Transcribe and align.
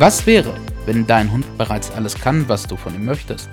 Was 0.00 0.28
wäre, 0.28 0.54
wenn 0.86 1.08
dein 1.08 1.32
Hund 1.32 1.58
bereits 1.58 1.90
alles 1.90 2.14
kann, 2.14 2.48
was 2.48 2.68
du 2.68 2.76
von 2.76 2.94
ihm 2.94 3.04
möchtest? 3.04 3.48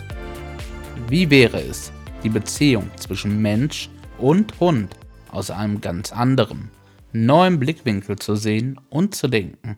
Wie 1.08 1.32
wäre 1.32 1.60
es, 1.60 1.92
die 2.24 2.30
Beziehung 2.30 2.92
zwischen 2.98 3.42
Mensch 3.42 3.90
und 4.20 4.60
Hund 4.60 4.96
aus 5.32 5.50
einem 5.50 5.82
ganz 5.82 6.14
anderen, 6.14 6.70
neuen 7.12 7.58
Blickwinkel 7.58 8.18
zu 8.18 8.36
sehen 8.36 8.80
und 8.92 9.16
zu 9.16 9.28
denken? 9.28 9.78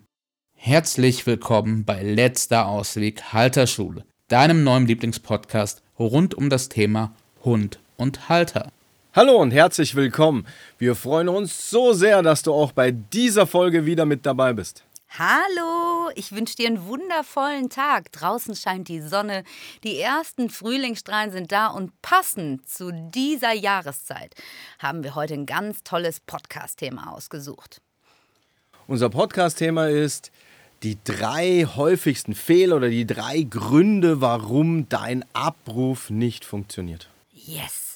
Herzlich 0.58 1.26
willkommen 1.26 1.86
bei 1.86 2.04
Letzter 2.04 2.68
Ausweg 2.68 3.32
Halterschule, 3.32 4.04
deinem 4.28 4.66
neuen 4.66 4.88
Lieblingspodcast 4.88 5.82
rund 5.98 6.36
um 6.36 6.50
das 6.50 6.68
Thema 6.68 7.16
Hund 7.46 7.80
und 7.96 8.28
Halter. 8.28 8.74
Hallo 9.14 9.38
und 9.38 9.52
herzlich 9.52 9.96
willkommen. 9.96 10.46
Wir 10.78 10.96
freuen 10.96 11.30
uns 11.30 11.70
so 11.70 11.94
sehr, 11.94 12.22
dass 12.22 12.44
du 12.44 12.54
auch 12.54 12.74
bei 12.74 12.92
dieser 12.92 13.48
Folge 13.48 13.86
wieder 13.86 14.06
mit 14.06 14.26
dabei 14.26 14.52
bist. 14.52 14.84
Hallo, 15.10 16.12
ich 16.16 16.32
wünsche 16.32 16.56
dir 16.56 16.68
einen 16.68 16.86
wundervollen 16.86 17.70
Tag. 17.70 18.12
Draußen 18.12 18.56
scheint 18.56 18.88
die 18.88 19.02
Sonne, 19.02 19.44
die 19.84 20.00
ersten 20.00 20.50
Frühlingsstrahlen 20.50 21.32
sind 21.32 21.52
da 21.52 21.68
und 21.68 22.00
passend 22.02 22.68
zu 22.70 22.92
dieser 22.92 23.54
Jahreszeit 23.54 24.36
haben 24.80 25.04
wir 25.04 25.16
heute 25.16 25.34
ein 25.34 25.46
ganz 25.46 25.84
tolles 25.84 26.20
Podcast-Thema 26.20 27.14
ausgesucht. 27.14 27.82
Unser 28.86 29.10
Podcast-Thema 29.10 29.90
ist 29.90 30.32
die 30.84 30.98
drei 31.04 31.66
häufigsten 31.66 32.36
Fehler 32.36 32.76
oder 32.76 32.90
die 32.90 33.08
drei 33.08 33.42
Gründe, 33.42 34.22
warum 34.22 34.88
dein 34.90 35.26
Abruf 35.34 36.10
nicht 36.10 36.46
funktioniert. 36.46 37.10
Yes! 37.32 37.87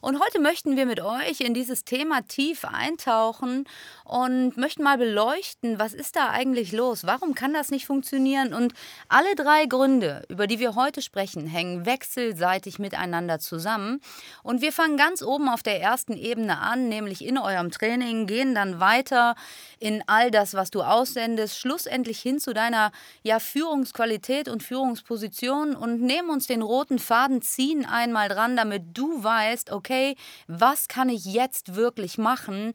Und 0.00 0.20
heute 0.20 0.40
möchten 0.40 0.76
wir 0.76 0.86
mit 0.86 1.00
euch 1.00 1.40
in 1.40 1.54
dieses 1.54 1.84
Thema 1.84 2.22
tief 2.22 2.64
eintauchen 2.64 3.64
und 4.04 4.56
möchten 4.56 4.82
mal 4.82 4.96
beleuchten, 4.96 5.78
was 5.78 5.92
ist 5.92 6.16
da 6.16 6.30
eigentlich 6.30 6.72
los? 6.72 7.04
Warum 7.04 7.34
kann 7.34 7.52
das 7.52 7.70
nicht 7.70 7.86
funktionieren? 7.86 8.54
Und 8.54 8.74
alle 9.08 9.34
drei 9.34 9.66
Gründe, 9.66 10.24
über 10.28 10.46
die 10.46 10.60
wir 10.60 10.76
heute 10.76 11.02
sprechen, 11.02 11.46
hängen 11.46 11.84
wechselseitig 11.84 12.78
miteinander 12.78 13.38
zusammen. 13.40 14.00
Und 14.42 14.62
wir 14.62 14.72
fangen 14.72 14.96
ganz 14.96 15.22
oben 15.22 15.48
auf 15.48 15.62
der 15.62 15.80
ersten 15.80 16.16
Ebene 16.16 16.58
an, 16.58 16.88
nämlich 16.88 17.24
in 17.24 17.36
eurem 17.36 17.70
Training, 17.70 18.26
gehen 18.26 18.54
dann 18.54 18.80
weiter 18.80 19.34
in 19.80 20.02
all 20.06 20.30
das, 20.30 20.54
was 20.54 20.70
du 20.70 20.82
aussendest, 20.82 21.58
schlussendlich 21.58 22.20
hin 22.20 22.38
zu 22.38 22.54
deiner 22.54 22.92
ja, 23.22 23.40
Führungsqualität 23.40 24.48
und 24.48 24.62
Führungsposition 24.62 25.74
und 25.74 26.00
nehmen 26.00 26.30
uns 26.30 26.46
den 26.46 26.62
roten 26.62 26.98
Faden, 26.98 27.42
ziehen 27.42 27.84
einmal 27.84 28.28
dran, 28.28 28.56
damit 28.56 28.96
du 28.96 29.22
weißt, 29.22 29.70
okay, 29.70 29.97
was 30.46 30.88
kann 30.88 31.08
ich 31.08 31.24
jetzt 31.24 31.74
wirklich 31.74 32.18
machen? 32.18 32.72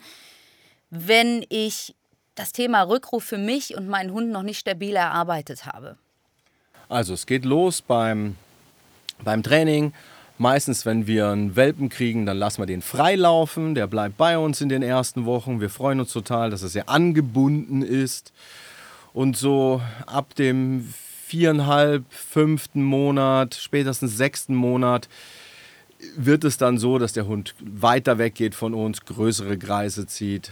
wenn 0.93 1.43
ich 1.49 1.95
das 2.35 2.52
Thema 2.52 2.83
Rückruf 2.83 3.23
für 3.23 3.39
mich 3.39 3.75
und 3.75 3.88
meinen 3.88 4.13
Hund 4.13 4.29
noch 4.29 4.43
nicht 4.43 4.59
stabil 4.59 4.95
erarbeitet 4.95 5.66
habe? 5.66 5.97
Also 6.88 7.16
es 7.16 7.25
geht 7.25 7.45
los 7.45 7.81
beim, 7.81 8.35
beim 9.23 9.41
Training. 9.41 9.91
Meistens, 10.38 10.85
wenn 10.85 11.07
wir 11.07 11.29
einen 11.29 11.55
Welpen 11.55 11.89
kriegen, 11.89 12.27
dann 12.27 12.38
lassen 12.38 12.61
wir 12.61 12.67
den 12.67 12.83
freilaufen. 12.83 13.73
Der 13.73 13.88
bleibt 13.88 14.17
bei 14.17 14.38
uns 14.38 14.61
in 14.61 14.69
den 14.69 14.83
ersten 14.83 15.25
Wochen. 15.25 15.61
Wir 15.61 15.69
freuen 15.71 15.99
uns 15.99 16.13
total, 16.13 16.51
dass 16.51 16.61
er 16.61 16.69
sehr 16.69 16.89
angebunden 16.89 17.81
ist. 17.81 18.31
Und 19.13 19.35
so 19.35 19.81
ab 20.05 20.35
dem 20.35 20.94
viereinhalb, 21.25 22.03
fünften 22.09 22.83
Monat, 22.83 23.55
spätestens 23.55 24.16
sechsten 24.16 24.53
Monat, 24.53 25.07
wird 26.15 26.43
es 26.43 26.57
dann 26.57 26.77
so, 26.77 26.97
dass 26.97 27.13
der 27.13 27.27
Hund 27.27 27.55
weiter 27.59 28.17
weggeht 28.17 28.55
von 28.55 28.73
uns, 28.73 29.05
größere 29.05 29.57
Kreise 29.57 30.07
zieht, 30.07 30.51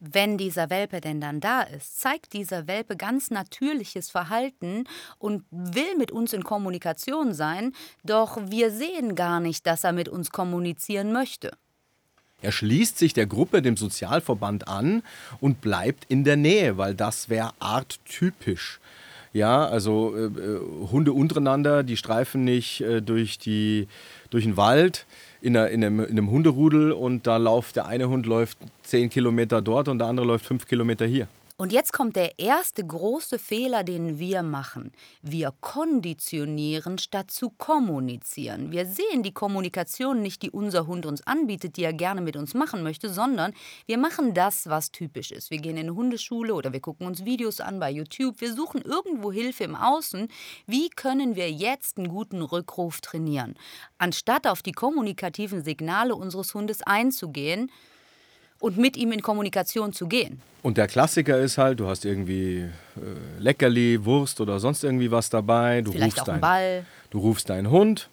wenn 0.00 0.38
dieser 0.38 0.70
Welpe 0.70 1.02
denn 1.02 1.20
dann 1.20 1.40
da 1.40 1.60
ist, 1.60 2.00
zeigt 2.00 2.32
dieser 2.32 2.66
Welpe 2.66 2.96
ganz 2.96 3.30
natürliches 3.30 4.10
Verhalten 4.10 4.84
und 5.18 5.44
will 5.50 5.94
mit 5.98 6.10
uns 6.10 6.32
in 6.32 6.42
Kommunikation 6.42 7.34
sein, 7.34 7.74
doch 8.02 8.38
wir 8.46 8.70
sehen 8.70 9.14
gar 9.14 9.40
nicht, 9.40 9.66
dass 9.66 9.84
er 9.84 9.92
mit 9.92 10.08
uns 10.08 10.30
kommunizieren 10.30 11.12
möchte. 11.12 11.52
Er 12.42 12.52
schließt 12.52 12.96
sich 12.96 13.12
der 13.12 13.26
Gruppe, 13.26 13.60
dem 13.60 13.76
Sozialverband 13.76 14.66
an 14.66 15.02
und 15.40 15.60
bleibt 15.60 16.06
in 16.08 16.24
der 16.24 16.36
Nähe, 16.36 16.78
weil 16.78 16.94
das 16.94 17.28
wäre 17.28 17.52
arttypisch. 17.58 18.80
Ja, 19.32 19.66
also 19.66 20.16
äh, 20.16 20.24
äh, 20.24 20.60
Hunde 20.90 21.12
untereinander, 21.12 21.84
die 21.84 21.96
streifen 21.96 22.42
nicht 22.42 22.80
äh, 22.80 23.00
durch, 23.00 23.38
die, 23.38 23.86
durch 24.30 24.44
den 24.44 24.56
Wald 24.56 25.06
in, 25.42 25.56
einer, 25.56 25.68
in, 25.68 25.84
einem, 25.84 26.00
in 26.00 26.10
einem 26.10 26.30
Hunderudel 26.30 26.92
und 26.92 27.26
da 27.26 27.36
läuft 27.36 27.76
der 27.76 27.86
eine 27.86 28.08
Hund 28.08 28.26
läuft 28.26 28.58
10 28.82 29.10
Kilometer 29.10 29.60
dort 29.60 29.88
und 29.88 29.98
der 29.98 30.08
andere 30.08 30.26
läuft 30.26 30.46
5 30.46 30.66
Kilometer 30.66 31.06
hier. 31.06 31.28
Und 31.60 31.74
jetzt 31.74 31.92
kommt 31.92 32.16
der 32.16 32.38
erste 32.38 32.82
große 32.82 33.38
Fehler, 33.38 33.84
den 33.84 34.18
wir 34.18 34.42
machen. 34.42 34.92
Wir 35.20 35.52
konditionieren 35.60 36.96
statt 36.96 37.30
zu 37.30 37.50
kommunizieren. 37.50 38.72
Wir 38.72 38.86
sehen 38.86 39.22
die 39.22 39.34
Kommunikation 39.34 40.22
nicht, 40.22 40.40
die 40.40 40.50
unser 40.50 40.86
Hund 40.86 41.04
uns 41.04 41.26
anbietet, 41.26 41.76
die 41.76 41.84
er 41.84 41.92
gerne 41.92 42.22
mit 42.22 42.34
uns 42.38 42.54
machen 42.54 42.82
möchte, 42.82 43.10
sondern 43.10 43.52
wir 43.84 43.98
machen 43.98 44.32
das, 44.32 44.70
was 44.70 44.90
typisch 44.90 45.32
ist. 45.32 45.50
Wir 45.50 45.58
gehen 45.58 45.76
in 45.76 45.88
eine 45.88 45.94
Hundeschule 45.94 46.54
oder 46.54 46.72
wir 46.72 46.80
gucken 46.80 47.06
uns 47.06 47.26
Videos 47.26 47.60
an 47.60 47.78
bei 47.78 47.90
YouTube. 47.90 48.40
Wir 48.40 48.54
suchen 48.54 48.80
irgendwo 48.80 49.30
Hilfe 49.30 49.64
im 49.64 49.76
Außen. 49.76 50.28
Wie 50.66 50.88
können 50.88 51.36
wir 51.36 51.50
jetzt 51.50 51.98
einen 51.98 52.08
guten 52.08 52.40
Rückruf 52.40 53.02
trainieren? 53.02 53.54
Anstatt 53.98 54.46
auf 54.46 54.62
die 54.62 54.72
kommunikativen 54.72 55.62
Signale 55.62 56.14
unseres 56.14 56.54
Hundes 56.54 56.80
einzugehen, 56.82 57.70
und 58.60 58.78
mit 58.78 58.96
ihm 58.96 59.10
in 59.10 59.22
Kommunikation 59.22 59.92
zu 59.92 60.06
gehen. 60.06 60.40
Und 60.62 60.76
der 60.76 60.86
Klassiker 60.86 61.38
ist 61.38 61.58
halt, 61.58 61.80
du 61.80 61.88
hast 61.88 62.04
irgendwie 62.04 62.58
äh, 62.58 62.68
Leckerli, 63.38 64.04
Wurst 64.04 64.40
oder 64.40 64.60
sonst 64.60 64.84
irgendwie 64.84 65.10
was 65.10 65.30
dabei. 65.30 65.80
Du 65.80 65.92
Vielleicht 65.92 66.18
rufst 66.18 66.28
auch 66.28 66.32
einen 66.32 66.40
Ball. 66.40 66.86
Du 67.08 67.18
rufst 67.18 67.50
deinen 67.50 67.70
Hund. 67.70 68.08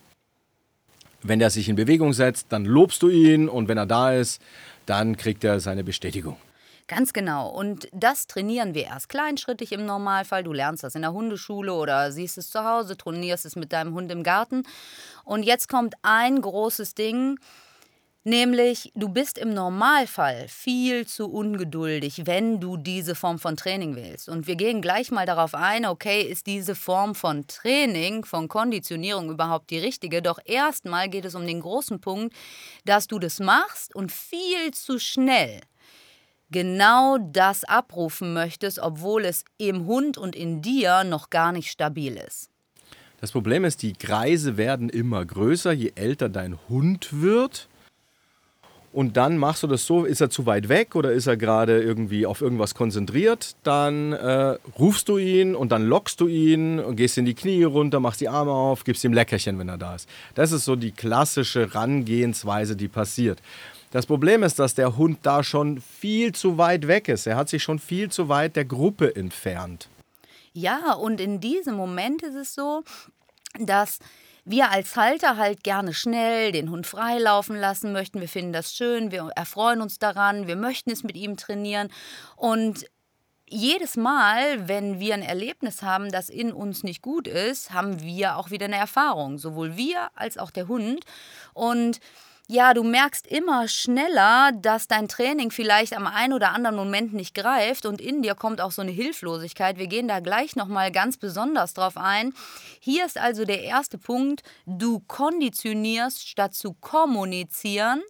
Wenn 1.22 1.40
der 1.40 1.50
sich 1.50 1.68
in 1.68 1.76
Bewegung 1.76 2.14
setzt, 2.14 2.48
dann 2.50 2.64
lobst 2.64 3.04
du 3.04 3.10
ihn 3.10 3.50
und 3.50 3.68
wenn 3.68 3.78
er 3.78 3.86
da 3.86 4.14
ist, 4.14 4.42
dann 4.86 5.18
kriegt 5.18 5.44
er 5.44 5.60
seine 5.60 5.84
Bestätigung. 5.84 6.38
Ganz 6.88 7.12
genau. 7.12 7.50
Und 7.50 7.90
das 7.92 8.28
trainieren 8.28 8.74
wir 8.74 8.86
erst 8.86 9.10
kleinschrittig 9.10 9.74
im 9.74 9.86
Normalfall. 9.86 10.44
Du 10.44 10.54
lernst 10.54 10.84
das 10.84 10.96
in 10.96 11.02
der 11.02 11.12
Hundeschule 11.12 11.74
oder 11.74 12.14
siehst 12.14 12.38
es 12.38 12.50
zu 12.50 12.64
Hause, 12.64 12.96
trainierst 12.96 13.46
es 13.46 13.58
mit 13.58 13.74
deinem 13.74 13.94
Hund 13.94 14.10
im 14.10 14.24
Garten. 14.24 14.64
Und 15.26 15.44
jetzt 15.44 15.68
kommt 15.68 15.96
ein 16.02 16.40
großes 16.40 16.96
Ding 16.96 17.40
Nämlich, 18.28 18.92
du 18.94 19.08
bist 19.08 19.38
im 19.38 19.54
Normalfall 19.54 20.50
viel 20.50 21.08
zu 21.08 21.32
ungeduldig, 21.32 22.24
wenn 22.26 22.60
du 22.60 22.76
diese 22.76 23.16
Form 23.16 23.40
von 23.40 23.56
Training 23.56 23.96
wählst. 23.96 24.28
Und 24.28 24.48
wir 24.48 24.58
gehen 24.58 24.82
gleich 24.82 25.12
mal 25.12 25.26
darauf 25.26 25.56
ein, 25.56 25.86
okay, 25.86 26.24
ist 26.24 26.46
diese 26.46 26.76
Form 26.76 27.16
von 27.16 27.48
Training, 27.48 28.26
von 28.26 28.50
Konditionierung 28.50 29.32
überhaupt 29.32 29.70
die 29.70 29.78
richtige? 29.78 30.22
Doch 30.22 30.40
erstmal 30.44 31.08
geht 31.08 31.24
es 31.24 31.36
um 31.36 31.48
den 31.48 31.62
großen 31.62 32.02
Punkt, 32.02 32.36
dass 32.84 33.08
du 33.08 33.18
das 33.18 33.40
machst 33.40 33.96
und 33.96 34.12
viel 34.12 34.74
zu 34.74 35.00
schnell 35.00 35.62
genau 36.52 37.18
das 37.20 37.64
abrufen 37.64 38.34
möchtest, 38.34 38.80
obwohl 38.80 39.24
es 39.24 39.46
im 39.58 39.86
Hund 39.86 40.18
und 40.18 40.36
in 40.36 40.62
dir 40.62 41.06
noch 41.06 41.30
gar 41.30 41.54
nicht 41.54 41.72
stabil 41.72 42.18
ist. 42.18 42.50
Das 43.22 43.32
Problem 43.32 43.64
ist, 43.64 43.84
die 43.84 43.94
Kreise 43.94 44.58
werden 44.58 44.90
immer 44.90 45.24
größer, 45.24 45.72
je 45.72 45.94
älter 45.96 46.28
dein 46.28 46.60
Hund 46.68 47.22
wird 47.22 47.70
und 48.94 49.18
dann 49.18 49.38
machst 49.38 49.64
du 49.64 49.68
das 49.68 49.86
so, 49.86 50.06
ist 50.06 50.22
er 50.22 50.30
zu 50.30 50.46
weit 50.46 50.70
weg 50.70 50.96
oder 50.96 51.12
ist 51.12 51.28
er 51.28 51.38
gerade 51.38 51.82
irgendwie 51.82 52.26
auf 52.26 52.42
irgendwas 52.42 52.74
konzentriert, 52.74 53.56
dann 53.64 54.14
äh, 54.14 54.58
rufst 54.80 55.10
du 55.10 55.18
ihn 55.18 55.56
und 55.56 55.72
dann 55.72 55.86
lockst 55.86 56.20
du 56.22 56.28
ihn 56.28 56.80
und 56.80 56.96
gehst 56.96 57.18
in 57.18 57.26
die 57.26 57.34
Knie 57.34 57.64
runter, 57.64 58.00
machst 58.00 58.22
die 58.22 58.30
Arme 58.30 58.52
auf, 58.52 58.84
gibst 58.84 59.04
ihm 59.04 59.14
Leckerchen, 59.14 59.60
wenn 59.60 59.70
er 59.70 59.78
da 59.78 59.96
ist. 59.96 60.10
Das 60.36 60.52
ist 60.52 60.66
so 60.66 60.76
die 60.76 60.92
klassische 60.92 61.76
Rangehensweise, 61.76 62.76
die 62.76 62.88
passiert. 62.88 63.42
Das 63.92 64.06
Problem 64.06 64.44
ist, 64.44 64.60
dass 64.60 64.76
der 64.76 64.98
Hund 64.98 65.20
da 65.24 65.44
schon 65.44 65.80
viel 65.80 66.34
zu 66.34 66.58
weit 66.58 66.88
weg 66.88 67.08
ist. 67.08 67.26
Er 67.26 67.38
hat 67.38 67.50
sich 67.50 67.64
schon 67.64 67.80
viel 67.80 68.10
zu 68.10 68.30
weit 68.30 68.56
der 68.56 68.66
Gruppe 68.66 69.16
entfernt. 69.16 69.88
Ja, 70.54 70.94
und 70.94 71.22
in 71.22 71.40
diesem 71.40 71.76
Moment 71.76 72.24
ist 72.24 72.36
es 72.36 72.54
so, 72.54 72.84
dass 73.60 74.00
wir 74.50 74.72
als 74.72 74.96
Halter 74.96 75.36
halt 75.36 75.64
gerne 75.64 75.94
schnell 75.94 76.54
den 76.54 76.70
Hund 76.72 76.88
freilaufen 76.88 77.58
lassen 77.58 77.92
möchten. 77.92 78.22
Wir 78.22 78.30
finden 78.30 78.54
das 78.54 78.74
schön, 78.74 79.12
wir 79.12 79.30
erfreuen 79.36 79.82
uns 79.82 80.00
daran, 80.00 80.48
wir 80.48 80.56
möchten 80.56 80.90
es 80.90 81.04
mit 81.04 81.18
ihm 81.18 81.36
trainieren. 81.36 81.90
Und 82.38 82.86
jedes 83.50 83.98
Mal, 83.98 84.68
wenn 84.68 85.00
wir 85.00 85.14
ein 85.14 85.22
Erlebnis 85.22 85.82
haben, 85.82 86.12
das 86.12 86.30
in 86.30 86.54
uns 86.54 86.84
nicht 86.84 87.02
gut 87.02 87.28
ist, 87.28 87.72
haben 87.72 88.02
wir 88.02 88.38
auch 88.38 88.50
wieder 88.50 88.66
eine 88.66 88.78
Erfahrung. 88.78 89.38
Sowohl 89.38 89.76
wir 89.76 90.10
als 90.16 90.38
auch 90.38 90.52
der 90.52 90.68
Hund. 90.68 91.04
Und 91.54 92.00
ja, 92.50 92.74
du 92.74 92.84
merkst 92.84 93.28
immer 93.28 93.68
schneller, 93.68 94.52
dass 94.54 94.88
dein 94.88 95.10
Training 95.10 95.52
vielleicht 95.52 95.96
am 95.96 96.08
einen 96.08 96.32
oder 96.32 96.54
anderen 96.54 96.78
Moment 96.78 97.14
nicht 97.14 97.36
greift 97.36 97.86
und 97.86 98.00
in 98.00 98.22
dir 98.22 98.36
kommt 98.36 98.62
auch 98.62 98.72
so 98.72 98.82
eine 98.82 98.92
Hilflosigkeit. 98.92 99.78
Wir 99.78 99.88
gehen 99.88 100.08
da 100.08 100.22
gleich 100.22 100.56
noch 100.56 100.68
mal 100.68 100.90
ganz 100.90 101.18
besonders 101.18 101.74
drauf 101.74 101.98
ein. 101.98 102.34
Hier 102.80 103.06
ist 103.06 103.18
also 103.18 103.44
der 103.44 103.64
erste 103.64 103.98
Punkt, 103.98 104.44
du 104.66 105.02
konditionierst 105.08 106.26
statt 106.26 106.54
zu 106.54 106.74
kommunizieren. 106.80 108.02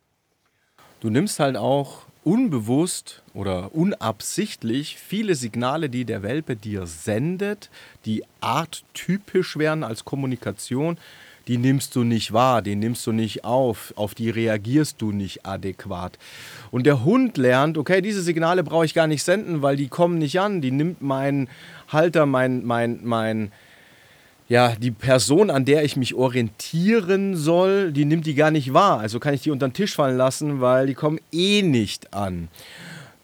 Du 1.00 1.10
nimmst 1.10 1.40
halt 1.40 1.58
auch 1.58 2.04
unbewusst 2.24 3.24
oder 3.34 3.74
unabsichtlich 3.74 4.98
viele 4.98 5.34
Signale, 5.34 5.90
die 5.90 6.06
der 6.06 6.22
Welpe 6.22 6.56
dir 6.56 6.86
sendet, 6.86 7.72
die 8.06 8.24
arttypisch 8.42 9.58
wären 9.58 9.84
als 9.84 10.06
Kommunikation, 10.06 11.00
die 11.48 11.58
nimmst 11.58 11.96
du 11.96 12.04
nicht 12.04 12.34
wahr, 12.34 12.62
die 12.62 12.76
nimmst 12.76 13.08
du 13.08 13.12
nicht 13.12 13.46
auf, 13.46 13.94
auf 13.96 14.16
die 14.16 14.30
reagierst 14.30 15.02
du 15.02 15.12
nicht 15.12 15.46
adäquat. 15.46 16.18
Und 16.72 16.86
der 16.86 17.04
Hund 17.04 17.38
lernt, 17.38 17.78
okay, 17.78 18.02
diese 18.02 18.22
Signale 18.22 18.64
brauche 18.64 18.86
ich 18.86 18.94
gar 18.94 19.08
nicht 19.08 19.24
senden, 19.24 19.62
weil 19.62 19.78
die 19.78 19.88
kommen 19.88 20.18
nicht 20.18 20.40
an, 20.40 20.62
die 20.62 20.72
nimmt 20.72 21.02
mein 21.02 21.48
Halter, 21.88 22.26
mein, 22.26 22.66
mein, 22.66 23.00
mein, 23.04 23.52
ja, 24.50 24.74
die 24.76 24.92
Person, 24.92 25.50
an 25.50 25.66
der 25.66 25.84
ich 25.84 25.96
mich 25.96 26.16
orientieren 26.16 27.36
soll, 27.36 27.92
die 27.92 28.06
nimmt 28.06 28.26
die 28.26 28.36
gar 28.36 28.52
nicht 28.52 28.74
wahr. 28.74 29.00
Also 29.00 29.20
kann 29.20 29.34
ich 29.34 29.42
die 29.42 29.52
unter 29.52 29.68
den 29.68 29.74
Tisch 29.74 29.96
fallen 29.96 30.18
lassen, 30.18 30.62
weil 30.62 30.88
die 30.88 30.94
kommen 30.94 31.20
eh 31.32 31.62
nicht 31.62 32.14
an. 32.14 32.50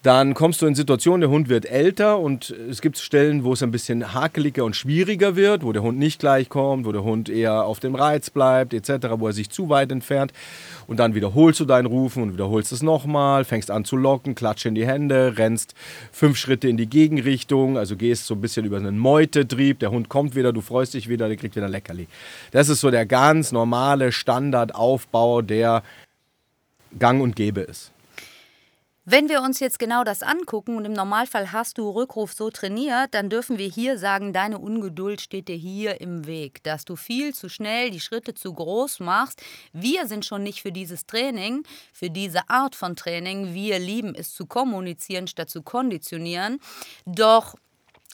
Dann 0.03 0.33
kommst 0.33 0.61
du 0.61 0.65
in 0.65 0.75
Situationen, 0.75 1.21
der 1.21 1.29
Hund 1.29 1.47
wird 1.47 1.65
älter 1.65 2.19
und 2.19 2.49
es 2.69 2.81
gibt 2.81 2.97
Stellen, 2.97 3.45
wo 3.45 3.53
es 3.53 3.63
ein 3.63 3.71
bisschen 3.71 4.13
hakeliger 4.13 4.65
und 4.65 4.75
schwieriger 4.75 5.37
wird, 5.37 5.63
wo 5.63 5.71
der 5.71 5.81
Hund 5.81 5.97
nicht 5.97 6.19
gleich 6.19 6.49
kommt, 6.49 6.85
wo 6.85 6.91
der 6.91 7.05
Hund 7.05 7.29
eher 7.29 7.63
auf 7.63 7.79
dem 7.79 7.95
Reiz 7.95 8.29
bleibt, 8.29 8.73
etc., 8.73 9.07
wo 9.17 9.27
er 9.27 9.33
sich 9.33 9.49
zu 9.49 9.69
weit 9.69 9.93
entfernt. 9.93 10.33
Und 10.87 10.99
dann 10.99 11.15
wiederholst 11.15 11.61
du 11.61 11.65
dein 11.65 11.85
Rufen 11.85 12.21
und 12.21 12.33
wiederholst 12.33 12.73
es 12.73 12.83
nochmal, 12.83 13.45
fängst 13.45 13.71
an 13.71 13.85
zu 13.85 13.95
locken, 13.95 14.35
klatscht 14.35 14.65
in 14.65 14.75
die 14.75 14.85
Hände, 14.85 15.37
rennst 15.37 15.73
fünf 16.11 16.37
Schritte 16.37 16.67
in 16.67 16.75
die 16.75 16.87
Gegenrichtung, 16.87 17.77
also 17.77 17.95
gehst 17.95 18.25
so 18.25 18.33
ein 18.33 18.41
bisschen 18.41 18.65
über 18.65 18.75
einen 18.75 18.99
Meutetrieb. 18.99 19.79
Der 19.79 19.91
Hund 19.91 20.09
kommt 20.09 20.35
wieder, 20.35 20.51
du 20.51 20.59
freust 20.59 20.95
dich 20.95 21.07
wieder, 21.07 21.29
der 21.29 21.37
kriegt 21.37 21.55
wieder 21.55 21.67
ein 21.67 21.71
Leckerli. 21.71 22.09
Das 22.51 22.67
ist 22.67 22.81
so 22.81 22.91
der 22.91 23.05
ganz 23.05 23.53
normale 23.53 24.11
Standardaufbau, 24.11 25.41
der 25.41 25.81
gang 26.99 27.21
und 27.21 27.37
gäbe 27.37 27.61
ist. 27.61 27.93
Wenn 29.05 29.27
wir 29.27 29.41
uns 29.41 29.59
jetzt 29.59 29.79
genau 29.79 30.05
das 30.05 30.23
angucken 30.23 30.77
und 30.77 30.85
im 30.85 30.93
Normalfall 30.93 31.51
hast 31.51 31.77
du 31.77 31.89
Rückruf 31.89 32.31
so 32.31 32.49
trainiert, 32.49 33.13
dann 33.13 33.29
dürfen 33.29 33.57
wir 33.57 33.67
hier 33.67 33.97
sagen, 33.97 34.31
deine 34.31 34.59
Ungeduld 34.59 35.19
steht 35.19 35.49
dir 35.49 35.57
hier 35.57 35.99
im 35.99 36.25
Weg, 36.25 36.63
dass 36.63 36.85
du 36.85 36.95
viel 36.95 37.35
zu 37.35 37.49
schnell 37.49 37.91
die 37.91 37.99
Schritte 37.99 38.33
zu 38.33 38.53
groß 38.53 39.01
machst. 39.01 39.43
Wir 39.73 40.07
sind 40.07 40.23
schon 40.23 40.43
nicht 40.43 40.61
für 40.61 40.71
dieses 40.71 41.05
Training, 41.05 41.63
für 41.91 42.09
diese 42.09 42.49
Art 42.49 42.75
von 42.77 42.95
Training. 42.95 43.53
Wir 43.53 43.77
lieben 43.77 44.15
es 44.15 44.33
zu 44.33 44.45
kommunizieren 44.45 45.27
statt 45.27 45.49
zu 45.49 45.63
konditionieren. 45.63 46.59
Doch 47.05 47.55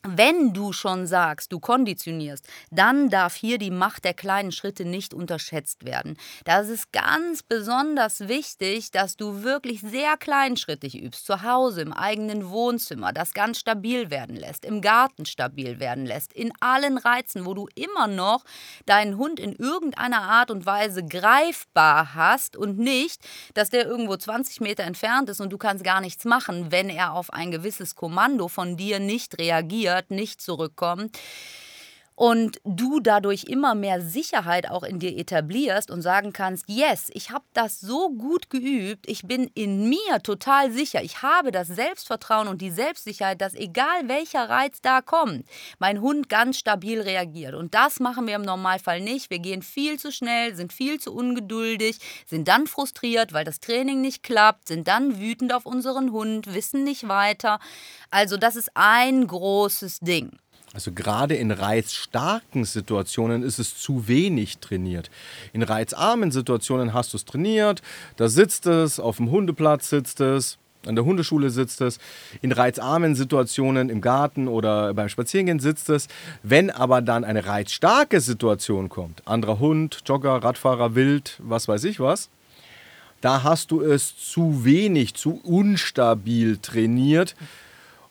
wenn 0.03 0.53
du 0.53 0.71
schon 0.71 1.07
sagst, 1.07 1.51
du 1.51 1.59
konditionierst, 1.59 2.47
dann 2.71 3.09
darf 3.09 3.35
hier 3.35 3.57
die 3.57 3.71
Macht 3.71 4.05
der 4.05 4.13
kleinen 4.13 4.53
Schritte 4.53 4.85
nicht 4.85 5.13
unterschätzt 5.13 5.83
werden. 5.83 6.17
Das 6.45 6.69
ist 6.69 6.93
ganz 6.93 7.43
besonders 7.43 8.29
wichtig, 8.29 8.91
dass 8.91 9.17
du 9.17 9.43
wirklich 9.43 9.81
sehr 9.81 10.15
kleinschrittig 10.15 11.01
übst, 11.01 11.25
zu 11.25 11.43
Hause, 11.43 11.81
im 11.81 11.91
eigenen 11.91 12.49
Wohnzimmer, 12.49 13.11
das 13.11 13.33
ganz 13.33 13.59
stabil 13.59 14.09
werden 14.09 14.37
lässt, 14.37 14.63
im 14.63 14.79
Garten 14.81 15.25
stabil 15.25 15.81
werden 15.81 16.05
lässt, 16.05 16.31
in 16.31 16.53
allen 16.61 16.97
Reizen, 16.97 17.45
wo 17.45 17.53
du 17.53 17.67
immer 17.75 18.07
noch 18.07 18.45
deinen 18.85 19.17
Hund 19.17 19.37
in 19.39 19.53
irgendeiner 19.53 20.21
Art 20.21 20.49
und 20.49 20.65
Weise 20.65 21.05
greifbar 21.05 22.15
hast 22.15 22.55
und 22.55 22.79
nicht, 22.79 23.21
dass 23.53 23.69
der 23.69 23.85
irgendwo 23.85 24.15
20 24.15 24.61
Meter 24.61 24.83
entfernt 24.83 25.27
ist 25.29 25.41
und 25.41 25.51
du 25.51 25.57
kannst 25.57 25.83
gar 25.83 25.99
nichts 25.99 26.23
machen, 26.23 26.71
wenn 26.71 26.89
er 26.89 27.13
auf 27.13 27.33
ein 27.33 27.51
gewisses 27.51 27.95
Kommando 27.95 28.47
von 28.47 28.77
dir 28.77 28.99
nicht 28.99 29.37
reagiert 29.37 29.88
reagiert, 29.89 30.11
nicht 30.11 30.41
zurückkommt 30.41 31.17
und 32.19 32.59
du 32.65 32.99
dadurch 32.99 33.45
immer 33.45 33.75
mehr 33.75 34.01
Sicherheit 34.01 34.69
auch 34.69 34.83
in 34.83 34.99
dir 34.99 35.17
etablierst 35.17 35.89
und 35.89 36.01
sagen 36.01 36.33
kannst, 36.33 36.65
yes, 36.67 37.09
ich 37.13 37.31
habe 37.31 37.45
das 37.53 37.79
so 37.79 38.09
gut 38.09 38.49
geübt, 38.49 39.07
ich 39.07 39.21
bin 39.21 39.49
in 39.53 39.87
mir 39.87 40.21
total 40.21 40.69
sicher, 40.69 41.01
ich 41.01 41.21
habe 41.21 41.53
das 41.53 41.69
Selbstvertrauen 41.69 42.49
und 42.49 42.61
die 42.61 42.71
Selbstsicherheit, 42.71 43.39
dass 43.39 43.53
egal 43.53 44.09
welcher 44.09 44.49
Reiz 44.49 44.81
da 44.81 44.99
kommt, 44.99 45.45
mein 45.79 46.01
Hund 46.01 46.27
ganz 46.27 46.57
stabil 46.57 46.99
reagiert. 46.99 47.55
Und 47.55 47.73
das 47.73 48.01
machen 48.01 48.27
wir 48.27 48.35
im 48.35 48.41
Normalfall 48.41 48.99
nicht. 48.99 49.29
Wir 49.29 49.39
gehen 49.39 49.61
viel 49.61 49.97
zu 49.97 50.11
schnell, 50.11 50.55
sind 50.55 50.73
viel 50.73 50.99
zu 50.99 51.13
ungeduldig, 51.13 51.99
sind 52.25 52.49
dann 52.49 52.67
frustriert, 52.67 53.31
weil 53.31 53.45
das 53.45 53.61
Training 53.61 54.01
nicht 54.01 54.23
klappt, 54.23 54.67
sind 54.67 54.89
dann 54.89 55.21
wütend 55.21 55.53
auf 55.53 55.65
unseren 55.65 56.11
Hund, 56.11 56.53
wissen 56.53 56.83
nicht 56.83 57.07
weiter. 57.07 57.61
Also 58.11 58.35
das 58.35 58.57
ist 58.57 58.71
ein 58.73 59.25
großes 59.25 60.01
Ding. 60.01 60.37
Also 60.73 60.91
gerade 60.91 61.35
in 61.35 61.51
reizstarken 61.51 62.63
Situationen 62.63 63.41
ist 63.41 63.57
es 63.57 63.77
zu 63.79 64.07
wenig 64.07 64.59
trainiert. 64.59 65.09
In 65.51 65.63
reizarmen 65.63 66.31
Situationen 66.31 66.93
hast 66.93 67.13
du 67.13 67.17
es 67.17 67.25
trainiert, 67.25 67.81
da 68.17 68.29
sitzt 68.29 68.67
es, 68.67 68.99
auf 68.99 69.17
dem 69.17 69.31
Hundeplatz 69.31 69.89
sitzt 69.89 70.21
es, 70.21 70.59
an 70.85 70.95
der 70.95 71.05
Hundeschule 71.05 71.49
sitzt 71.49 71.81
es, 71.81 71.97
in 72.41 72.51
reizarmen 72.51 73.15
Situationen 73.15 73.89
im 73.89 73.99
Garten 73.99 74.47
oder 74.47 74.93
beim 74.93 75.09
Spazierengehen 75.09 75.59
sitzt 75.59 75.89
es. 75.89 76.07
Wenn 76.43 76.69
aber 76.69 77.01
dann 77.01 77.23
eine 77.23 77.45
reizstarke 77.45 78.21
Situation 78.21 78.89
kommt, 78.89 79.27
anderer 79.27 79.59
Hund, 79.59 80.03
Jogger, 80.05 80.43
Radfahrer, 80.43 80.95
Wild, 80.95 81.39
was 81.39 81.67
weiß 81.67 81.83
ich 81.85 81.99
was, 81.99 82.29
da 83.21 83.43
hast 83.43 83.71
du 83.71 83.81
es 83.81 84.15
zu 84.17 84.63
wenig, 84.63 85.15
zu 85.15 85.41
unstabil 85.43 86.57
trainiert 86.57 87.35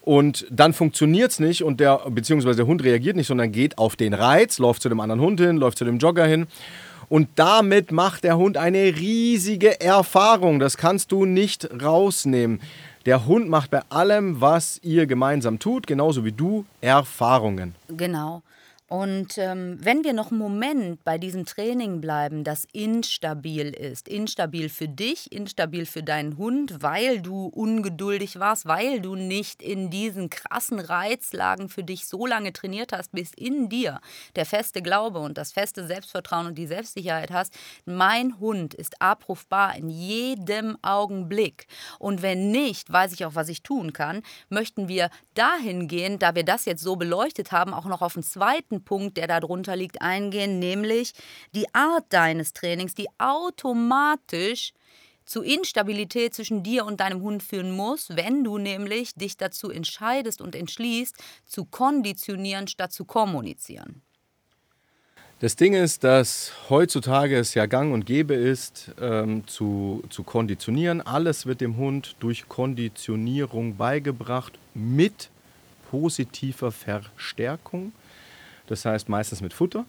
und 0.08 0.46
dann 0.50 0.72
funktioniert 0.72 1.32
es 1.32 1.38
nicht 1.38 1.62
und 1.62 1.80
der, 1.80 1.98
beziehungsweise 2.08 2.56
der 2.56 2.66
Hund 2.66 2.82
reagiert 2.82 3.14
nicht, 3.14 3.26
sondern 3.26 3.52
geht 3.52 3.76
auf 3.76 3.94
den 3.94 4.14
Reiz, 4.14 4.58
läuft 4.58 4.80
zu 4.80 4.88
dem 4.88 5.00
anderen 5.00 5.20
Hund 5.20 5.38
hin, 5.38 5.58
läuft 5.58 5.76
zu 5.76 5.84
dem 5.84 5.98
Jogger 5.98 6.24
hin. 6.24 6.46
Und 7.10 7.28
damit 7.34 7.92
macht 7.92 8.24
der 8.24 8.38
Hund 8.38 8.56
eine 8.56 8.96
riesige 8.96 9.82
Erfahrung. 9.82 10.60
Das 10.60 10.78
kannst 10.78 11.12
du 11.12 11.26
nicht 11.26 11.68
rausnehmen. 11.82 12.62
Der 13.04 13.26
Hund 13.26 13.50
macht 13.50 13.70
bei 13.70 13.82
allem, 13.90 14.40
was 14.40 14.80
ihr 14.82 15.06
gemeinsam 15.06 15.58
tut, 15.58 15.86
genauso 15.86 16.24
wie 16.24 16.32
du, 16.32 16.64
Erfahrungen. 16.80 17.74
Genau. 17.94 18.40
Und 18.88 19.36
ähm, 19.36 19.76
wenn 19.82 20.02
wir 20.02 20.14
noch 20.14 20.30
einen 20.30 20.40
Moment 20.40 21.04
bei 21.04 21.18
diesem 21.18 21.44
Training 21.44 22.00
bleiben, 22.00 22.42
das 22.42 22.66
instabil 22.72 23.68
ist, 23.68 24.08
instabil 24.08 24.70
für 24.70 24.88
dich, 24.88 25.30
instabil 25.30 25.84
für 25.84 26.02
deinen 26.02 26.38
Hund, 26.38 26.76
weil 26.80 27.20
du 27.20 27.48
ungeduldig 27.48 28.38
warst, 28.38 28.64
weil 28.64 29.02
du 29.02 29.14
nicht 29.14 29.60
in 29.60 29.90
diesen 29.90 30.30
krassen 30.30 30.80
Reizlagen 30.80 31.68
für 31.68 31.84
dich 31.84 32.06
so 32.06 32.24
lange 32.24 32.54
trainiert 32.54 32.94
hast, 32.94 33.12
bis 33.12 33.32
in 33.34 33.68
dir 33.68 34.00
der 34.36 34.46
feste 34.46 34.80
Glaube 34.80 35.18
und 35.18 35.36
das 35.36 35.52
feste 35.52 35.86
Selbstvertrauen 35.86 36.46
und 36.46 36.56
die 36.56 36.66
Selbstsicherheit 36.66 37.30
hast, 37.30 37.52
mein 37.84 38.40
Hund 38.40 38.72
ist 38.72 39.02
abrufbar 39.02 39.76
in 39.76 39.90
jedem 39.90 40.78
Augenblick. 40.80 41.66
Und 41.98 42.22
wenn 42.22 42.50
nicht, 42.50 42.90
weiß 42.90 43.12
ich 43.12 43.26
auch, 43.26 43.34
was 43.34 43.50
ich 43.50 43.62
tun 43.62 43.92
kann, 43.92 44.22
möchten 44.48 44.88
wir 44.88 45.10
dahingehend, 45.34 46.22
da 46.22 46.34
wir 46.34 46.44
das 46.44 46.64
jetzt 46.64 46.82
so 46.82 46.96
beleuchtet 46.96 47.52
haben, 47.52 47.74
auch 47.74 47.84
noch 47.84 48.00
auf 48.00 48.14
den 48.14 48.22
zweiten 48.22 48.77
zweiten 48.78 48.84
Punkt, 48.84 49.16
der 49.16 49.26
darunter 49.26 49.76
liegt, 49.76 50.00
eingehen, 50.02 50.58
nämlich 50.58 51.12
die 51.54 51.66
Art 51.74 52.04
deines 52.10 52.52
Trainings, 52.52 52.94
die 52.94 53.08
automatisch 53.18 54.72
zu 55.24 55.42
Instabilität 55.42 56.34
zwischen 56.34 56.62
dir 56.62 56.86
und 56.86 57.00
deinem 57.00 57.20
Hund 57.20 57.42
führen 57.42 57.70
muss, 57.70 58.08
wenn 58.16 58.44
du 58.44 58.56
nämlich 58.56 59.14
dich 59.14 59.36
dazu 59.36 59.70
entscheidest 59.70 60.40
und 60.40 60.54
entschließt, 60.54 61.14
zu 61.44 61.66
konditionieren 61.66 62.66
statt 62.66 62.92
zu 62.92 63.04
kommunizieren. 63.04 64.00
Das 65.40 65.54
Ding 65.54 65.74
ist, 65.74 66.02
dass 66.02 66.52
heutzutage 66.68 67.38
es 67.38 67.54
ja 67.54 67.66
gang 67.66 67.92
und 67.92 68.06
gäbe 68.06 68.34
ist, 68.34 68.90
ähm, 69.00 69.46
zu, 69.46 70.02
zu 70.08 70.24
konditionieren. 70.24 71.00
Alles 71.00 71.46
wird 71.46 71.60
dem 71.60 71.76
Hund 71.76 72.16
durch 72.18 72.48
Konditionierung 72.48 73.76
beigebracht 73.76 74.58
mit 74.74 75.30
positiver 75.90 76.72
Verstärkung. 76.72 77.92
Das 78.68 78.84
heißt 78.84 79.08
meistens 79.08 79.40
mit 79.40 79.52
Futter. 79.52 79.84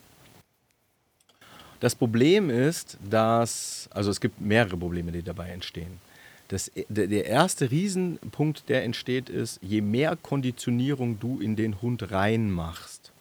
Das 1.78 1.94
Problem 1.94 2.50
ist, 2.50 2.98
dass, 3.08 3.88
also 3.92 4.10
es 4.10 4.20
gibt 4.20 4.40
mehrere 4.40 4.76
Probleme, 4.76 5.12
die 5.12 5.22
dabei 5.22 5.50
entstehen. 5.50 6.00
Das, 6.48 6.68
der 6.88 7.26
erste 7.26 7.70
Riesenpunkt, 7.70 8.68
der 8.68 8.82
entsteht, 8.84 9.30
ist, 9.30 9.60
je 9.62 9.80
mehr 9.80 10.16
Konditionierung 10.16 11.20
du 11.20 11.40
in 11.40 11.54
den 11.56 11.80
Hund 11.80 12.10
reinmachst, 12.10 13.12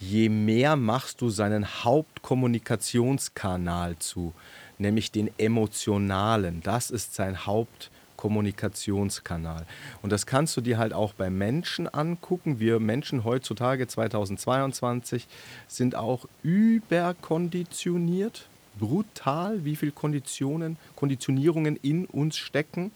je 0.00 0.28
mehr 0.30 0.74
machst 0.76 1.20
du 1.20 1.28
seinen 1.28 1.84
Hauptkommunikationskanal 1.84 3.98
zu, 3.98 4.32
nämlich 4.78 5.12
den 5.12 5.30
emotionalen. 5.36 6.62
Das 6.62 6.90
ist 6.90 7.14
sein 7.14 7.44
Hauptkommunikationskanal. 7.44 7.99
Kommunikationskanal. 8.20 9.66
Und 10.02 10.12
das 10.12 10.26
kannst 10.26 10.54
du 10.56 10.60
dir 10.60 10.76
halt 10.76 10.92
auch 10.92 11.14
bei 11.14 11.30
Menschen 11.30 11.88
angucken. 11.88 12.60
Wir 12.60 12.78
Menschen 12.78 13.24
heutzutage 13.24 13.88
2022 13.88 15.26
sind 15.66 15.96
auch 15.96 16.26
überkonditioniert. 16.42 18.46
Brutal, 18.78 19.64
wie 19.64 19.74
viele 19.74 19.92
Konditionen, 19.92 20.76
Konditionierungen 20.96 21.76
in 21.76 22.04
uns 22.04 22.36
stecken. 22.36 22.92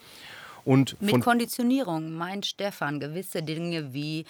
Und 0.65 1.01
Mit 1.01 1.23
Konditionierung 1.23 2.13
meint 2.13 2.45
Stefan 2.47 3.01
gewisse 3.01 3.43
Dinge 3.43 3.95
wie 3.95 4.27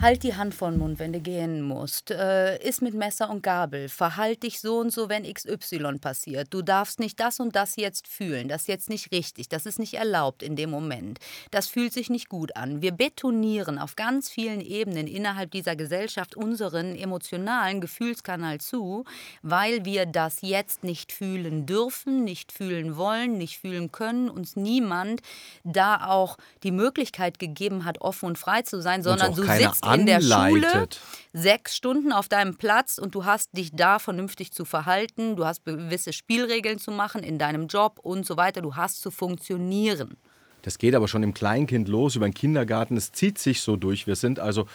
Halt 0.00 0.24
die 0.24 0.34
Hand 0.34 0.54
vor 0.54 0.70
den 0.70 0.80
Mund, 0.80 0.98
wenn 0.98 1.12
du 1.12 1.20
gehen 1.20 1.62
musst. 1.62 2.10
Äh, 2.10 2.58
iss 2.66 2.80
mit 2.80 2.94
Messer 2.94 3.30
und 3.30 3.44
Gabel. 3.44 3.88
Verhalt 3.88 4.42
dich 4.42 4.60
so 4.60 4.78
und 4.78 4.90
so, 4.90 5.08
wenn 5.08 5.22
XY 5.22 5.98
passiert. 6.00 6.48
Du 6.52 6.62
darfst 6.62 6.98
nicht 6.98 7.20
das 7.20 7.38
und 7.38 7.54
das 7.54 7.76
jetzt 7.76 8.08
fühlen. 8.08 8.48
Das 8.48 8.62
ist 8.62 8.68
jetzt 8.68 8.90
nicht 8.90 9.12
richtig. 9.12 9.48
Das 9.48 9.66
ist 9.66 9.78
nicht 9.78 9.94
erlaubt 9.94 10.42
in 10.42 10.56
dem 10.56 10.70
Moment. 10.70 11.20
Das 11.52 11.68
fühlt 11.68 11.92
sich 11.92 12.10
nicht 12.10 12.28
gut 12.28 12.56
an. 12.56 12.82
Wir 12.82 12.90
betonieren 12.90 13.78
auf 13.78 13.94
ganz 13.94 14.28
vielen 14.28 14.60
Ebenen 14.60 15.06
innerhalb 15.06 15.52
dieser 15.52 15.76
Gesellschaft 15.76 16.34
unseren 16.34 16.96
emotionalen 16.96 17.80
Gefühlskanal 17.80 18.58
zu, 18.58 19.04
weil 19.42 19.84
wir 19.84 20.06
das 20.06 20.38
jetzt 20.40 20.82
nicht 20.82 21.12
fühlen 21.12 21.66
dürfen, 21.66 22.24
nicht 22.24 22.50
fühlen 22.50 22.96
wollen, 22.96 23.38
nicht 23.38 23.58
fühlen 23.60 23.92
können. 23.92 24.28
Uns 24.28 24.56
niemand 24.56 25.20
da 25.62 26.08
auch 26.08 26.36
die 26.64 26.72
Möglichkeit 26.72 27.38
gegeben 27.38 27.84
hat, 27.84 28.00
offen 28.00 28.26
und 28.26 28.38
frei 28.38 28.62
zu 28.62 28.82
sein, 28.82 29.04
sondern 29.04 29.36
du 29.36 29.44
sitzt 29.44 29.83
in 29.92 30.06
der 30.06 30.20
Schule 30.20 30.88
sechs 31.34 31.76
Stunden 31.76 32.12
auf 32.12 32.28
deinem 32.28 32.56
Platz 32.56 32.96
und 32.98 33.14
du 33.14 33.24
hast 33.24 33.56
dich 33.56 33.72
da 33.72 33.98
vernünftig 33.98 34.52
zu 34.52 34.64
verhalten, 34.64 35.36
du 35.36 35.44
hast 35.44 35.64
gewisse 35.64 36.12
Spielregeln 36.12 36.78
zu 36.78 36.92
machen 36.92 37.22
in 37.22 37.38
deinem 37.38 37.66
Job 37.66 37.98
und 38.00 38.24
so 38.24 38.36
weiter, 38.36 38.62
du 38.62 38.76
hast 38.76 39.00
zu 39.00 39.10
funktionieren. 39.10 40.16
Das 40.62 40.78
geht 40.78 40.94
aber 40.94 41.08
schon 41.08 41.22
im 41.22 41.34
Kleinkind 41.34 41.88
los, 41.88 42.16
über 42.16 42.26
den 42.26 42.34
Kindergarten, 42.34 42.96
es 42.96 43.12
zieht 43.12 43.38
sich 43.38 43.60
so 43.60 43.76
durch. 43.76 44.06
Wir 44.06 44.16
sind 44.16 44.38
also 44.38 44.66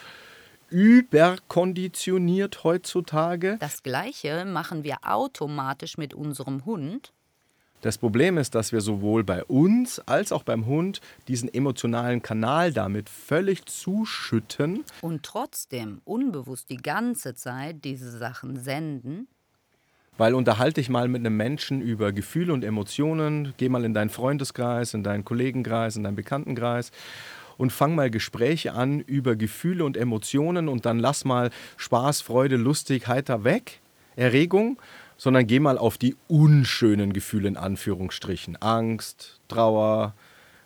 überkonditioniert 0.69 2.63
heutzutage. 2.63 3.57
Das 3.59 3.81
gleiche 3.81 4.45
machen 4.45 4.83
wir 4.83 4.97
automatisch 5.03 5.97
mit 5.97 6.13
unserem 6.13 6.65
Hund. 6.65 7.13
Das 7.81 7.97
Problem 7.97 8.37
ist, 8.37 8.55
dass 8.55 8.73
wir 8.73 8.81
sowohl 8.81 9.23
bei 9.23 9.43
uns 9.45 9.99
als 9.99 10.33
auch 10.33 10.43
beim 10.43 10.65
Hund 10.65 10.99
diesen 11.29 11.53
emotionalen 11.53 12.21
Kanal 12.21 12.73
damit 12.73 13.09
völlig 13.09 13.65
zuschütten. 13.65 14.83
Und 15.01 15.23
trotzdem 15.23 16.01
unbewusst 16.03 16.69
die 16.69 16.77
ganze 16.77 17.35
Zeit 17.35 17.85
diese 17.85 18.11
Sachen 18.11 18.57
senden. 18.57 19.27
Weil 20.17 20.33
unterhalte 20.33 20.81
dich 20.81 20.89
mal 20.89 21.07
mit 21.07 21.21
einem 21.21 21.37
Menschen 21.37 21.79
über 21.79 22.11
Gefühle 22.11 22.51
und 22.51 22.65
Emotionen, 22.65 23.53
geh 23.55 23.69
mal 23.69 23.85
in 23.85 23.93
deinen 23.93 24.09
Freundeskreis, 24.09 24.93
in 24.93 25.01
deinen 25.01 25.23
Kollegenkreis, 25.23 25.95
in 25.95 26.03
deinen 26.03 26.17
Bekanntenkreis 26.17 26.91
und 27.55 27.71
fang 27.71 27.95
mal 27.95 28.09
Gespräche 28.09 28.73
an 28.73 28.99
über 28.99 29.37
Gefühle 29.37 29.85
und 29.85 29.95
Emotionen 29.95 30.67
und 30.67 30.85
dann 30.85 30.99
lass 30.99 31.23
mal 31.23 31.51
Spaß, 31.77 32.19
Freude, 32.19 32.57
lustig, 32.57 33.07
heiter 33.07 33.45
weg, 33.45 33.79
Erregung 34.17 34.77
sondern 35.19 35.45
geh 35.45 35.59
mal 35.59 35.77
auf 35.77 35.97
die 35.97 36.15
unschönen 36.27 37.11
Gefühle 37.11 37.49
in 37.49 37.57
Anführungsstrichen. 37.57 38.55
Angst, 38.61 39.41
Trauer, 39.49 40.15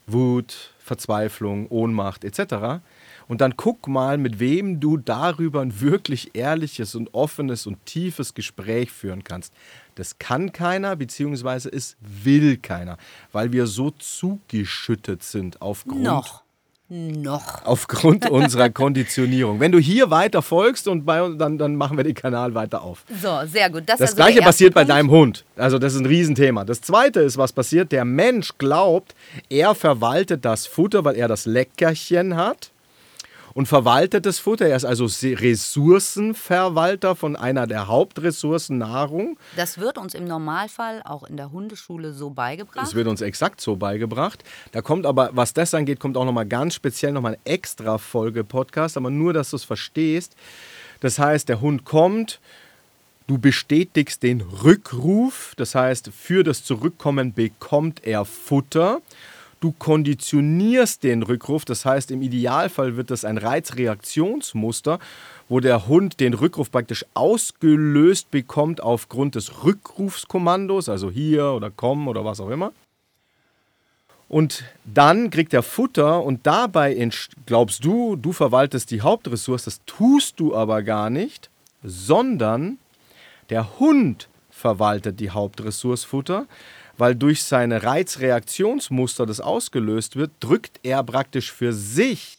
Wut, 0.06 0.76
Verzweiflung, 0.78 1.68
Ohnmacht 1.70 2.24
etc. 2.24 2.84
Und 3.28 3.42
dann 3.42 3.58
guck 3.58 3.88
mal, 3.88 4.20
mit 4.20 4.40
wem 4.40 4.80
du 4.80 4.98
darüber 4.98 5.62
ein 5.62 5.82
wirklich 5.82 6.36
ehrliches 6.36 6.94
und 6.94 7.14
offenes 7.16 7.66
und 7.66 7.84
tiefes 7.86 8.36
Gespräch 8.36 8.92
führen 8.92 9.24
kannst. 9.24 9.54
Das 9.96 10.20
kann 10.20 10.52
keiner, 10.52 10.96
beziehungsweise 10.96 11.70
es 11.70 11.98
will 12.00 12.58
keiner, 12.58 12.98
weil 13.32 13.54
wir 13.54 13.66
so 13.66 13.90
zugeschüttet 13.90 15.24
sind 15.24 15.64
aufgrund 15.64 16.04
Noch 16.04 16.43
noch. 16.94 17.66
Aufgrund 17.66 18.30
unserer 18.30 18.70
Konditionierung. 18.70 19.60
Wenn 19.60 19.72
du 19.72 19.80
hier 19.80 20.12
weiter 20.12 20.42
folgst 20.42 20.88
und 20.88 21.06
bei 21.06 21.24
uns, 21.24 21.38
dann, 21.38 21.58
dann 21.58 21.76
machen 21.76 21.98
wir 21.98 22.04
den 22.04 22.14
Kanal 22.14 22.54
weiter 22.54 22.84
auf. 22.84 23.04
So, 23.22 23.40
sehr 23.46 23.70
gut. 23.70 23.84
Das, 23.88 23.98
das 23.98 24.12
also 24.12 24.16
gleiche 24.18 24.42
passiert 24.42 24.74
Punkt. 24.74 24.88
bei 24.88 24.94
deinem 24.94 25.10
Hund. 25.10 25.44
Also 25.56 25.80
das 25.80 25.94
ist 25.94 26.00
ein 26.00 26.06
Riesenthema. 26.06 26.66
Das 26.66 26.82
zweite 26.82 27.22
ist, 27.22 27.38
was 27.38 27.52
passiert. 27.52 27.92
Der 27.92 28.06
Mensch 28.06 28.58
glaubt, 28.58 29.16
er 29.50 29.74
verwaltet 29.74 30.46
das 30.46 30.68
Futter, 30.68 31.04
weil 31.04 31.16
er 31.16 31.28
das 31.28 31.46
Leckerchen 31.46 32.36
hat 32.36 32.73
und 33.54 33.68
verwaltet 33.68 34.26
das 34.26 34.40
Futter. 34.40 34.68
Er 34.68 34.76
ist 34.76 34.86
also 34.86 35.06
Ressourcenverwalter 35.06 37.16
von 37.16 37.36
einer 37.36 37.68
der 37.68 37.88
Hauptressourcen 37.88 38.80
Nahrung. 38.80 39.38
Das 39.56 39.78
wird 39.78 39.98
uns 39.98 40.14
im 40.14 40.26
Normalfall 40.26 41.02
auch 41.06 41.24
in 41.24 41.38
der 41.38 41.52
Hundeschule 41.52 42.14
so 42.14 42.30
beigebracht. 42.30 42.86
Das 42.86 42.96
wird 42.96 43.08
uns 43.08 43.22
exakt 43.22 43.62
so 43.62 43.76
beigebracht. 43.76 44.44
Da 44.72 44.82
kommt 44.82 45.06
aber, 45.06 45.30
was 45.34 45.54
das 45.54 45.74
angeht, 45.74 46.00
kommt 46.00 46.18
auch 46.18 46.26
nochmal 46.26 46.46
ganz 46.46 46.76
speziell 46.76 47.12
nochmal 47.12 47.34
eine 47.34 47.54
extra 47.54 47.98
Folge 47.98 48.44
Podcast, 48.44 48.98
aber 48.98 49.10
nur, 49.10 49.34
dass 49.34 49.52
du 49.52 49.56
es 49.56 49.64
verstehst. 49.64 50.36
Das 51.00 51.20
heißt, 51.20 51.50
der 51.50 51.62
Hund 51.62 51.86
kommt, 51.86 52.40
Du 53.26 53.38
bestätigst 53.38 54.22
den 54.22 54.42
Rückruf, 54.42 55.54
das 55.56 55.76
heißt, 55.76 56.10
für 56.10 56.44
das 56.44 56.66
Zurückkommen 56.66 57.34
bekommt 57.34 58.04
er 58.04 58.26
Futter. 58.26 59.02
Du 59.64 59.72
konditionierst 59.72 61.04
den 61.04 61.24
Rückruf, 61.24 61.64
das 61.64 61.86
heißt 61.86 62.12
im 62.12 62.22
Idealfall 62.22 62.98
wird 62.98 63.10
das 63.10 63.24
ein 63.24 63.38
Reizreaktionsmuster, 63.38 65.00
wo 65.48 65.62
der 65.62 65.88
Hund 65.88 66.20
den 66.20 66.34
Rückruf 66.34 66.70
praktisch 66.70 67.06
ausgelöst 67.14 68.30
bekommt 68.30 68.84
aufgrund 68.84 69.36
des 69.36 69.64
Rückrufskommandos, 69.64 70.90
also 70.90 71.10
hier 71.10 71.54
oder 71.54 71.72
komm 71.74 72.10
oder 72.10 72.26
was 72.26 72.42
auch 72.42 72.50
immer. 72.50 72.74
Und 74.28 74.66
dann 74.84 75.30
kriegt 75.30 75.54
er 75.54 75.64
Futter 75.64 76.22
und 76.22 76.46
dabei 76.46 77.10
glaubst 77.46 77.86
du, 77.86 78.18
du 78.18 78.34
verwaltest 78.34 78.92
die 78.92 79.00
Hauptressource, 79.00 79.64
das 79.64 79.80
tust 79.86 80.42
du 80.42 80.54
aber 80.54 80.84
gar 80.84 81.10
nicht, 81.10 81.50
sondern 81.82 82.80
der 83.50 83.80
Hund 83.80 84.28
verwaltet 84.50 85.22
die 85.22 85.30
Hauptressource 85.30 86.04
Futter 86.04 86.48
weil 86.98 87.16
durch 87.16 87.44
seine 87.44 87.84
Reizreaktionsmuster, 87.84 89.26
das 89.26 89.42
ausgelöst 89.42 90.16
wird, 90.16 90.32
drückt 90.40 90.80
er 90.84 91.04
praktisch 91.04 91.52
für 91.52 91.74
sich 91.74 92.38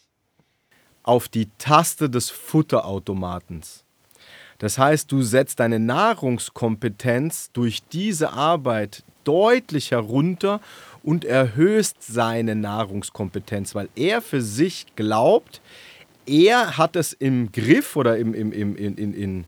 auf 1.03 1.27
die 1.27 1.49
Taste 1.57 2.09
des 2.09 2.29
Futterautomatens. 2.29 3.83
Das 4.57 4.77
heißt, 4.77 5.11
du 5.11 5.21
setzt 5.21 5.59
deine 5.59 5.79
Nahrungskompetenz 5.79 7.51
durch 7.51 7.83
diese 7.91 8.31
Arbeit 8.31 9.03
deutlich 9.25 9.91
herunter 9.91 10.61
und 11.03 11.25
erhöhst 11.25 11.97
seine 12.01 12.55
Nahrungskompetenz, 12.55 13.75
weil 13.75 13.89
er 13.95 14.21
für 14.21 14.41
sich 14.41 14.85
glaubt, 14.95 15.61
er 16.25 16.77
hat 16.77 16.95
es 16.95 17.13
im 17.13 17.51
Griff 17.51 17.95
oder 17.95 18.17
im, 18.17 18.33
im, 18.33 18.51
im, 18.51 18.75
in, 18.75 19.13
in, 19.13 19.45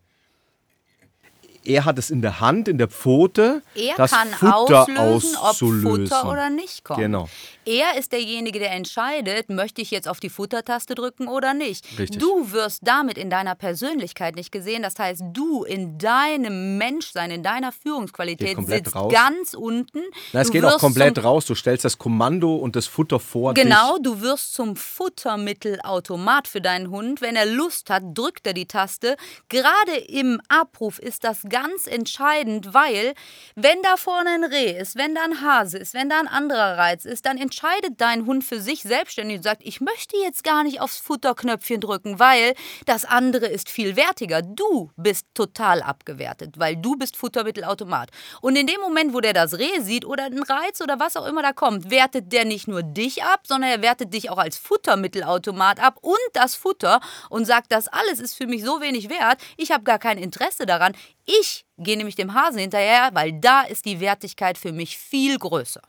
er 1.67 1.85
hat 1.85 1.99
es 1.99 2.09
in 2.09 2.21
der 2.21 2.39
Hand, 2.39 2.67
in 2.67 2.77
der 2.77 2.87
Pfote, 2.87 3.61
er 3.75 3.95
das 3.95 4.11
kann 4.11 4.29
Futter 4.29 4.81
auslösen, 4.99 5.35
auszulösen. 5.35 5.87
ob 5.87 6.09
Futter 6.09 6.31
oder 6.31 6.49
nicht 6.49 6.83
kommt. 6.83 6.99
Genau. 6.99 7.27
Er 7.65 7.97
ist 7.99 8.13
derjenige, 8.13 8.59
der 8.59 8.71
entscheidet, 8.71 9.49
möchte 9.49 9.81
ich 9.81 9.91
jetzt 9.91 10.07
auf 10.07 10.21
die 10.21 10.29
Futtertaste 10.29 10.95
drücken 10.95 11.27
oder 11.27 11.53
nicht. 11.53 11.85
Richtig. 11.99 12.17
Du 12.21 12.53
wirst 12.53 12.79
damit 12.87 13.17
in 13.17 13.29
deiner 13.29 13.55
Persönlichkeit 13.55 14.35
nicht 14.37 14.53
gesehen. 14.53 14.83
Das 14.83 14.97
heißt, 14.97 15.21
du 15.33 15.65
in 15.65 15.97
deinem 15.97 16.77
Menschsein, 16.77 17.29
in 17.29 17.43
deiner 17.43 17.73
Führungsqualität 17.73 18.57
sitzt 18.65 18.95
raus. 18.95 19.11
ganz 19.11 19.53
unten. 19.53 19.99
Na, 20.31 20.39
es 20.39 20.47
du 20.47 20.53
geht 20.53 20.63
auch 20.63 20.79
komplett 20.79 21.21
raus. 21.21 21.45
Du 21.45 21.55
stellst 21.55 21.83
das 21.83 21.97
Kommando 21.97 22.55
und 22.55 22.77
das 22.77 22.87
Futter 22.87 23.19
vor 23.19 23.53
Genau, 23.53 23.95
dich. 23.95 24.03
du 24.03 24.21
wirst 24.21 24.53
zum 24.53 24.77
Futtermittelautomat 24.77 26.47
für 26.47 26.61
deinen 26.61 26.89
Hund. 26.89 27.19
Wenn 27.19 27.35
er 27.35 27.45
Lust 27.45 27.89
hat, 27.89 28.03
drückt 28.13 28.47
er 28.47 28.53
die 28.53 28.65
Taste. 28.67 29.17
Gerade 29.49 29.97
im 30.07 30.39
Abruf 30.47 30.99
ist 30.99 31.25
das 31.25 31.41
ganz 31.49 31.56
entscheidend, 31.87 32.73
weil 32.73 33.13
wenn 33.55 33.81
da 33.81 33.97
vorne 33.97 34.31
ein 34.31 34.43
Reh 34.43 34.77
ist, 34.77 34.95
wenn 34.95 35.15
da 35.15 35.23
ein 35.23 35.41
Hase 35.41 35.77
ist, 35.77 35.93
wenn 35.93 36.09
da 36.09 36.19
ein 36.19 36.27
anderer 36.27 36.77
Reiz 36.77 37.05
ist, 37.05 37.25
dann 37.25 37.37
entscheidet 37.37 37.67
entscheidet 37.77 37.99
dein 38.01 38.25
Hund 38.25 38.43
für 38.43 38.61
sich 38.61 38.81
selbstständig 38.81 39.37
und 39.37 39.43
sagt, 39.43 39.61
ich 39.63 39.81
möchte 39.81 40.15
jetzt 40.17 40.43
gar 40.43 40.63
nicht 40.63 40.81
aufs 40.81 40.97
Futterknöpfchen 40.97 41.81
drücken, 41.81 42.19
weil 42.19 42.53
das 42.85 43.05
andere 43.05 43.47
ist 43.47 43.69
viel 43.69 43.95
wertiger. 43.95 44.41
Du 44.41 44.91
bist 44.95 45.25
total 45.33 45.81
abgewertet, 45.81 46.57
weil 46.57 46.75
du 46.75 46.95
bist 46.95 47.17
Futtermittelautomat. 47.17 48.09
Und 48.41 48.55
in 48.55 48.67
dem 48.67 48.79
Moment, 48.81 49.13
wo 49.13 49.21
der 49.21 49.33
das 49.33 49.57
Reh 49.57 49.81
sieht 49.81 50.05
oder 50.05 50.25
einen 50.25 50.43
Reiz 50.43 50.81
oder 50.81 50.99
was 50.99 51.17
auch 51.17 51.25
immer 51.25 51.41
da 51.41 51.53
kommt, 51.53 51.89
wertet 51.89 52.31
der 52.31 52.45
nicht 52.45 52.67
nur 52.67 52.83
dich 52.83 53.23
ab, 53.23 53.41
sondern 53.47 53.71
er 53.71 53.81
wertet 53.81 54.13
dich 54.13 54.29
auch 54.29 54.37
als 54.37 54.57
Futtermittelautomat 54.57 55.81
ab 55.81 55.97
und 56.01 56.15
das 56.33 56.55
Futter 56.55 56.99
und 57.29 57.45
sagt, 57.45 57.71
das 57.71 57.87
alles 57.87 58.19
ist 58.19 58.35
für 58.35 58.47
mich 58.47 58.63
so 58.63 58.81
wenig 58.81 59.09
wert, 59.09 59.41
ich 59.57 59.71
habe 59.71 59.83
gar 59.83 59.99
kein 59.99 60.17
Interesse 60.17 60.65
daran. 60.65 60.93
Ich 61.27 61.65
gehe 61.77 61.97
nämlich 61.97 62.15
dem 62.15 62.33
Hasen 62.33 62.59
hinterher, 62.59 63.09
weil 63.13 63.33
da 63.33 63.61
ist 63.61 63.85
die 63.85 63.99
Wertigkeit 63.99 64.57
für 64.57 64.71
mich 64.71 64.97
viel 64.97 65.37
größer. 65.37 65.81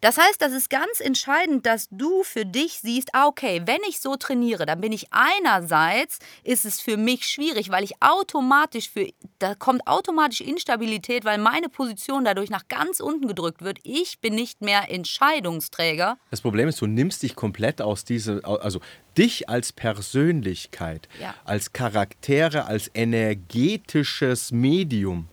Das 0.00 0.18
heißt, 0.18 0.40
das 0.40 0.52
ist 0.52 0.70
ganz 0.70 1.00
entscheidend, 1.00 1.66
dass 1.66 1.88
du 1.90 2.22
für 2.22 2.44
dich 2.44 2.80
siehst, 2.80 3.10
ah, 3.14 3.26
okay, 3.26 3.62
wenn 3.64 3.80
ich 3.88 4.00
so 4.00 4.16
trainiere, 4.16 4.66
dann 4.66 4.80
bin 4.80 4.92
ich 4.92 5.06
einerseits, 5.10 6.18
ist 6.44 6.64
es 6.64 6.80
für 6.80 6.96
mich 6.96 7.26
schwierig, 7.26 7.70
weil 7.70 7.84
ich 7.84 8.02
automatisch 8.02 8.90
für, 8.90 9.08
da 9.38 9.54
kommt 9.54 9.86
automatisch 9.86 10.40
Instabilität, 10.40 11.24
weil 11.24 11.38
meine 11.38 11.68
Position 11.68 12.24
dadurch 12.24 12.50
nach 12.50 12.68
ganz 12.68 13.00
unten 13.00 13.28
gedrückt 13.28 13.62
wird. 13.62 13.78
Ich 13.82 14.20
bin 14.20 14.34
nicht 14.34 14.60
mehr 14.62 14.90
Entscheidungsträger. 14.90 16.18
Das 16.30 16.40
Problem 16.40 16.68
ist, 16.68 16.80
du 16.80 16.86
nimmst 16.86 17.22
dich 17.22 17.34
komplett 17.34 17.80
aus 17.80 18.04
diese, 18.04 18.44
also 18.44 18.80
dich 19.16 19.48
als 19.48 19.72
Persönlichkeit, 19.72 21.08
ja. 21.20 21.34
als 21.44 21.72
Charaktere, 21.72 22.66
als 22.66 22.90
energetisches 22.94 24.52
Medium, 24.52 25.28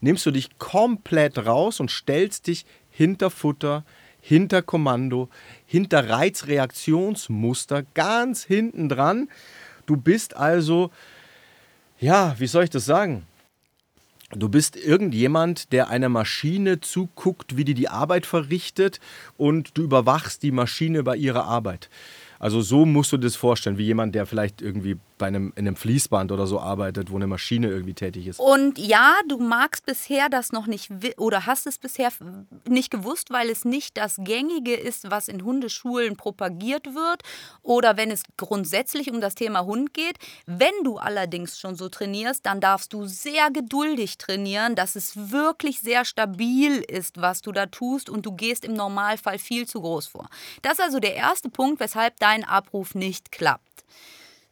nimmst 0.00 0.24
du 0.26 0.30
dich 0.30 0.58
komplett 0.58 1.38
raus 1.38 1.80
und 1.80 1.90
stellst 1.90 2.46
dich 2.46 2.64
hinter 2.90 3.30
Futter, 3.30 3.84
hinter 4.26 4.60
Kommando, 4.60 5.28
hinter 5.66 6.08
Reizreaktionsmuster, 6.08 7.84
ganz 7.94 8.42
hinten 8.42 8.88
dran. 8.88 9.28
Du 9.86 9.96
bist 9.96 10.36
also, 10.36 10.90
ja, 12.00 12.34
wie 12.38 12.48
soll 12.48 12.64
ich 12.64 12.70
das 12.70 12.84
sagen? 12.84 13.24
Du 14.32 14.48
bist 14.48 14.74
irgendjemand, 14.74 15.72
der 15.72 15.90
einer 15.90 16.08
Maschine 16.08 16.80
zuguckt, 16.80 17.56
wie 17.56 17.64
die 17.64 17.74
die 17.74 17.88
Arbeit 17.88 18.26
verrichtet 18.26 18.98
und 19.36 19.78
du 19.78 19.82
überwachst 19.82 20.42
die 20.42 20.50
Maschine 20.50 21.04
bei 21.04 21.14
ihrer 21.14 21.44
Arbeit. 21.44 21.88
Also 22.38 22.60
so 22.60 22.84
musst 22.84 23.12
du 23.12 23.16
das 23.16 23.36
vorstellen, 23.36 23.78
wie 23.78 23.84
jemand, 23.84 24.14
der 24.14 24.26
vielleicht 24.26 24.62
irgendwie 24.62 24.96
bei 25.18 25.26
einem, 25.26 25.52
in 25.56 25.66
einem 25.66 25.76
Fließband 25.76 26.30
oder 26.32 26.46
so 26.46 26.60
arbeitet, 26.60 27.10
wo 27.10 27.16
eine 27.16 27.26
Maschine 27.26 27.68
irgendwie 27.68 27.94
tätig 27.94 28.26
ist. 28.26 28.38
Und 28.38 28.78
ja, 28.78 29.14
du 29.28 29.38
magst 29.38 29.86
bisher 29.86 30.28
das 30.28 30.52
noch 30.52 30.66
nicht 30.66 30.90
oder 31.16 31.46
hast 31.46 31.66
es 31.66 31.78
bisher 31.78 32.10
nicht 32.68 32.90
gewusst, 32.90 33.30
weil 33.30 33.48
es 33.48 33.64
nicht 33.64 33.96
das 33.96 34.16
Gängige 34.18 34.74
ist, 34.74 35.10
was 35.10 35.28
in 35.28 35.42
Hundeschulen 35.42 36.16
propagiert 36.16 36.94
wird 36.94 37.22
oder 37.62 37.96
wenn 37.96 38.10
es 38.10 38.22
grundsätzlich 38.36 39.10
um 39.10 39.20
das 39.20 39.34
Thema 39.34 39.64
Hund 39.64 39.94
geht. 39.94 40.18
Wenn 40.46 40.74
du 40.84 40.98
allerdings 40.98 41.58
schon 41.58 41.76
so 41.76 41.88
trainierst, 41.88 42.44
dann 42.44 42.60
darfst 42.60 42.92
du 42.92 43.06
sehr 43.06 43.50
geduldig 43.50 44.18
trainieren, 44.18 44.74
dass 44.74 44.96
es 44.96 45.30
wirklich 45.30 45.80
sehr 45.80 46.04
stabil 46.04 46.84
ist, 46.88 47.20
was 47.20 47.40
du 47.40 47.52
da 47.52 47.66
tust 47.66 48.10
und 48.10 48.26
du 48.26 48.32
gehst 48.32 48.64
im 48.64 48.74
Normalfall 48.74 49.38
viel 49.38 49.66
zu 49.66 49.80
groß 49.80 50.06
vor. 50.08 50.28
Das 50.62 50.74
ist 50.74 50.80
also 50.80 51.00
der 51.00 51.14
erste 51.14 51.48
Punkt, 51.48 51.80
weshalb 51.80 52.18
dein 52.26 52.42
Abruf 52.42 52.96
nicht 52.96 53.30
klappt. 53.30 53.84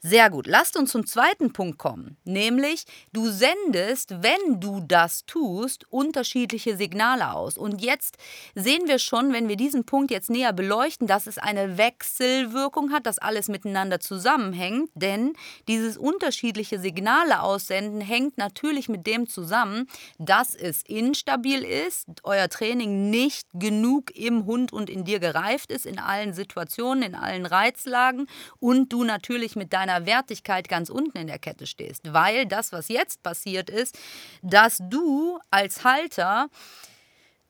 Sehr 0.06 0.28
gut. 0.28 0.46
Lasst 0.46 0.76
uns 0.76 0.90
zum 0.90 1.06
zweiten 1.06 1.54
Punkt 1.54 1.78
kommen, 1.78 2.18
nämlich 2.24 2.84
du 3.14 3.30
sendest, 3.30 4.22
wenn 4.22 4.60
du 4.60 4.82
das 4.86 5.24
tust, 5.24 5.86
unterschiedliche 5.90 6.76
Signale 6.76 7.32
aus. 7.32 7.56
Und 7.56 7.82
jetzt 7.82 8.18
sehen 8.54 8.82
wir 8.86 8.98
schon, 8.98 9.32
wenn 9.32 9.48
wir 9.48 9.56
diesen 9.56 9.86
Punkt 9.86 10.10
jetzt 10.10 10.28
näher 10.28 10.52
beleuchten, 10.52 11.06
dass 11.06 11.26
es 11.26 11.38
eine 11.38 11.78
Wechselwirkung 11.78 12.92
hat, 12.92 13.06
dass 13.06 13.18
alles 13.18 13.48
miteinander 13.48 13.98
zusammenhängt, 13.98 14.90
denn 14.94 15.32
dieses 15.68 15.96
unterschiedliche 15.96 16.78
Signale 16.78 17.40
aussenden 17.40 18.02
hängt 18.02 18.36
natürlich 18.36 18.90
mit 18.90 19.06
dem 19.06 19.26
zusammen, 19.26 19.88
dass 20.18 20.54
es 20.54 20.82
instabil 20.82 21.64
ist, 21.64 22.08
euer 22.24 22.50
Training 22.50 23.08
nicht 23.08 23.48
genug 23.54 24.14
im 24.14 24.44
Hund 24.44 24.70
und 24.70 24.90
in 24.90 25.04
dir 25.06 25.18
gereift 25.18 25.72
ist, 25.72 25.86
in 25.86 25.98
allen 25.98 26.34
Situationen, 26.34 27.02
in 27.02 27.14
allen 27.14 27.46
Reizlagen 27.46 28.26
und 28.60 28.92
du 28.92 29.02
natürlich 29.04 29.56
mit 29.56 29.72
deiner 29.72 29.93
deiner 29.94 30.06
Wertigkeit 30.06 30.68
ganz 30.68 30.90
unten 30.90 31.16
in 31.18 31.26
der 31.26 31.38
Kette 31.38 31.66
stehst. 31.66 32.12
Weil 32.12 32.46
das, 32.46 32.72
was 32.72 32.88
jetzt 32.88 33.22
passiert 33.22 33.70
ist, 33.70 33.98
dass 34.42 34.78
du 34.90 35.38
als 35.50 35.84
Halter 35.84 36.48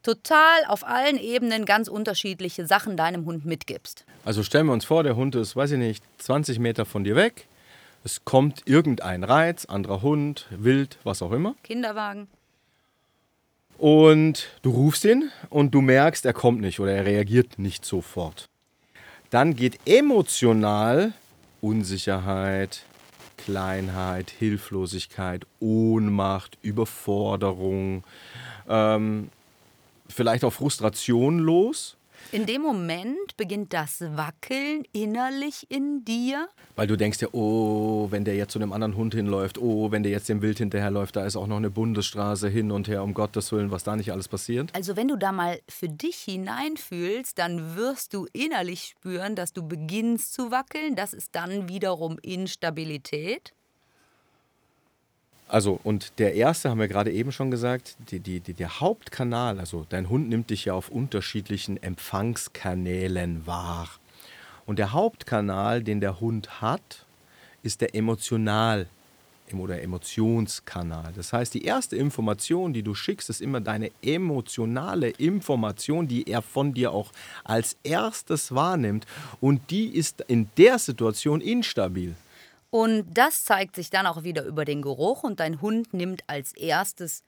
total 0.02 0.64
auf 0.68 0.86
allen 0.86 1.18
Ebenen 1.18 1.64
ganz 1.64 1.88
unterschiedliche 1.88 2.66
Sachen 2.66 2.96
deinem 2.96 3.24
Hund 3.24 3.46
mitgibst. 3.46 4.04
Also 4.24 4.42
stellen 4.42 4.66
wir 4.66 4.72
uns 4.72 4.84
vor, 4.84 5.02
der 5.02 5.16
Hund 5.16 5.34
ist, 5.34 5.56
weiß 5.56 5.72
ich 5.72 5.78
nicht, 5.78 6.04
20 6.18 6.58
Meter 6.58 6.84
von 6.84 7.04
dir 7.04 7.16
weg. 7.16 7.46
Es 8.04 8.24
kommt 8.24 8.62
irgendein 8.66 9.24
Reiz, 9.24 9.64
anderer 9.64 10.02
Hund, 10.02 10.46
wild, 10.50 10.98
was 11.04 11.22
auch 11.22 11.32
immer. 11.32 11.54
Kinderwagen. 11.62 12.28
Und 13.78 14.50
du 14.60 14.70
rufst 14.70 15.04
ihn 15.06 15.30
und 15.48 15.74
du 15.74 15.80
merkst, 15.80 16.26
er 16.26 16.34
kommt 16.34 16.60
nicht 16.60 16.80
oder 16.80 16.92
er 16.92 17.06
reagiert 17.06 17.58
nicht 17.58 17.84
sofort. 17.84 18.48
Dann 19.30 19.56
geht 19.56 19.80
emotional 19.86 21.14
Unsicherheit, 21.64 22.83
Kleinheit, 23.38 24.28
Hilflosigkeit, 24.28 25.47
Ohnmacht, 25.61 26.59
Überforderung, 26.61 28.04
ähm, 28.68 29.30
vielleicht 30.06 30.44
auch 30.44 30.52
Frustration 30.52 31.38
los. 31.38 31.97
In 32.32 32.46
dem 32.46 32.62
Moment 32.62 33.36
beginnt 33.36 33.72
das 33.72 34.00
Wackeln 34.00 34.84
innerlich 34.92 35.70
in 35.70 36.04
dir. 36.04 36.48
Weil 36.74 36.86
du 36.86 36.96
denkst 36.96 37.20
ja, 37.20 37.28
oh, 37.32 38.08
wenn 38.10 38.24
der 38.24 38.34
jetzt 38.34 38.52
zu 38.52 38.58
einem 38.58 38.72
anderen 38.72 38.96
Hund 38.96 39.14
hinläuft, 39.14 39.58
oh, 39.58 39.92
wenn 39.92 40.02
der 40.02 40.10
jetzt 40.10 40.28
dem 40.28 40.42
Wild 40.42 40.58
hinterherläuft, 40.58 41.14
da 41.14 41.24
ist 41.24 41.36
auch 41.36 41.46
noch 41.46 41.58
eine 41.58 41.70
Bundesstraße 41.70 42.48
hin 42.48 42.72
und 42.72 42.88
her, 42.88 43.04
um 43.04 43.14
Gottes 43.14 43.52
Willen, 43.52 43.70
was 43.70 43.84
da 43.84 43.94
nicht 43.94 44.10
alles 44.10 44.26
passiert. 44.28 44.74
Also 44.74 44.96
wenn 44.96 45.08
du 45.08 45.16
da 45.16 45.30
mal 45.30 45.60
für 45.68 45.88
dich 45.88 46.16
hineinfühlst, 46.16 47.38
dann 47.38 47.76
wirst 47.76 48.14
du 48.14 48.26
innerlich 48.32 48.94
spüren, 48.96 49.36
dass 49.36 49.52
du 49.52 49.66
beginnst 49.66 50.34
zu 50.34 50.50
wackeln. 50.50 50.96
Das 50.96 51.12
ist 51.12 51.36
dann 51.36 51.68
wiederum 51.68 52.18
Instabilität. 52.22 53.54
Also, 55.46 55.78
und 55.85 56.18
der 56.18 56.35
erste 56.35 56.70
haben 56.70 56.80
wir 56.80 56.88
gerade 56.88 57.12
eben 57.12 57.30
schon 57.30 57.50
gesagt, 57.50 57.96
die, 58.11 58.18
die, 58.18 58.40
die, 58.40 58.54
der 58.54 58.80
Hauptkanal, 58.80 59.59
also 59.59 59.87
dein 59.88 60.09
Hund 60.09 60.28
nimmt 60.28 60.50
dich 60.50 60.64
ja 60.64 60.74
auf 60.74 60.88
unterschiedlichen 60.88 61.83
Empfangskanälen 61.83 63.46
wahr. 63.46 63.88
Und 64.66 64.78
der 64.78 64.92
Hauptkanal, 64.92 65.83
den 65.83 66.00
der 66.00 66.20
Hund 66.20 66.62
hat, 66.62 67.04
ist 67.62 67.80
der 67.80 67.94
Emotional- 67.94 68.87
oder 69.52 69.80
Emotionskanal. 69.83 71.12
Das 71.14 71.33
heißt, 71.33 71.54
die 71.54 71.64
erste 71.64 71.96
Information, 71.96 72.72
die 72.72 72.83
du 72.83 72.94
schickst, 72.94 73.30
ist 73.30 73.40
immer 73.40 73.61
deine 73.61 73.90
emotionale 74.02 75.11
Information, 75.11 76.09
die 76.09 76.26
er 76.28 76.42
von 76.42 76.74
dir 76.74 76.92
auch 76.92 77.12
als 77.44 77.76
erstes 77.85 78.54
wahrnimmt. 78.54 79.07
Und 79.40 79.70
die 79.70 79.88
ist 79.88 80.22
in 80.22 80.48
der 80.57 80.78
Situation 80.78 81.40
instabil. 81.40 82.16
Und 82.74 83.06
das 83.16 83.44
zeigt 83.44 83.76
sich 83.76 83.88
dann 83.88 84.04
auch 84.04 84.24
wieder 84.24 84.42
über 84.44 84.64
den 84.64 84.82
Geruch 84.82 85.22
und 85.22 85.38
dein 85.38 85.60
Hund 85.60 85.94
nimmt 85.94 86.24
als 86.26 86.52
erstes 86.56 87.22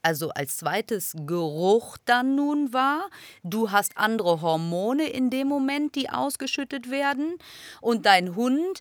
also 0.00 0.30
als 0.30 0.56
zweites 0.56 1.14
Geruch 1.26 1.98
dann 2.06 2.36
nun 2.36 2.72
wahr. 2.72 3.10
Du 3.42 3.70
hast 3.70 3.98
andere 3.98 4.40
Hormone 4.40 5.10
in 5.10 5.28
dem 5.28 5.48
Moment, 5.48 5.94
die 5.94 6.08
ausgeschüttet 6.08 6.90
werden. 6.90 7.36
Und 7.82 8.06
dein 8.06 8.34
Hund 8.34 8.80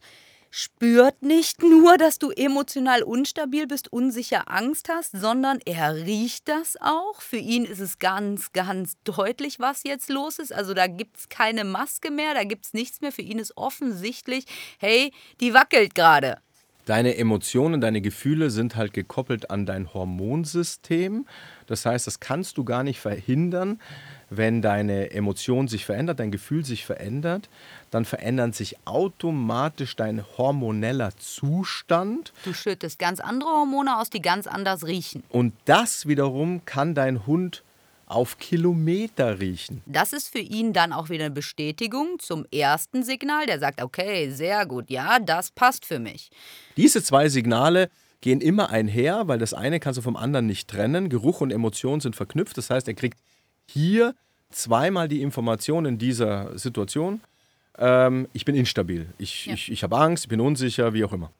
spürt 0.51 1.23
nicht 1.23 1.63
nur, 1.63 1.97
dass 1.97 2.19
du 2.19 2.29
emotional 2.29 3.01
unstabil 3.01 3.65
bist, 3.65 3.91
unsicher 3.91 4.51
Angst 4.51 4.89
hast, 4.89 5.11
sondern 5.13 5.59
er 5.65 5.95
riecht 5.95 6.47
das 6.49 6.75
auch. 6.79 7.21
Für 7.21 7.37
ihn 7.37 7.65
ist 7.65 7.79
es 7.79 7.97
ganz, 7.97 8.51
ganz 8.51 8.97
deutlich, 9.05 9.59
was 9.59 9.83
jetzt 9.83 10.09
los 10.09 10.37
ist. 10.37 10.53
Also 10.53 10.73
da 10.73 10.87
gibt 10.87 11.17
es 11.17 11.29
keine 11.29 11.63
Maske 11.63 12.11
mehr, 12.11 12.33
da 12.33 12.43
gibt 12.43 12.65
es 12.65 12.73
nichts 12.73 13.01
mehr. 13.01 13.13
Für 13.13 13.21
ihn 13.21 13.39
ist 13.39 13.55
offensichtlich, 13.55 14.45
hey, 14.77 15.11
die 15.39 15.53
wackelt 15.53 15.95
gerade. 15.95 16.37
Deine 16.85 17.17
Emotionen, 17.17 17.79
deine 17.79 18.01
Gefühle 18.01 18.49
sind 18.49 18.75
halt 18.75 18.93
gekoppelt 18.93 19.51
an 19.51 19.65
dein 19.65 19.93
Hormonsystem. 19.93 21.25
Das 21.67 21.85
heißt, 21.85 22.07
das 22.07 22.19
kannst 22.19 22.57
du 22.57 22.63
gar 22.63 22.83
nicht 22.83 22.99
verhindern, 22.99 23.79
wenn 24.29 24.61
deine 24.61 25.11
Emotion 25.11 25.67
sich 25.67 25.85
verändert, 25.85 26.19
dein 26.19 26.31
Gefühl 26.31 26.65
sich 26.65 26.85
verändert, 26.85 27.49
dann 27.91 28.05
verändert 28.05 28.55
sich 28.55 28.77
automatisch 28.85 29.95
dein 29.95 30.23
hormoneller 30.37 31.11
Zustand. 31.17 32.33
Du 32.45 32.53
schüttest 32.53 32.97
ganz 32.97 33.19
andere 33.19 33.49
Hormone 33.49 33.97
aus, 33.99 34.09
die 34.09 34.21
ganz 34.21 34.47
anders 34.47 34.87
riechen. 34.87 35.23
Und 35.29 35.53
das 35.65 36.07
wiederum 36.07 36.65
kann 36.65 36.95
dein 36.95 37.27
Hund 37.27 37.63
auf 38.11 38.37
Kilometer 38.37 39.39
riechen. 39.39 39.81
Das 39.85 40.13
ist 40.13 40.27
für 40.27 40.39
ihn 40.39 40.73
dann 40.73 40.93
auch 40.93 41.09
wieder 41.09 41.25
eine 41.25 41.33
Bestätigung 41.33 42.19
zum 42.19 42.45
ersten 42.51 43.03
Signal, 43.03 43.45
der 43.45 43.59
sagt, 43.59 43.81
okay, 43.81 44.29
sehr 44.29 44.65
gut, 44.65 44.89
ja, 44.89 45.19
das 45.19 45.51
passt 45.51 45.85
für 45.85 45.99
mich. 45.99 46.29
Diese 46.77 47.01
zwei 47.01 47.29
Signale 47.29 47.89
gehen 48.21 48.41
immer 48.41 48.69
einher, 48.69 49.27
weil 49.27 49.39
das 49.39 49.53
eine 49.53 49.79
kannst 49.79 49.97
du 49.97 50.01
vom 50.01 50.15
anderen 50.15 50.45
nicht 50.45 50.69
trennen. 50.69 51.09
Geruch 51.09 51.41
und 51.41 51.51
Emotion 51.51 51.99
sind 52.01 52.15
verknüpft. 52.15 52.57
Das 52.57 52.69
heißt, 52.69 52.87
er 52.87 52.93
kriegt 52.93 53.17
hier 53.67 54.13
zweimal 54.51 55.07
die 55.07 55.21
Information 55.21 55.85
in 55.85 55.97
dieser 55.97 56.57
Situation. 56.57 57.21
Ähm, 57.77 58.27
ich 58.33 58.45
bin 58.45 58.55
instabil, 58.55 59.07
ich, 59.17 59.47
ja. 59.47 59.53
ich, 59.53 59.71
ich 59.71 59.83
habe 59.83 59.97
Angst, 59.97 60.25
ich 60.25 60.29
bin 60.29 60.41
unsicher, 60.41 60.93
wie 60.93 61.03
auch 61.03 61.13
immer. 61.13 61.31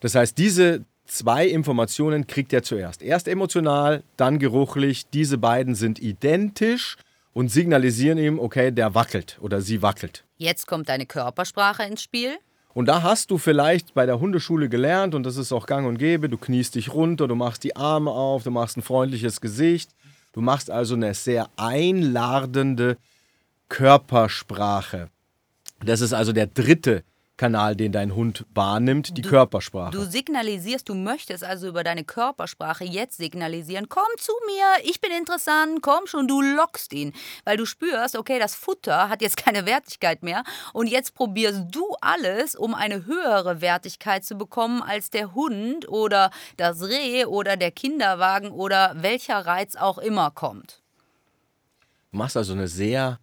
Das 0.00 0.14
heißt, 0.14 0.36
diese 0.38 0.84
zwei 1.10 1.46
Informationen 1.46 2.26
kriegt 2.26 2.52
er 2.52 2.62
zuerst. 2.62 3.02
Erst 3.02 3.28
emotional, 3.28 4.02
dann 4.16 4.38
geruchlich. 4.38 5.08
Diese 5.10 5.38
beiden 5.38 5.74
sind 5.74 6.00
identisch 6.00 6.96
und 7.32 7.50
signalisieren 7.50 8.18
ihm, 8.18 8.38
okay, 8.38 8.70
der 8.70 8.94
wackelt 8.94 9.38
oder 9.40 9.60
sie 9.60 9.82
wackelt. 9.82 10.24
Jetzt 10.38 10.66
kommt 10.66 10.88
deine 10.88 11.06
Körpersprache 11.06 11.82
ins 11.84 12.02
Spiel. 12.02 12.38
Und 12.72 12.86
da 12.86 13.02
hast 13.02 13.30
du 13.30 13.38
vielleicht 13.38 13.94
bei 13.94 14.06
der 14.06 14.20
Hundeschule 14.20 14.68
gelernt, 14.68 15.14
und 15.16 15.24
das 15.24 15.36
ist 15.36 15.52
auch 15.52 15.66
gang 15.66 15.88
und 15.88 15.98
gäbe, 15.98 16.28
du 16.28 16.38
kniest 16.38 16.76
dich 16.76 16.94
runter, 16.94 17.26
du 17.26 17.34
machst 17.34 17.64
die 17.64 17.74
Arme 17.74 18.12
auf, 18.12 18.44
du 18.44 18.52
machst 18.52 18.76
ein 18.76 18.82
freundliches 18.82 19.40
Gesicht. 19.40 19.90
Du 20.32 20.40
machst 20.40 20.70
also 20.70 20.94
eine 20.94 21.12
sehr 21.14 21.48
einladende 21.56 22.96
Körpersprache. 23.68 25.08
Das 25.84 26.00
ist 26.00 26.12
also 26.12 26.32
der 26.32 26.46
dritte 26.46 27.02
Kanal, 27.40 27.74
den 27.74 27.90
dein 27.90 28.14
Hund 28.14 28.44
wahrnimmt, 28.52 29.16
die 29.16 29.22
du, 29.22 29.30
Körpersprache. 29.30 29.92
Du 29.92 30.04
signalisierst, 30.04 30.86
du 30.86 30.94
möchtest 30.94 31.42
also 31.42 31.68
über 31.68 31.82
deine 31.82 32.04
Körpersprache 32.04 32.84
jetzt 32.84 33.16
signalisieren, 33.16 33.88
komm 33.88 34.04
zu 34.18 34.32
mir, 34.44 34.84
ich 34.84 35.00
bin 35.00 35.10
interessant, 35.10 35.80
komm 35.80 36.06
schon, 36.06 36.28
du 36.28 36.42
lockst 36.42 36.92
ihn, 36.92 37.14
weil 37.46 37.56
du 37.56 37.64
spürst, 37.64 38.14
okay, 38.14 38.38
das 38.38 38.54
Futter 38.54 39.08
hat 39.08 39.22
jetzt 39.22 39.38
keine 39.38 39.64
Wertigkeit 39.64 40.22
mehr 40.22 40.44
und 40.74 40.86
jetzt 40.86 41.14
probierst 41.14 41.62
du 41.70 41.96
alles, 42.02 42.54
um 42.54 42.74
eine 42.74 43.06
höhere 43.06 43.62
Wertigkeit 43.62 44.22
zu 44.22 44.34
bekommen 44.34 44.82
als 44.82 45.08
der 45.08 45.34
Hund 45.34 45.88
oder 45.88 46.30
das 46.58 46.82
Reh 46.82 47.24
oder 47.24 47.56
der 47.56 47.70
Kinderwagen 47.70 48.50
oder 48.50 48.92
welcher 48.96 49.46
Reiz 49.46 49.76
auch 49.76 49.96
immer 49.96 50.30
kommt. 50.30 50.82
Du 52.12 52.18
machst 52.18 52.36
also 52.36 52.52
eine 52.52 52.68
sehr 52.68 53.18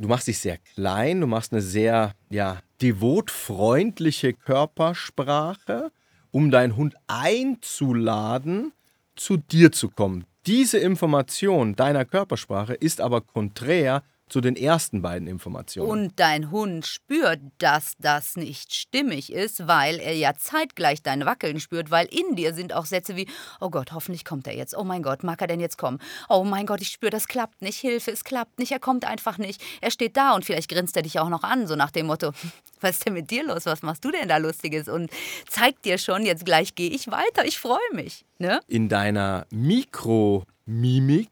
du 0.00 0.08
machst 0.08 0.28
dich 0.28 0.38
sehr 0.38 0.58
klein, 0.58 1.20
du 1.20 1.26
machst 1.26 1.52
eine 1.52 1.62
sehr 1.62 2.14
ja, 2.30 2.58
devot 2.80 3.30
freundliche 3.30 4.32
Körpersprache, 4.32 5.92
um 6.30 6.50
deinen 6.50 6.76
Hund 6.76 6.94
einzuladen, 7.06 8.72
zu 9.16 9.36
dir 9.36 9.72
zu 9.72 9.90
kommen. 9.90 10.24
Diese 10.46 10.78
Information 10.78 11.76
deiner 11.76 12.06
Körpersprache 12.06 12.74
ist 12.74 13.00
aber 13.00 13.20
konträr 13.20 14.02
zu 14.30 14.40
den 14.40 14.56
ersten 14.56 15.02
beiden 15.02 15.28
Informationen. 15.28 15.90
Und 15.90 16.20
dein 16.20 16.50
Hund 16.50 16.86
spürt, 16.86 17.40
dass 17.58 17.94
das 17.98 18.36
nicht 18.36 18.72
stimmig 18.74 19.32
ist, 19.32 19.66
weil 19.66 19.98
er 19.98 20.14
ja 20.14 20.34
zeitgleich 20.34 21.02
dein 21.02 21.26
Wackeln 21.26 21.60
spürt, 21.60 21.90
weil 21.90 22.06
in 22.06 22.36
dir 22.36 22.54
sind 22.54 22.72
auch 22.72 22.86
Sätze 22.86 23.16
wie, 23.16 23.26
oh 23.60 23.70
Gott, 23.70 23.92
hoffentlich 23.92 24.24
kommt 24.24 24.46
er 24.46 24.56
jetzt. 24.56 24.76
Oh 24.76 24.84
mein 24.84 25.02
Gott, 25.02 25.24
mag 25.24 25.40
er 25.40 25.48
denn 25.48 25.60
jetzt 25.60 25.76
kommen? 25.76 25.98
Oh 26.28 26.44
mein 26.44 26.64
Gott, 26.64 26.80
ich 26.80 26.88
spüre, 26.88 27.10
das 27.10 27.28
klappt 27.28 27.60
nicht. 27.60 27.78
Hilfe, 27.78 28.12
es 28.12 28.24
klappt 28.24 28.58
nicht. 28.58 28.72
Er 28.72 28.78
kommt 28.78 29.04
einfach 29.04 29.36
nicht. 29.36 29.60
Er 29.80 29.90
steht 29.90 30.16
da 30.16 30.34
und 30.34 30.44
vielleicht 30.44 30.70
grinst 30.70 30.96
er 30.96 31.02
dich 31.02 31.18
auch 31.18 31.28
noch 31.28 31.42
an, 31.42 31.66
so 31.66 31.74
nach 31.74 31.90
dem 31.90 32.06
Motto, 32.06 32.32
was 32.80 32.92
ist 32.92 33.06
denn 33.06 33.14
mit 33.14 33.30
dir 33.30 33.44
los? 33.44 33.66
Was 33.66 33.82
machst 33.82 34.04
du 34.04 34.12
denn 34.12 34.28
da 34.28 34.36
Lustiges? 34.36 34.88
Und 34.88 35.10
zeigt 35.48 35.84
dir 35.84 35.98
schon, 35.98 36.24
jetzt 36.24 36.44
gleich 36.44 36.74
gehe 36.76 36.90
ich 36.90 37.10
weiter. 37.10 37.44
Ich 37.44 37.58
freue 37.58 37.78
mich. 37.92 38.24
Ne? 38.38 38.60
In 38.68 38.88
deiner 38.88 39.46
Mikromimik 39.50 41.28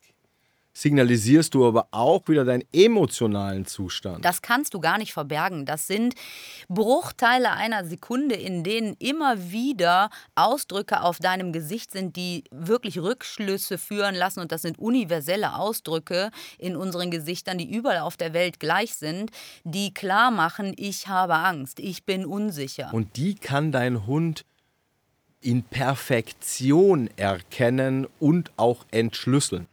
signalisierst 0.81 1.55
du 1.55 1.67
aber 1.67 1.88
auch 1.91 2.29
wieder 2.29 2.45
deinen 2.45 2.64
emotionalen 2.73 3.67
Zustand. 3.67 4.25
Das 4.25 4.43
kannst 4.43 4.75
du 4.75 4.81
gar 4.81 4.99
nicht 4.99 5.12
verbergen. 5.12 5.67
Das 5.67 5.87
sind 5.87 6.14
Bruchteile 6.69 7.53
einer 7.53 7.85
Sekunde, 7.85 8.35
in 8.35 8.64
denen 8.64 8.95
immer 8.99 9.51
wieder 9.51 10.11
Ausdrücke 10.35 11.03
auf 11.03 11.19
deinem 11.19 11.53
Gesicht 11.53 11.91
sind, 11.91 12.17
die 12.17 12.45
wirklich 12.51 12.99
Rückschlüsse 12.99 13.79
führen 13.79 14.14
lassen. 14.14 14.41
Und 14.41 14.53
das 14.53 14.62
sind 14.62 14.79
universelle 14.79 15.55
Ausdrücke 15.55 16.31
in 16.59 16.77
unseren 16.77 17.11
Gesichtern, 17.11 17.59
die 17.59 17.71
überall 17.71 18.01
auf 18.01 18.17
der 18.17 18.33
Welt 18.33 18.61
gleich 18.61 18.95
sind, 18.95 19.31
die 19.64 19.93
klar 19.93 20.31
machen, 20.31 20.73
ich 20.77 21.09
habe 21.09 21.35
Angst, 21.35 21.81
ich 21.81 22.05
bin 22.05 22.25
unsicher. 22.25 22.91
Und 22.93 23.17
die 23.17 23.35
kann 23.35 23.73
dein 23.73 24.07
Hund 24.07 24.45
in 25.41 25.62
Perfektion 25.62 27.09
erkennen 27.17 28.07
und 28.19 28.51
auch 28.57 28.85
entschlüsseln. 28.91 29.69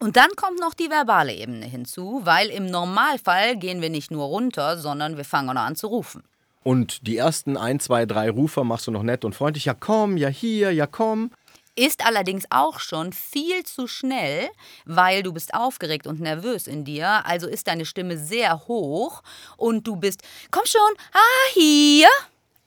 Und 0.00 0.16
dann 0.16 0.30
kommt 0.36 0.60
noch 0.60 0.74
die 0.74 0.90
verbale 0.90 1.32
Ebene 1.32 1.66
hinzu, 1.66 2.22
weil 2.24 2.48
im 2.48 2.66
Normalfall 2.66 3.56
gehen 3.56 3.82
wir 3.82 3.90
nicht 3.90 4.10
nur 4.10 4.26
runter, 4.26 4.78
sondern 4.78 5.16
wir 5.16 5.24
fangen 5.24 5.50
auch 5.50 5.54
noch 5.54 5.62
an 5.62 5.76
zu 5.76 5.86
rufen. 5.86 6.24
Und 6.62 7.06
die 7.06 7.18
ersten 7.18 7.56
ein, 7.56 7.78
zwei, 7.78 8.06
drei 8.06 8.30
Rufer 8.30 8.64
machst 8.64 8.86
du 8.86 8.90
noch 8.90 9.02
nett 9.02 9.24
und 9.24 9.34
freundlich. 9.34 9.66
Ja, 9.66 9.74
komm, 9.74 10.16
ja, 10.16 10.28
hier, 10.28 10.72
ja, 10.72 10.86
komm. 10.86 11.30
Ist 11.76 12.06
allerdings 12.06 12.44
auch 12.50 12.80
schon 12.80 13.12
viel 13.12 13.64
zu 13.64 13.86
schnell, 13.86 14.48
weil 14.86 15.22
du 15.22 15.32
bist 15.32 15.54
aufgeregt 15.54 16.06
und 16.06 16.20
nervös 16.20 16.66
in 16.66 16.84
dir. 16.84 17.26
Also 17.26 17.48
ist 17.48 17.66
deine 17.66 17.84
Stimme 17.84 18.16
sehr 18.16 18.66
hoch 18.66 19.22
und 19.56 19.86
du 19.86 19.96
bist, 19.96 20.22
komm 20.50 20.64
schon, 20.64 20.80
ah, 21.12 21.52
hier. 21.52 22.08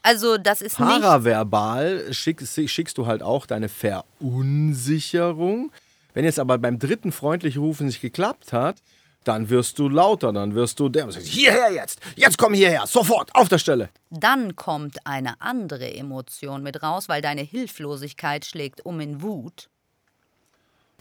Also 0.04 0.38
das 0.38 0.62
ist 0.62 0.80
nicht... 0.80 0.90
Paraverbal 0.90 2.14
schickst, 2.14 2.70
schickst 2.70 2.98
du 2.98 3.08
halt 3.08 3.24
auch 3.24 3.46
deine 3.46 3.70
Verunsicherung. 3.70 5.72
Wenn 6.18 6.26
jetzt 6.26 6.40
aber 6.40 6.58
beim 6.58 6.80
dritten 6.80 7.12
freundlich 7.12 7.60
rufen 7.60 7.86
nicht 7.86 8.02
geklappt 8.02 8.52
hat, 8.52 8.82
dann 9.24 9.52
wirst 9.52 9.78
du 9.78 9.88
lauter, 9.88 10.34
dann 10.34 10.56
wirst 10.56 10.80
du 10.80 10.90
der, 10.90 11.08
hierher 11.12 11.72
jetzt, 11.72 12.00
jetzt 12.16 12.40
komm 12.40 12.56
hierher, 12.56 12.88
sofort, 12.88 13.30
auf 13.36 13.50
der 13.50 13.60
Stelle. 13.60 13.90
Dann 14.10 14.56
kommt 14.56 15.06
eine 15.06 15.40
andere 15.42 15.94
Emotion 15.94 16.64
mit 16.64 16.82
raus, 16.82 17.08
weil 17.08 17.22
deine 17.22 17.42
Hilflosigkeit 17.42 18.46
schlägt 18.46 18.84
um 18.84 19.00
in 19.00 19.22
Wut. 19.22 19.70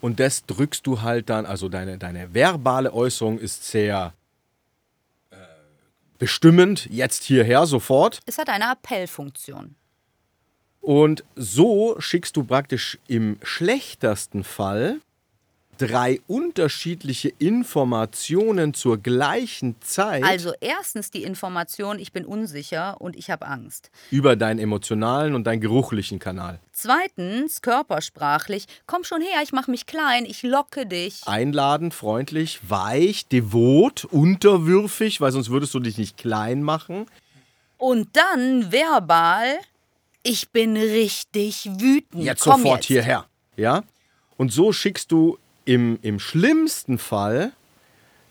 Und 0.03 0.21
das 0.21 0.45
drückst 0.45 0.87
du 0.87 1.01
halt 1.01 1.31
dann, 1.31 1.47
also 1.47 1.71
deine, 1.71 1.97
deine 1.97 2.35
verbale 2.35 2.93
Äußerung 2.93 3.39
ist 3.39 3.65
sehr 3.65 4.13
äh, 5.31 5.37
bestimmend, 6.19 6.91
jetzt 6.91 7.25
hierher, 7.25 7.65
sofort. 7.65 8.21
Es 8.27 8.37
hat 8.37 8.51
eine 8.51 8.69
Appellfunktion. 8.69 9.77
Und 10.83 11.25
so 11.37 11.97
schickst 12.01 12.37
du 12.37 12.45
praktisch 12.45 12.99
im 13.09 13.39
schlechtesten 13.43 14.45
Fall 14.45 15.01
drei 15.79 16.21
unterschiedliche 16.27 17.29
Informationen 17.39 18.75
zur 18.75 18.99
gleichen 18.99 19.81
Zeit. 19.81 20.25
Also 20.25 20.53
erstens 20.61 21.11
die 21.11 21.23
Information, 21.23 21.99
ich 21.99 22.13
bin 22.13 22.25
unsicher 22.25 23.01
und 23.01 23.17
ich 23.17 23.31
habe 23.31 23.47
Angst. 23.47 23.91
Über 24.11 24.37
deinen 24.37 24.59
emotionalen 24.59 25.35
und 25.35 25.45
deinen 25.45 25.61
geruchlichen 25.61 26.19
Kanal. 26.19 26.59
Zweitens 26.73 27.63
körpersprachlich, 27.63 28.67
komm 28.87 29.05
schon 29.05 29.21
her, 29.21 29.41
ich 29.43 29.53
mache 29.53 29.71
mich 29.71 29.87
klein, 29.87 30.25
ich 30.27 30.43
locke 30.43 30.87
dich. 30.87 31.27
Einladend, 31.27 31.95
freundlich, 31.95 32.61
weich, 32.69 33.27
devot, 33.27 34.05
unterwürfig, 34.05 35.21
weil 35.21 35.33
sonst 35.33 35.51
würdest 35.51 35.75
du 35.75 35.81
dich 35.81 35.99
nicht 35.99 36.17
klein 36.17 36.63
machen. 36.63 37.07
Und 37.79 38.17
dann 38.17 38.73
verbal, 38.73 39.59
ich 40.23 40.51
bin 40.51 40.77
richtig 40.77 41.71
wütend. 41.79 42.25
Jetzt 42.25 42.43
komm 42.43 42.63
sofort 42.63 42.79
jetzt. 42.79 42.87
hierher. 42.87 43.27
Ja? 43.57 43.85
Und 44.37 44.53
so 44.53 44.73
schickst 44.73 45.13
du 45.13 45.39
im, 45.67 45.99
im 46.01 46.19
schlimmsten 46.19 46.97
Fall 46.97 47.53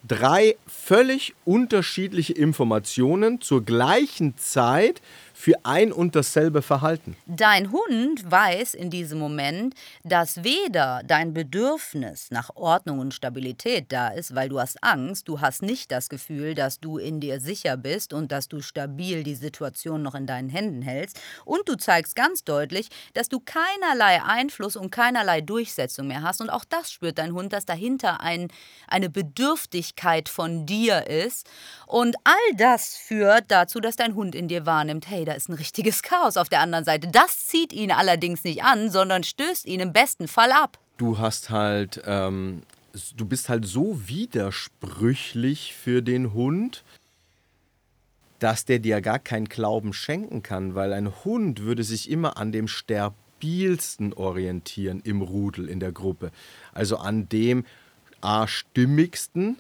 drei 0.08 0.56
völlig 0.68 1.36
unterschiedliche 1.46 2.34
Informationen 2.34 3.42
zur 3.42 3.64
gleichen 3.64 4.38
Zeit 4.38 5.02
für 5.38 5.66
ein 5.66 5.92
und 5.92 6.16
dasselbe 6.16 6.62
Verhalten. 6.62 7.18
Dein 7.26 7.74
Hund 7.74 8.32
weiß 8.32 8.74
in 8.74 8.90
diesem 8.90 9.20
Moment, 9.20 9.76
dass 10.06 10.46
weder 10.46 11.02
dein 11.06 11.34
Bedürfnis 11.34 12.32
nach 12.32 12.56
Ordnung 12.56 13.00
und 13.00 13.14
Stabilität 13.14 13.92
da 13.92 14.08
ist, 14.08 14.34
weil 14.34 14.48
du 14.48 14.62
hast 14.62 14.82
Angst, 14.82 15.28
du 15.28 15.42
hast 15.42 15.62
nicht 15.62 15.92
das 15.92 16.08
Gefühl, 16.08 16.56
dass 16.56 16.80
du 16.80 16.98
in 16.98 17.20
dir 17.20 17.42
sicher 17.42 17.76
bist 17.76 18.14
und 18.14 18.32
dass 18.32 18.48
du 18.48 18.62
stabil 18.62 19.24
die 19.24 19.36
Situation 19.36 20.02
noch 20.02 20.16
in 20.16 20.26
deinen 20.26 20.48
Händen 20.48 20.82
hältst. 20.82 21.20
Und 21.44 21.68
du 21.68 21.76
zeigst 21.76 22.16
ganz 22.16 22.46
deutlich, 22.46 22.88
dass 23.14 23.28
du 23.28 23.42
keinerlei 23.42 24.24
Einfluss 24.24 24.78
und 24.78 24.90
keinerlei 24.90 25.42
Durchsetzung 25.42 26.08
mehr 26.08 26.22
hast. 26.22 26.40
Und 26.40 26.50
auch 26.50 26.64
das 26.64 26.94
spürt 26.94 27.18
dein 27.18 27.34
Hund, 27.34 27.52
dass 27.52 27.66
dahinter 27.66 28.22
ein, 28.22 28.48
eine 28.88 29.10
Bedürftigkeit 29.10 30.30
von 30.30 30.66
dir 30.66 31.08
ist. 31.08 31.46
Und 31.88 32.16
all 32.24 32.56
das 32.56 32.96
führt 32.96 33.46
dazu, 33.50 33.82
dass 33.82 33.98
dein 33.98 34.16
Hund 34.16 34.34
in 34.34 34.48
dir 34.48 34.66
wahrnimmt, 34.66 35.10
hey, 35.10 35.25
da 35.26 35.34
ist 35.34 35.50
ein 35.50 35.54
richtiges 35.54 36.02
Chaos 36.02 36.38
auf 36.38 36.50
der 36.50 36.62
anderen 36.62 36.86
Seite. 36.86 37.08
Das 37.08 37.48
zieht 37.48 37.74
ihn 37.74 37.92
allerdings 37.92 38.44
nicht 38.44 38.64
an, 38.64 38.90
sondern 38.90 39.24
stößt 39.24 39.66
ihn 39.66 39.80
im 39.80 39.94
besten 39.94 40.28
Fall 40.28 40.52
ab. 40.52 40.80
Du 40.98 41.18
hast 41.18 41.50
halt, 41.50 42.02
ähm, 42.06 42.64
du 43.16 43.26
bist 43.26 43.50
halt 43.50 43.66
so 43.66 44.08
widersprüchlich 44.08 45.74
für 45.74 46.02
den 46.02 46.34
Hund, 46.34 46.84
dass 48.40 48.66
der 48.66 48.80
dir 48.80 49.02
gar 49.02 49.20
keinen 49.20 49.50
Glauben 49.50 49.94
schenken 49.94 50.44
kann, 50.44 50.76
weil 50.76 50.94
ein 50.94 51.12
Hund 51.24 51.62
würde 51.62 51.84
sich 51.84 52.10
immer 52.10 52.38
an 52.38 52.52
dem 52.52 52.68
stabilsten 52.68 54.14
orientieren 54.14 55.02
im 55.04 55.22
Rudel, 55.22 55.70
in 55.70 55.80
der 55.80 55.92
Gruppe. 55.92 56.32
Also 56.74 56.98
an 56.98 57.28
dem 57.30 57.66
A 58.22 58.48
stimmigsten, 58.48 59.58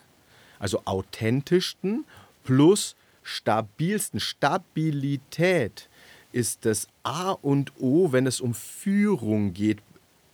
also 0.59 0.83
authentischsten 0.85 2.05
plus 2.43 2.95
stabilsten. 3.25 4.19
Stabilität 4.19 5.89
ist 6.31 6.65
das 6.65 6.87
A 7.03 7.31
und 7.31 7.73
O, 7.79 8.11
wenn 8.11 8.27
es 8.27 8.39
um 8.39 8.53
Führung 8.53 9.53
geht 9.53 9.81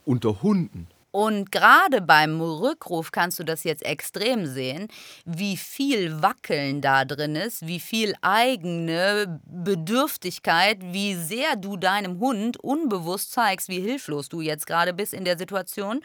unter 0.04 0.42
Hunden. 0.42 0.86
Und 1.12 1.52
gerade 1.52 2.00
beim 2.00 2.40
Rückruf 2.40 3.12
kannst 3.12 3.38
du 3.38 3.44
das 3.44 3.64
jetzt 3.64 3.84
extrem 3.84 4.46
sehen, 4.46 4.88
wie 5.26 5.58
viel 5.58 6.22
Wackeln 6.22 6.80
da 6.80 7.04
drin 7.04 7.36
ist, 7.36 7.66
wie 7.66 7.80
viel 7.80 8.14
eigene 8.22 9.38
Bedürftigkeit, 9.44 10.78
wie 10.80 11.14
sehr 11.14 11.56
du 11.56 11.76
deinem 11.76 12.18
Hund 12.18 12.56
unbewusst 12.56 13.30
zeigst, 13.30 13.68
wie 13.68 13.80
hilflos 13.80 14.30
du 14.30 14.40
jetzt 14.40 14.66
gerade 14.66 14.94
bist 14.94 15.12
in 15.12 15.26
der 15.26 15.36
Situation 15.36 16.02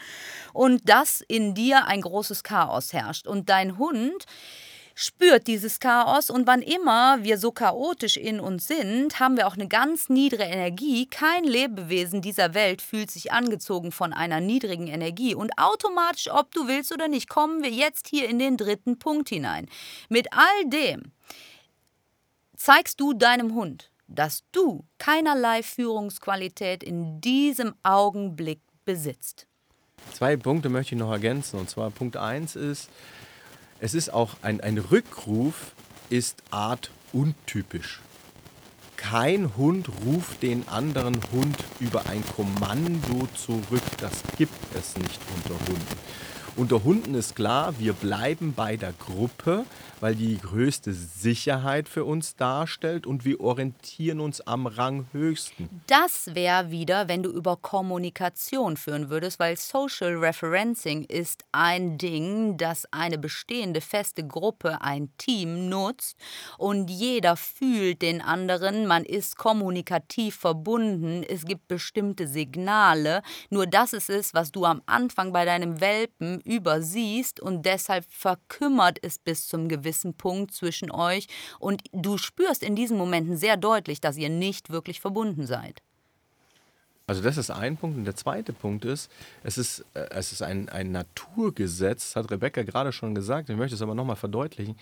und 0.51 0.89
dass 0.89 1.21
in 1.21 1.55
dir 1.55 1.85
ein 1.85 2.01
großes 2.01 2.43
Chaos 2.43 2.91
herrscht. 2.91 3.27
Und 3.27 3.47
dein 3.49 3.77
Hund 3.77 4.25
spürt 4.99 5.45
dieses 5.45 5.79
Chaos 5.79 6.31
und 6.31 6.47
wann 6.47 6.63
immer 6.63 7.23
wir 7.23 7.37
so 7.37 7.51
chaotisch 7.51 8.17
in 8.17 8.39
uns 8.39 8.65
sind, 8.65 9.19
haben 9.19 9.37
wir 9.37 9.45
auch 9.45 9.53
eine 9.53 9.67
ganz 9.67 10.09
niedrige 10.09 10.45
Energie. 10.45 11.05
Kein 11.05 11.43
Lebewesen 11.43 12.23
dieser 12.23 12.55
Welt 12.55 12.81
fühlt 12.81 13.11
sich 13.11 13.31
angezogen 13.31 13.91
von 13.91 14.11
einer 14.11 14.39
niedrigen 14.39 14.87
Energie 14.87 15.35
und 15.35 15.51
automatisch, 15.59 16.31
ob 16.31 16.51
du 16.51 16.67
willst 16.67 16.91
oder 16.91 17.07
nicht, 17.07 17.29
kommen 17.29 17.61
wir 17.61 17.69
jetzt 17.69 18.07
hier 18.07 18.27
in 18.27 18.39
den 18.39 18.57
dritten 18.57 18.97
Punkt 18.97 19.29
hinein. 19.29 19.67
Mit 20.09 20.33
all 20.33 20.65
dem 20.65 21.11
zeigst 22.55 22.99
du 22.99 23.13
deinem 23.13 23.53
Hund, 23.53 23.91
dass 24.07 24.45
du 24.51 24.83
keinerlei 24.97 25.61
Führungsqualität 25.61 26.83
in 26.83 27.21
diesem 27.21 27.75
Augenblick 27.83 28.61
besitzt. 28.83 29.45
Zwei 30.13 30.37
Punkte 30.37 30.69
möchte 30.69 30.95
ich 30.95 30.99
noch 30.99 31.11
ergänzen. 31.11 31.59
Und 31.59 31.69
zwar 31.69 31.91
Punkt 31.91 32.17
1 32.17 32.55
ist, 32.55 32.89
es 33.79 33.93
ist 33.93 34.13
auch 34.13 34.35
ein, 34.41 34.61
ein 34.61 34.77
Rückruf 34.77 35.73
ist 36.09 36.41
Art 36.51 36.91
untypisch. 37.13 38.01
Kein 38.95 39.55
Hund 39.55 39.89
ruft 40.05 40.41
den 40.41 40.67
anderen 40.67 41.21
Hund 41.31 41.57
über 41.79 42.07
ein 42.07 42.23
Kommando 42.35 43.27
zurück. 43.35 43.83
Das 43.99 44.23
gibt 44.37 44.55
es 44.75 44.97
nicht 44.97 45.19
unter 45.35 45.53
Hunden. 45.67 45.97
Unter 46.57 46.83
Hunden 46.83 47.13
ist 47.13 47.35
klar, 47.35 47.77
wir 47.77 47.93
bleiben 47.93 48.55
bei 48.55 48.77
der 48.77 48.91
Gruppe, 48.91 49.63
weil 49.99 50.15
die 50.15 50.39
größte 50.39 50.91
Sicherheit 50.91 51.87
für 51.87 52.03
uns 52.03 52.35
darstellt 52.35 53.05
und 53.05 53.25
wir 53.25 53.41
orientieren 53.41 54.19
uns 54.19 54.41
am 54.41 54.65
Ranghöchsten. 54.65 55.69
Das 55.85 56.33
wäre 56.33 56.71
wieder, 56.71 57.07
wenn 57.07 57.21
du 57.21 57.29
über 57.29 57.57
Kommunikation 57.57 58.75
führen 58.75 59.11
würdest, 59.11 59.39
weil 59.39 59.55
Social 59.55 60.15
Referencing 60.15 61.03
ist 61.03 61.43
ein 61.51 61.99
Ding, 61.99 62.57
das 62.57 62.87
eine 62.91 63.19
bestehende 63.19 63.81
feste 63.81 64.25
Gruppe, 64.25 64.81
ein 64.81 65.11
Team 65.19 65.69
nutzt 65.69 66.17
und 66.57 66.89
jeder 66.89 67.37
fühlt 67.37 68.01
den 68.01 68.19
anderen, 68.21 68.87
man 68.87 69.03
ist 69.03 69.37
kommunikativ 69.37 70.35
verbunden, 70.37 71.23
es 71.23 71.45
gibt 71.45 71.67
bestimmte 71.67 72.27
Signale. 72.27 73.21
Nur 73.51 73.67
das 73.67 73.93
ist 73.93 74.09
es, 74.09 74.33
was 74.33 74.51
du 74.51 74.65
am 74.65 74.81
Anfang 74.87 75.31
bei 75.31 75.45
deinem 75.45 75.81
Welpen 75.81 76.41
übersiehst 76.47 77.39
und 77.39 77.65
deshalb 77.65 78.05
verkümmert 78.09 78.97
es 79.01 79.19
bis 79.19 79.47
zum 79.47 79.67
gewissen 79.67 80.13
Punkt 80.13 80.53
zwischen 80.53 80.91
euch 80.91 81.27
und 81.59 81.83
du 81.91 82.17
spürst 82.17 82.63
in 82.63 82.75
diesen 82.75 82.97
Momenten 82.97 83.37
sehr 83.37 83.57
deutlich, 83.57 84.01
dass 84.01 84.17
ihr 84.17 84.29
nicht 84.29 84.69
wirklich 84.69 85.01
verbunden 85.01 85.45
seid. 85.45 85.81
Also 87.09 87.21
das 87.21 87.37
ist 87.37 87.49
ein 87.49 87.77
Punkt. 87.77 87.97
Und 87.97 88.03
der 88.03 88.17
zweite 88.17 88.51
Punkt 88.51 88.83
ist, 88.83 89.09
es 89.43 89.57
ist, 89.57 89.85
äh, 89.93 90.07
es 90.09 90.33
ist 90.33 90.41
ein, 90.41 90.67
ein 90.67 90.91
Naturgesetz, 90.91 92.17
hat 92.17 92.29
Rebecca 92.29 92.63
gerade 92.63 92.91
schon 92.91 93.15
gesagt, 93.15 93.49
ich 93.49 93.55
möchte 93.55 93.75
es 93.75 93.81
aber 93.81 93.95
nochmal 93.95 94.17
verdeutlichen, 94.17 94.75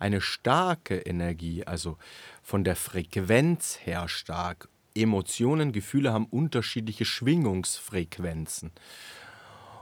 eine 0.00 0.20
starke 0.20 0.96
Energie, 0.96 1.64
also 1.64 1.96
von 2.42 2.64
der 2.64 2.74
Frequenz 2.74 3.78
her 3.84 4.08
stark. 4.08 4.68
Emotionen, 4.94 5.70
Gefühle 5.70 6.12
haben 6.12 6.26
unterschiedliche 6.26 7.04
Schwingungsfrequenzen. 7.04 8.72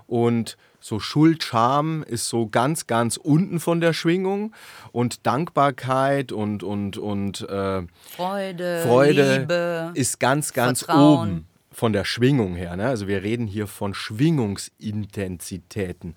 Und 0.06 0.58
so 0.86 1.00
Schuld, 1.00 1.42
Scham 1.42 2.04
ist 2.04 2.28
so 2.28 2.46
ganz, 2.46 2.86
ganz 2.86 3.16
unten 3.16 3.58
von 3.58 3.80
der 3.80 3.92
Schwingung. 3.92 4.54
Und 4.92 5.26
Dankbarkeit 5.26 6.30
und, 6.30 6.62
und, 6.62 6.96
und 6.96 7.40
äh, 7.40 7.82
Freude, 8.14 8.84
Freude 8.86 9.38
Liebe, 9.40 9.90
ist 9.94 10.20
ganz, 10.20 10.52
ganz 10.52 10.84
Vertrauen. 10.84 11.28
oben 11.28 11.48
von 11.72 11.92
der 11.92 12.04
Schwingung 12.04 12.54
her. 12.54 12.76
Ne? 12.76 12.86
Also 12.86 13.08
wir 13.08 13.24
reden 13.24 13.48
hier 13.48 13.66
von 13.66 13.94
Schwingungsintensitäten. 13.94 16.14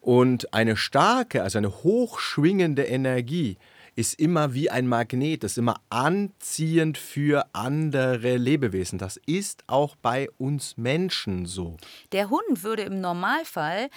Und 0.00 0.52
eine 0.52 0.76
starke, 0.76 1.44
also 1.44 1.58
eine 1.58 1.70
hochschwingende 1.70 2.82
Energie 2.82 3.56
ist 3.96 4.20
immer 4.20 4.54
wie 4.54 4.70
ein 4.70 4.86
Magnet, 4.86 5.42
ist 5.42 5.58
immer 5.58 5.80
anziehend 5.88 6.98
für 6.98 7.46
andere 7.52 8.36
Lebewesen. 8.36 8.98
Das 8.98 9.18
ist 9.26 9.64
auch 9.66 9.96
bei 9.96 10.28
uns 10.38 10.76
Menschen 10.76 11.46
so. 11.46 11.78
Der 12.12 12.30
Hund 12.30 12.62
würde 12.62 12.82
im 12.82 13.00
Normalfall 13.00 13.88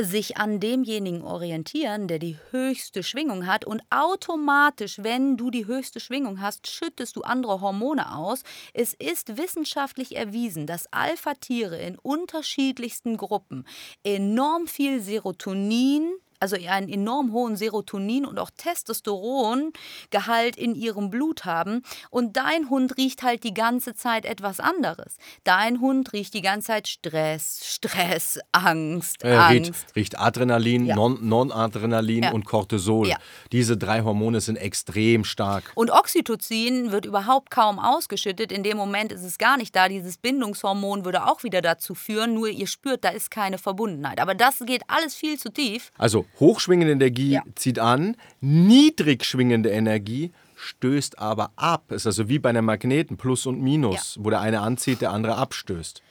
sich 0.00 0.38
an 0.38 0.58
demjenigen 0.58 1.22
orientieren, 1.22 2.08
der 2.08 2.18
die 2.18 2.36
höchste 2.50 3.02
Schwingung 3.02 3.46
hat 3.46 3.64
und 3.64 3.82
automatisch, 3.90 4.98
wenn 5.02 5.36
du 5.36 5.50
die 5.50 5.66
höchste 5.66 6.00
Schwingung 6.00 6.40
hast, 6.40 6.68
schüttest 6.68 7.14
du 7.14 7.22
andere 7.22 7.60
Hormone 7.60 8.16
aus. 8.16 8.42
Es 8.72 8.94
ist 8.94 9.36
wissenschaftlich 9.36 10.16
erwiesen, 10.16 10.66
dass 10.66 10.92
Alpha-Tiere 10.92 11.78
in 11.78 11.96
unterschiedlichsten 11.96 13.16
Gruppen 13.16 13.66
enorm 14.02 14.66
viel 14.66 15.00
Serotonin 15.00 16.12
also 16.44 16.56
einen 16.68 16.88
enorm 16.90 17.32
hohen 17.32 17.56
Serotonin 17.56 18.26
und 18.26 18.38
auch 18.38 18.50
Testosterongehalt 18.54 20.56
in 20.56 20.74
ihrem 20.74 21.08
Blut 21.10 21.44
haben. 21.46 21.82
Und 22.10 22.36
dein 22.36 22.68
Hund 22.68 22.96
riecht 22.98 23.22
halt 23.22 23.44
die 23.44 23.54
ganze 23.54 23.94
Zeit 23.94 24.26
etwas 24.26 24.60
anderes. 24.60 25.16
Dein 25.44 25.80
Hund 25.80 26.12
riecht 26.12 26.34
die 26.34 26.42
ganze 26.42 26.66
Zeit 26.68 26.88
Stress, 26.88 27.60
Stress, 27.64 28.38
Angst, 28.52 29.22
Er 29.22 29.44
Angst. 29.46 29.54
riecht, 29.86 29.96
riecht 29.96 30.18
Adrenalin, 30.20 30.86
Ja. 30.86 30.96
Non- 30.96 31.26
Non-Adrenalin 31.26 32.24
Ja. 32.24 32.32
und 32.32 32.44
Cortisol. 32.44 33.08
Ja. 33.08 33.16
Diese 33.52 33.76
drei 33.76 34.02
Hormone 34.02 34.40
sind 34.40 34.56
extrem 34.56 35.24
stark. 35.24 35.72
Und 35.74 35.90
Oxytocin 35.90 36.92
wird 36.92 37.06
überhaupt 37.06 37.50
kaum 37.50 37.78
ausgeschüttet. 37.78 38.52
In 38.52 38.62
dem 38.62 38.76
Moment 38.76 39.12
ist 39.12 39.22
es 39.22 39.38
gar 39.38 39.56
nicht 39.56 39.74
da. 39.74 39.88
Dieses 39.88 40.18
Bindungshormon 40.18 41.04
würde 41.04 41.26
auch 41.26 41.42
wieder 41.42 41.62
dazu 41.62 41.94
führen. 41.94 42.34
Nur 42.34 42.48
ihr 42.48 42.66
spürt, 42.66 43.04
da 43.04 43.10
ist 43.10 43.30
keine 43.30 43.58
Verbundenheit. 43.58 44.20
Aber 44.20 44.34
das 44.34 44.58
geht 44.66 44.82
alles 44.88 45.14
viel 45.14 45.38
zu 45.38 45.50
tief. 45.52 45.90
Also 45.98 46.26
hochschwingende 46.40 46.92
Energie 46.92 47.32
Ja. 47.32 47.42
zieht 47.54 47.78
an, 47.78 48.16
niedrig 48.40 49.24
schwingende 49.24 49.70
Energie 49.70 50.32
stößt 50.56 51.18
aber 51.18 51.52
ab. 51.56 51.92
Ist 51.92 52.06
also 52.06 52.28
wie 52.28 52.38
bei 52.38 52.48
einem 52.50 52.64
Magneten, 52.64 53.16
Plus 53.16 53.46
und 53.46 53.60
Minus, 53.60 54.16
wo 54.20 54.30
der 54.30 54.40
eine 54.40 54.60
anzieht, 54.60 55.00
der 55.00 55.10
andere 55.12 55.36
abstößt. 55.36 56.02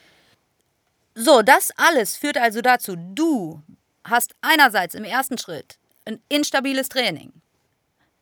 So, 1.16 1.42
das 1.42 1.72
alles 1.78 2.16
führt 2.18 2.38
also 2.38 2.62
dazu, 2.62 2.96
du 2.98 3.62
hast 4.04 4.36
einerseits 4.42 4.96
im 4.96 5.04
ersten 5.04 5.38
Schritt 5.38 5.78
ein 6.06 6.20
instabiles 6.30 6.90
Training. 6.90 7.32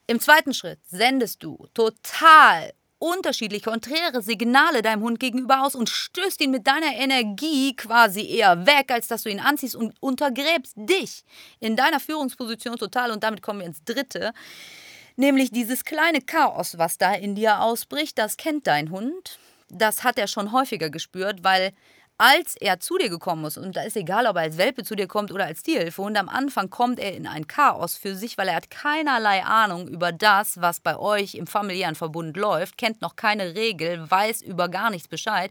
Im 0.08 0.20
zweiten 0.20 0.54
Schritt 0.54 0.80
sendest 0.88 1.42
du 1.44 1.68
total 1.74 2.74
unterschiedliche, 3.02 3.70
konträre 3.70 4.22
Signale 4.22 4.84
deinem 4.84 5.02
Hund 5.02 5.20
gegenüber 5.20 5.64
aus 5.64 5.74
und 5.74 5.90
stößt 5.90 6.40
ihn 6.42 6.52
mit 6.52 6.68
deiner 6.68 6.94
Energie 6.96 7.76
quasi 7.76 8.22
eher 8.22 8.68
weg, 8.68 8.92
als 8.92 9.08
dass 9.08 9.24
du 9.24 9.30
ihn 9.30 9.40
anziehst 9.40 9.76
und 9.76 9.96
untergräbst 10.00 10.74
dich 10.76 11.24
in 11.60 11.76
deiner 11.76 12.00
Führungsposition 12.00 12.78
total. 12.78 13.10
Und 13.12 13.24
damit 13.24 13.42
kommen 13.42 13.60
wir 13.60 13.66
ins 13.66 13.84
dritte. 13.84 14.34
Nämlich 15.16 15.52
dieses 15.52 15.84
kleine 15.84 16.22
Chaos, 16.22 16.78
was 16.78 17.00
da 17.00 17.14
in 17.14 17.34
dir 17.34 17.62
ausbricht, 17.62 18.20
das 18.20 18.38
kennt 18.38 18.68
dein 18.68 18.92
Hund. 18.92 19.40
Das 19.70 20.04
hat 20.04 20.20
er 20.20 20.28
schon 20.28 20.52
häufiger 20.52 20.92
gespürt, 20.92 21.44
weil 21.44 21.74
als 22.21 22.55
er 22.55 22.79
zu 22.79 22.99
dir 22.99 23.10
gekommen 23.10 23.45
ist, 23.45 23.57
und 23.57 23.75
da 23.75 23.81
ist 23.81 23.97
egal, 23.97 24.27
ob 24.27 24.36
er 24.36 24.43
als 24.43 24.60
Welpe 24.60 24.84
zu 24.84 24.95
dir 24.95 25.07
kommt 25.07 25.31
oder 25.31 25.45
als 25.45 25.63
Tierhilfehund, 25.63 26.15
am 26.19 26.29
Anfang 26.29 26.69
kommt 26.69 26.99
er 26.99 27.15
in 27.15 27.25
ein 27.25 27.47
Chaos 27.47 27.97
für 27.97 28.15
sich, 28.15 28.38
weil 28.38 28.47
er 28.47 28.57
hat 28.57 28.69
keinerlei 28.69 29.43
Ahnung 29.43 29.88
über 29.88 30.12
das, 30.12 30.62
was 30.62 30.79
bei 30.81 30.99
euch 30.99 31.34
im 31.34 31.47
familiären 31.47 31.95
Verbund 31.95 32.38
läuft, 32.38 32.77
kennt 32.77 33.01
noch 33.01 33.15
keine 33.15 33.55
Regel, 33.55 34.12
weiß 34.12 34.43
über 34.43 34.69
gar 34.69 34.91
nichts 34.91 35.07
Bescheid. 35.07 35.49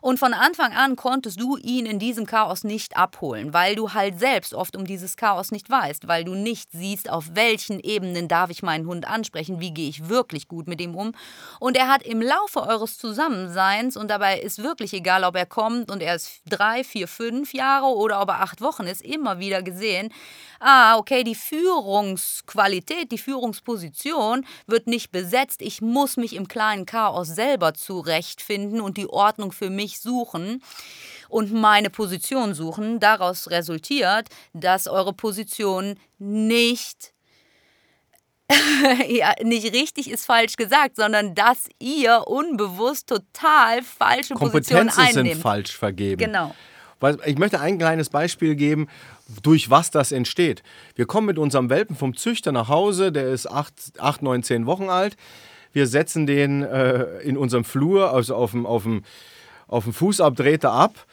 Und 0.00 0.20
von 0.20 0.34
Anfang 0.34 0.72
an 0.72 0.94
konntest 0.94 1.40
du 1.40 1.56
ihn 1.56 1.84
in 1.84 1.98
diesem 1.98 2.26
Chaos 2.26 2.62
nicht 2.62 2.96
abholen, 2.96 3.52
weil 3.52 3.74
du 3.74 3.92
halt 3.92 4.20
selbst 4.20 4.54
oft 4.54 4.76
um 4.76 4.86
dieses 4.86 5.16
Chaos 5.16 5.50
nicht 5.50 5.68
weißt, 5.68 6.06
weil 6.06 6.22
du 6.22 6.36
nicht 6.36 6.70
siehst, 6.70 7.10
auf 7.10 7.30
welchen 7.32 7.80
Ebenen 7.80 8.28
darf 8.28 8.50
ich 8.50 8.62
meinen 8.62 8.86
Hund 8.86 9.08
ansprechen, 9.08 9.58
wie 9.58 9.74
gehe 9.74 9.88
ich 9.88 10.08
wirklich 10.08 10.46
gut 10.46 10.68
mit 10.68 10.80
ihm 10.80 10.94
um. 10.94 11.10
Und 11.58 11.76
er 11.76 11.88
hat 11.88 12.04
im 12.04 12.22
Laufe 12.22 12.62
eures 12.62 12.98
Zusammenseins, 12.98 13.96
und 13.96 14.12
dabei 14.12 14.38
ist 14.38 14.62
wirklich 14.62 14.92
egal, 14.92 15.24
ob 15.24 15.34
er 15.34 15.46
kommt 15.46 15.90
und 15.90 16.03
er 16.04 16.16
ist 16.16 16.42
drei, 16.48 16.84
vier, 16.84 17.08
fünf 17.08 17.52
Jahre 17.52 17.86
oder 17.86 18.20
ob 18.20 18.28
er 18.28 18.40
acht 18.40 18.60
Wochen 18.60 18.86
ist, 18.86 19.02
immer 19.02 19.38
wieder 19.38 19.62
gesehen, 19.62 20.12
ah, 20.60 20.96
okay, 20.96 21.24
die 21.24 21.34
Führungsqualität, 21.34 23.10
die 23.10 23.18
Führungsposition 23.18 24.46
wird 24.66 24.86
nicht 24.86 25.10
besetzt. 25.12 25.62
Ich 25.62 25.80
muss 25.80 26.16
mich 26.16 26.34
im 26.34 26.48
kleinen 26.48 26.86
Chaos 26.86 27.28
selber 27.28 27.74
zurechtfinden 27.74 28.80
und 28.80 28.96
die 28.96 29.08
Ordnung 29.08 29.52
für 29.52 29.70
mich 29.70 30.00
suchen 30.00 30.62
und 31.28 31.52
meine 31.52 31.90
Position 31.90 32.54
suchen. 32.54 33.00
Daraus 33.00 33.50
resultiert, 33.50 34.28
dass 34.52 34.86
eure 34.86 35.12
Position 35.12 35.98
nicht 36.18 37.13
ja, 39.08 39.32
nicht 39.42 39.72
richtig 39.72 40.10
ist 40.10 40.26
falsch 40.26 40.56
gesagt, 40.56 40.96
sondern 40.96 41.34
dass 41.34 41.68
ihr 41.78 42.24
unbewusst 42.26 43.08
total 43.08 43.82
falsche 43.82 44.34
Positionen 44.34 44.90
Kompetenzen 44.90 45.24
sind 45.24 45.40
falsch 45.40 45.76
vergeben. 45.76 46.18
Genau. 46.18 46.54
Ich 47.26 47.38
möchte 47.38 47.60
ein 47.60 47.78
kleines 47.78 48.08
Beispiel 48.08 48.54
geben, 48.54 48.88
durch 49.42 49.68
was 49.68 49.90
das 49.90 50.12
entsteht. 50.12 50.62
Wir 50.94 51.06
kommen 51.06 51.26
mit 51.26 51.38
unserem 51.38 51.68
Welpen 51.68 51.96
vom 51.96 52.16
Züchter 52.16 52.52
nach 52.52 52.68
Hause, 52.68 53.12
der 53.12 53.28
ist 53.28 53.50
8, 53.50 53.98
8 53.98 54.22
9, 54.22 54.42
10 54.42 54.66
Wochen 54.66 54.88
alt. 54.88 55.16
Wir 55.72 55.86
setzen 55.86 56.26
den 56.26 56.62
äh, 56.62 57.20
in 57.20 57.36
unserem 57.36 57.64
Flur, 57.64 58.12
also 58.12 58.36
auf 58.36 58.52
dem, 58.52 58.64
auf 58.64 58.84
dem, 58.84 59.02
auf 59.66 59.84
dem 59.84 59.92
Fußabtreter 59.92 60.72
ab. 60.72 61.06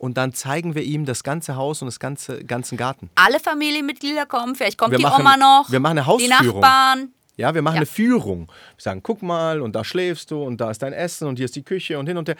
Und 0.00 0.16
dann 0.16 0.32
zeigen 0.32 0.74
wir 0.74 0.82
ihm 0.82 1.04
das 1.04 1.22
ganze 1.22 1.56
Haus 1.56 1.82
und 1.82 1.86
das 1.86 2.00
ganze 2.00 2.42
ganzen 2.42 2.78
Garten. 2.78 3.10
Alle 3.16 3.38
Familienmitglieder 3.38 4.24
kommen, 4.24 4.54
vielleicht 4.54 4.78
kommt 4.78 4.92
Wir 4.92 4.96
die 4.96 5.04
machen- 5.04 5.20
Oma 5.20 5.36
noch, 5.36 5.70
wir 5.70 5.78
machen 5.78 5.98
eine 5.98 6.00
die 6.00 6.06
Hausführung. 6.06 6.60
Nachbarn. 6.60 7.12
Ja, 7.36 7.54
wir 7.54 7.60
machen 7.60 7.74
Ja. 7.74 7.80
eine 7.80 7.86
Führung. 7.86 8.46
Wir 8.76 8.82
sagen, 8.82 9.02
guck 9.02 9.20
mal, 9.22 9.60
und 9.60 9.76
da 9.76 9.84
schläfst 9.84 10.30
du, 10.30 10.42
und 10.42 10.58
da 10.58 10.70
ist 10.70 10.80
dein 10.82 10.94
Essen, 10.94 11.28
und 11.28 11.36
hier 11.36 11.44
ist 11.44 11.54
die 11.54 11.62
Küche, 11.64 11.98
und 11.98 12.06
hin 12.06 12.16
und 12.16 12.28
her. 12.30 12.36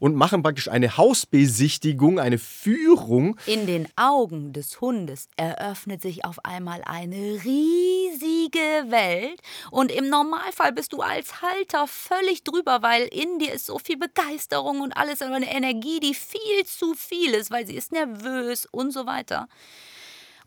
Und 0.00 0.16
machen 0.16 0.42
praktisch 0.42 0.68
eine 0.68 0.96
Hausbesichtigung, 0.96 2.18
eine 2.18 2.38
Führung. 2.38 3.36
In 3.46 3.66
den 3.66 3.86
Augen 3.96 4.52
des 4.52 4.80
Hundes 4.80 5.28
eröffnet 5.36 6.00
sich 6.02 6.24
auf 6.24 6.44
einmal 6.44 6.82
eine 6.84 7.38
riesige 7.44 8.58
Welt 8.88 9.40
und 9.70 9.92
im 9.92 10.08
Normalfall 10.08 10.72
bist 10.72 10.94
du 10.94 11.00
als 11.02 11.42
Halter 11.42 11.86
völlig 11.86 12.42
drüber, 12.44 12.80
weil 12.80 13.02
in 13.12 13.38
dir 13.38 13.52
ist 13.52 13.66
so 13.66 13.78
viel 13.78 13.98
Begeisterung 13.98 14.80
und 14.80 14.96
alles, 14.96 15.20
aber 15.22 15.36
eine 15.36 15.54
Energie, 15.54 16.00
die 16.00 16.14
viel 16.14 16.64
zu 16.64 16.94
viel 16.94 17.34
ist, 17.34 17.50
weil 17.50 17.66
sie 17.66 17.76
ist 17.76 17.92
nervös 17.92 18.66
und 18.66 18.92
so 18.92 19.06
weiter. 19.06 19.48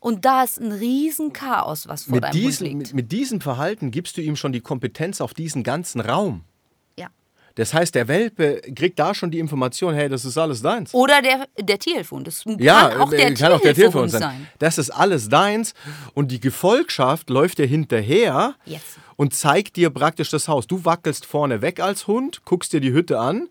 Und 0.00 0.24
da 0.26 0.42
ist 0.42 0.60
ein 0.60 0.72
Riesenchaos, 0.72 1.88
was 1.88 2.04
vor 2.04 2.16
Mit, 2.16 2.24
deinem 2.24 2.32
diesem, 2.32 2.66
Hund 2.66 2.76
mit, 2.76 2.86
liegt. 2.88 2.94
mit 2.94 3.12
diesem 3.12 3.40
Verhalten 3.40 3.90
gibst 3.90 4.16
du 4.16 4.20
ihm 4.20 4.36
schon 4.36 4.52
die 4.52 4.60
Kompetenz 4.60 5.20
auf 5.22 5.32
diesen 5.32 5.62
ganzen 5.62 6.00
Raum. 6.00 6.44
Ja. 7.56 7.60
Das 7.62 7.72
heißt, 7.72 7.94
der 7.94 8.08
Welpe 8.08 8.60
kriegt 8.74 8.98
da 8.98 9.14
schon 9.14 9.30
die 9.30 9.38
Information, 9.38 9.94
hey, 9.94 10.08
das 10.08 10.24
ist 10.24 10.36
alles 10.36 10.60
deins. 10.62 10.92
Oder 10.92 11.22
der, 11.22 11.46
der 11.60 11.78
Tierhilfehund. 11.78 12.26
Das 12.26 12.42
Ja, 12.58 12.88
kann 12.88 13.00
auch 13.00 13.12
äh, 13.12 13.16
der 13.16 13.34
kann 13.34 13.52
auch 13.52 13.60
der 13.60 13.74
Tierhund 13.74 14.10
sein. 14.10 14.20
sein. 14.20 14.48
Das 14.58 14.76
ist 14.78 14.90
alles 14.90 15.28
deins 15.28 15.72
und 16.14 16.30
die 16.32 16.40
Gefolgschaft 16.40 17.30
läuft 17.30 17.58
dir 17.58 17.66
hinterher 17.66 18.54
Yes. 18.64 18.82
und 19.16 19.34
zeigt 19.34 19.76
dir 19.76 19.90
praktisch 19.90 20.30
das 20.30 20.48
Haus. 20.48 20.66
Du 20.66 20.84
wackelst 20.84 21.26
vorne 21.26 21.62
weg 21.62 21.78
als 21.80 22.06
Hund, 22.08 22.44
guckst 22.44 22.72
dir 22.72 22.80
die 22.80 22.92
Hütte 22.92 23.20
an 23.20 23.48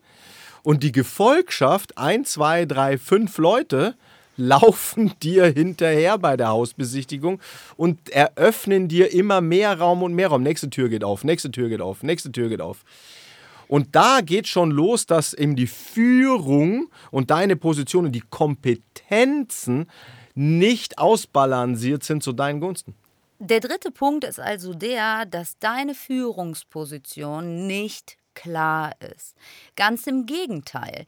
und 0.62 0.82
die 0.82 0.92
Gefolgschaft, 0.92 1.96
ein, 1.96 2.24
zwei, 2.26 2.66
drei, 2.66 2.98
fünf 2.98 3.38
Leute, 3.38 3.94
laufen 4.36 5.12
dir 5.22 5.46
hinterher 5.46 6.18
bei 6.18 6.36
der 6.36 6.48
Hausbesichtigung 6.48 7.40
und 7.76 8.10
eröffnen 8.10 8.88
dir 8.88 9.12
immer 9.14 9.40
mehr 9.40 9.78
Raum 9.78 10.02
und 10.02 10.12
mehr 10.12 10.28
Raum. 10.28 10.42
Nächste 10.42 10.68
Tür 10.68 10.88
geht 10.90 11.04
auf, 11.04 11.24
nächste 11.24 11.50
Tür 11.50 11.68
geht 11.70 11.80
auf, 11.80 12.02
nächste 12.02 12.30
Tür 12.32 12.48
geht 12.50 12.60
auf. 12.60 12.84
Und 13.68 13.94
da 13.94 14.20
geht 14.20 14.46
schon 14.46 14.70
los, 14.70 15.06
dass 15.06 15.34
eben 15.34 15.56
die 15.56 15.66
Führung 15.66 16.90
und 17.10 17.30
deine 17.30 17.56
Position 17.56 18.06
und 18.06 18.12
die 18.12 18.22
Kompetenzen 18.22 19.90
nicht 20.34 20.98
ausbalanciert 20.98 22.02
sind 22.02 22.22
zu 22.22 22.32
deinen 22.32 22.60
Gunsten. 22.60 22.94
Der 23.38 23.60
dritte 23.60 23.90
Punkt 23.90 24.24
ist 24.24 24.40
also 24.40 24.74
der, 24.74 25.26
dass 25.26 25.58
deine 25.58 25.94
Führungsposition 25.94 27.66
nicht 27.66 28.16
klar 28.34 28.92
ist. 29.00 29.34
Ganz 29.76 30.06
im 30.06 30.26
Gegenteil. 30.26 31.04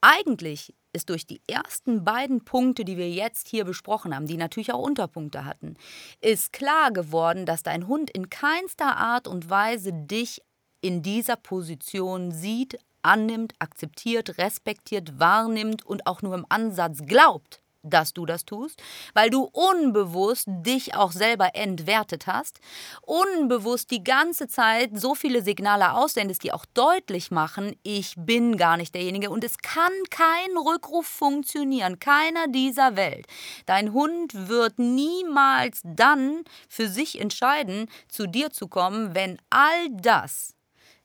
Eigentlich 0.00 0.74
ist 0.92 1.10
durch 1.10 1.26
die 1.26 1.40
ersten 1.46 2.04
beiden 2.04 2.44
Punkte, 2.44 2.84
die 2.84 2.96
wir 2.96 3.10
jetzt 3.10 3.48
hier 3.48 3.64
besprochen 3.64 4.14
haben, 4.14 4.26
die 4.26 4.36
natürlich 4.36 4.72
auch 4.72 4.82
Unterpunkte 4.82 5.44
hatten, 5.44 5.76
ist 6.20 6.52
klar 6.52 6.92
geworden, 6.92 7.46
dass 7.46 7.62
dein 7.62 7.88
Hund 7.88 8.10
in 8.10 8.30
keinster 8.30 8.96
Art 8.96 9.26
und 9.26 9.50
Weise 9.50 9.92
dich 9.92 10.40
in 10.84 11.00
dieser 11.00 11.36
Position 11.36 12.30
sieht, 12.30 12.78
annimmt, 13.00 13.54
akzeptiert, 13.58 14.36
respektiert, 14.36 15.18
wahrnimmt 15.18 15.84
und 15.86 16.06
auch 16.06 16.20
nur 16.20 16.34
im 16.34 16.44
Ansatz 16.50 16.98
glaubt, 17.06 17.62
dass 17.82 18.12
du 18.12 18.26
das 18.26 18.44
tust, 18.44 18.82
weil 19.14 19.30
du 19.30 19.48
unbewusst 19.52 20.46
dich 20.46 20.94
auch 20.94 21.12
selber 21.12 21.54
entwertet 21.54 22.26
hast, 22.26 22.60
unbewusst 23.00 23.90
die 23.90 24.04
ganze 24.04 24.46
Zeit 24.46 24.90
so 24.94 25.14
viele 25.14 25.42
Signale 25.42 25.94
aussendest, 25.94 26.44
die 26.44 26.52
auch 26.52 26.66
deutlich 26.74 27.30
machen, 27.30 27.76
ich 27.82 28.14
bin 28.18 28.58
gar 28.58 28.76
nicht 28.76 28.94
derjenige 28.94 29.30
und 29.30 29.42
es 29.42 29.56
kann 29.58 29.92
kein 30.10 30.56
Rückruf 30.56 31.06
funktionieren, 31.06 31.98
keiner 31.98 32.46
dieser 32.48 32.96
Welt. 32.96 33.26
Dein 33.64 33.94
Hund 33.94 34.48
wird 34.48 34.78
niemals 34.78 35.80
dann 35.82 36.44
für 36.68 36.88
sich 36.88 37.18
entscheiden, 37.18 37.88
zu 38.08 38.26
dir 38.26 38.50
zu 38.50 38.68
kommen, 38.68 39.14
wenn 39.14 39.38
all 39.48 39.88
das 39.90 40.53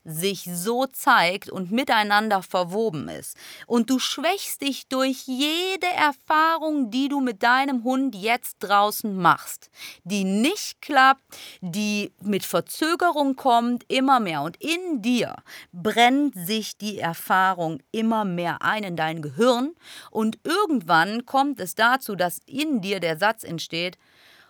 sich 0.03 0.49
so 0.51 0.85
zeigt 0.85 1.49
und 1.49 1.71
miteinander 1.71 2.41
verwoben 2.41 3.09
ist. 3.09 3.37
Und 3.67 3.89
du 3.89 3.99
schwächst 3.99 4.61
dich 4.61 4.87
durch 4.87 5.27
jede 5.27 5.87
Erfahrung, 5.87 6.89
die 6.89 7.09
du 7.09 7.19
mit 7.19 7.43
deinem 7.43 7.83
Hund 7.83 8.15
jetzt 8.15 8.57
draußen 8.59 9.15
machst, 9.15 9.69
die 10.03 10.23
nicht 10.23 10.81
klappt, 10.81 11.23
die 11.61 12.11
mit 12.21 12.45
Verzögerung 12.45 13.35
kommt, 13.35 13.83
immer 13.87 14.19
mehr. 14.19 14.41
Und 14.41 14.57
in 14.61 15.01
dir 15.01 15.35
brennt 15.71 16.35
sich 16.35 16.77
die 16.77 16.99
Erfahrung 16.99 17.81
immer 17.91 18.25
mehr 18.25 18.61
ein 18.61 18.83
in 18.83 18.95
dein 18.95 19.21
Gehirn. 19.21 19.75
Und 20.11 20.39
irgendwann 20.43 21.25
kommt 21.25 21.59
es 21.59 21.75
dazu, 21.75 22.15
dass 22.15 22.39
in 22.45 22.81
dir 22.81 22.99
der 22.99 23.17
Satz 23.17 23.43
entsteht, 23.43 23.97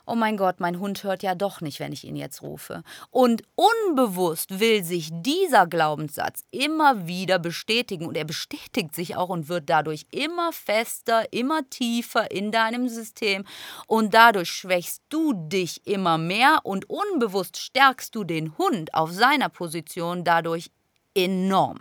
oh 0.10 0.16
mein 0.16 0.38
Gott, 0.38 0.60
mein 0.60 0.80
Hund 0.80 1.04
hört 1.04 1.24
ja 1.24 1.36
doch 1.36 1.62
nicht, 1.62 1.80
wenn 1.80 1.94
ich 1.94 2.04
ihn 2.04 2.16
jetzt 2.16 2.42
rufe. 2.42 2.84
Und 3.12 3.44
unbewusst 3.56 4.60
will 4.60 4.84
sich 4.84 5.10
dieser 5.12 5.68
Glaubenssatz 5.68 6.44
immer 6.52 7.08
wieder 7.08 7.38
bestätigen 7.40 8.08
und 8.08 8.18
er 8.18 8.26
bestätigt 8.26 8.96
sich 8.96 9.16
auch 9.16 9.30
und 9.30 9.50
wird 9.50 9.70
dadurch 9.70 10.08
immer 10.12 10.52
fester, 10.52 11.32
immer 11.32 11.70
tiefer 11.70 12.32
in 12.32 12.52
deinem 12.52 12.90
System 12.90 13.46
und 13.88 14.14
dadurch 14.14 14.50
schwächst 14.50 15.04
du 15.10 15.34
dich 15.34 15.86
immer 15.86 16.18
mehr 16.18 16.60
und 16.64 16.90
unbewusst 16.90 17.58
stärkst 17.58 18.16
du 18.16 18.24
den 18.24 18.58
Hund 18.58 18.94
auf 18.94 19.12
seiner 19.12 19.50
Position 19.50 20.24
dadurch 20.24 20.72
enorm. 21.14 21.80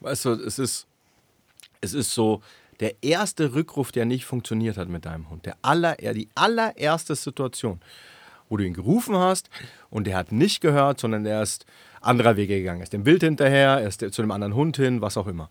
Weißt 0.00 0.26
du, 0.26 0.30
es 0.32 0.58
ist, 0.58 0.86
es 1.80 1.94
ist 1.94 2.12
so, 2.12 2.40
der 2.80 3.02
erste 3.02 3.54
Rückruf, 3.54 3.92
der 3.92 4.04
nicht 4.04 4.24
funktioniert 4.24 4.76
hat 4.76 4.88
mit 4.88 5.04
deinem 5.04 5.30
Hund, 5.30 5.46
der 5.46 5.56
aller, 5.62 5.96
die 5.96 6.28
allererste 6.34 7.14
Situation, 7.14 7.80
wo 8.48 8.56
du 8.56 8.64
ihn 8.64 8.74
gerufen 8.74 9.16
hast 9.16 9.50
und 9.90 10.06
der 10.06 10.16
hat 10.16 10.32
nicht 10.32 10.60
gehört, 10.60 11.00
sondern 11.00 11.26
er 11.26 11.42
ist 11.42 11.66
anderer 12.00 12.36
Wege 12.36 12.58
gegangen. 12.58 12.80
Er 12.80 12.84
ist 12.84 12.92
dem 12.92 13.04
Bild 13.04 13.22
hinterher, 13.22 13.80
er 13.80 13.88
ist 13.88 14.00
zu 14.00 14.22
dem 14.22 14.30
anderen 14.30 14.54
Hund 14.54 14.76
hin, 14.76 15.00
was 15.00 15.16
auch 15.16 15.26
immer. 15.26 15.50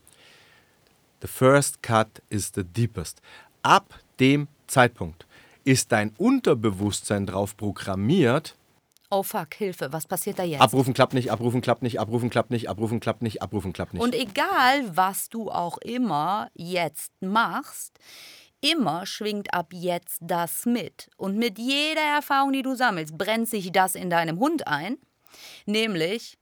The 1.21 1.27
first 1.27 1.81
cut 1.81 2.21
is 2.29 2.51
the 2.53 2.63
deepest. 2.63 3.21
Ab 3.61 3.99
dem 4.19 4.47
Zeitpunkt 4.67 5.25
ist 5.63 5.91
dein 5.91 6.11
Unterbewusstsein 6.17 7.25
drauf 7.25 7.57
programmiert, 7.57 8.55
Oh 9.09 9.23
fuck, 9.23 9.53
Hilfe, 9.53 9.93
was 9.93 10.05
passiert 10.05 10.37
da 10.37 10.43
jetzt? 10.43 10.61
abrufen 10.61 10.93
klappt 10.93 11.13
nicht, 11.13 11.31
abrufen 11.31 11.61
klappt 11.61 11.81
nicht, 11.81 11.99
abrufen 11.99 12.29
klappt 12.29 12.51
nicht, 12.51 12.69
abrufen 12.69 12.99
klappt 12.99 13.21
nicht, 13.21 13.41
abrufen 13.41 13.71
klappt 13.71 13.93
nicht. 13.93 14.03
Und 14.03 14.13
egal, 14.13 14.95
was 14.95 15.29
du 15.29 15.49
auch 15.49 15.77
immer 15.77 16.49
jetzt 16.53 17.13
machst, 17.21 17.99
immer 18.59 19.05
schwingt 19.05 19.53
ab 19.53 19.71
jetzt 19.71 20.17
das 20.21 20.65
mit. 20.65 21.09
Und 21.15 21.37
mit 21.37 21.57
jeder 21.57 22.01
Erfahrung, 22.01 22.51
die 22.51 22.63
du 22.63 22.75
sammelst, 22.75 23.17
brennt 23.17 23.47
sich 23.47 23.71
das 23.71 23.95
in 23.95 24.09
deinem 24.09 24.39
Hund 24.39 24.67
ein. 24.67 24.97
Nämlich, 25.65 26.37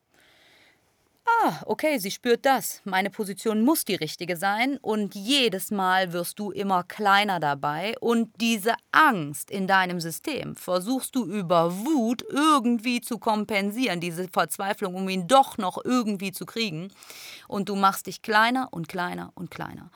ah, 1.26 1.62
okay, 1.66 1.98
sie 1.98 2.12
spürt 2.12 2.46
das. 2.46 2.82
Meine 2.84 3.10
Position 3.10 3.62
muss 3.62 3.86
die 3.86 3.96
richtige 3.96 4.38
sein. 4.38 4.78
Und 4.82 5.16
jedes 5.16 5.72
Mal 5.72 6.14
wirst 6.14 6.40
du 6.40 6.52
immer 6.52 6.84
kleiner 6.84 7.40
dabei. 7.40 7.96
Und 8.00 8.30
diese 8.40 8.74
Angst 8.92 9.52
in 9.52 9.68
deinem 9.68 10.00
System 10.00 10.56
versuchst 10.56 11.16
du 11.16 11.26
über 11.26 11.78
Wut 11.86 12.24
irgendwie 12.30 13.02
zu 13.02 13.18
kompensieren. 13.18 14.00
Diese 14.00 14.28
Verzweiflung, 14.28 14.96
um 14.96 15.10
ihn 15.10 15.28
doch 15.28 15.58
noch 15.58 15.84
irgendwie 15.84 16.32
zu 16.32 16.46
kriegen. 16.46 16.92
Und 17.48 17.70
du 17.70 17.76
machst 17.76 18.08
dich 18.08 18.22
kleiner 18.22 18.70
und 18.72 18.88
kleiner 18.88 19.32
und 19.36 19.52
kleiner. 19.52 19.92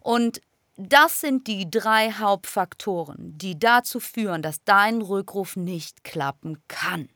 Und 0.00 0.40
das 0.76 1.20
sind 1.20 1.46
die 1.46 1.70
drei 1.70 2.12
Hauptfaktoren, 2.12 3.38
die 3.38 3.58
dazu 3.58 3.98
führen, 3.98 4.42
dass 4.42 4.62
dein 4.64 5.00
Rückruf 5.00 5.56
nicht 5.56 6.04
klappen 6.04 6.58
kann. 6.68 7.08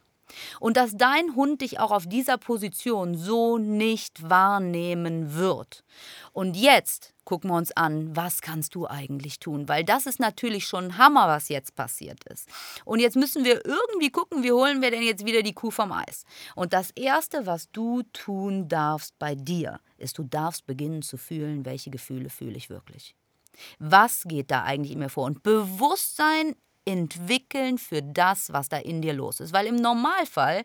Und 0.59 0.77
dass 0.77 0.97
dein 0.97 1.35
Hund 1.35 1.61
dich 1.61 1.81
auch 1.81 1.91
auf 1.91 2.07
dieser 2.07 2.39
Position 2.39 3.17
so 3.17 3.59
nicht 3.59 4.29
wahrnehmen 4.29 5.35
wird. 5.35 5.85
Und 6.33 6.57
jetzt 6.57 7.15
gucken 7.25 7.51
wir 7.51 7.57
uns 7.57 7.71
an, 7.77 8.17
was 8.17 8.41
kannst 8.41 8.75
du 8.75 8.89
eigentlich 8.89 9.39
tun? 9.39 9.69
Weil 9.69 9.85
das 9.85 10.07
ist 10.07 10.19
natürlich 10.19 10.67
schon 10.67 10.87
ein 10.87 10.99
Hammer, 10.99 11.29
was 11.29 11.49
jetzt 11.49 11.77
passiert 11.77 12.25
ist. 12.25 12.49
Und 12.85 12.99
jetzt 12.99 13.17
müssen 13.17 13.45
wir 13.45 13.65
irgendwie 13.65 14.11
gucken, 14.11 14.43
wie 14.43 14.53
holen 14.53 14.83
wir 14.83 14.91
denn 14.91 15.03
jetzt 15.03 15.25
wieder 15.25 15.43
die 15.43 15.53
Kuh 15.53 15.71
vom 15.71 15.93
Eis? 15.93 16.25
Und 16.57 16.73
das 16.73 16.91
Erste, 16.93 17.47
was 17.47 17.71
du 17.71 18.03
tun 18.13 18.69
darfst 18.69 19.19
bei 19.19 19.35
dir, 19.35 19.81
ist, 19.97 20.19
du 20.19 20.25
darfst 20.25 20.67
beginnen 20.67 21.03
zu 21.03 21.17
fühlen, 21.17 21.65
welche 21.65 21.91
Gefühle 21.91 22.31
fühle 22.31 22.57
ich 22.57 22.69
wirklich. 22.69 23.15
Was 23.79 24.25
geht 24.25 24.51
da 24.51 24.63
eigentlich 24.63 24.93
in 24.93 24.99
mir 24.99 25.09
vor? 25.09 25.25
Und 25.25 25.43
Bewusstsein 25.43 26.57
entwickeln 26.85 27.79
für 27.79 28.03
das, 28.03 28.53
was 28.53 28.69
da 28.69 28.79
in 28.79 29.03
dir 29.03 29.13
los 29.13 29.41
ist. 29.41 29.53
Weil 29.53 29.67
im 29.67 29.77
Normalfall 29.77 30.65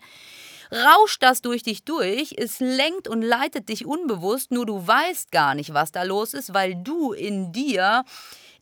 rauscht 0.71 1.21
das 1.21 1.41
durch 1.41 1.63
dich 1.63 1.84
durch, 1.84 2.34
es 2.38 2.60
lenkt 2.60 3.08
und 3.08 3.21
leitet 3.21 3.69
dich 3.69 3.86
unbewusst, 3.86 4.51
nur 4.51 4.65
du 4.65 4.86
weißt 4.86 5.32
gar 5.32 5.56
nicht, 5.56 5.73
was 5.73 5.91
da 5.91 6.04
los 6.04 6.34
ist, 6.34 6.54
weil 6.54 6.75
du 6.75 7.13
in 7.13 7.51
dir 7.51 8.04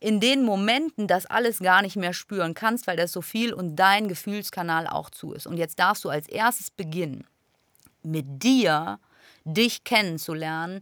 in 0.00 0.20
den 0.20 0.44
Momenten 0.44 1.08
das 1.08 1.24
alles 1.24 1.60
gar 1.60 1.80
nicht 1.80 1.96
mehr 1.96 2.12
spüren 2.12 2.52
kannst, 2.52 2.86
weil 2.86 2.96
das 2.96 3.10
so 3.10 3.22
viel 3.22 3.54
und 3.54 3.76
dein 3.76 4.06
Gefühlskanal 4.06 4.86
auch 4.86 5.08
zu 5.08 5.32
ist. 5.32 5.46
Und 5.46 5.56
jetzt 5.56 5.78
darfst 5.78 6.04
du 6.04 6.10
als 6.10 6.28
erstes 6.28 6.70
beginnen, 6.70 7.26
mit 8.02 8.42
dir 8.42 8.98
dich 9.44 9.82
kennenzulernen, 9.84 10.80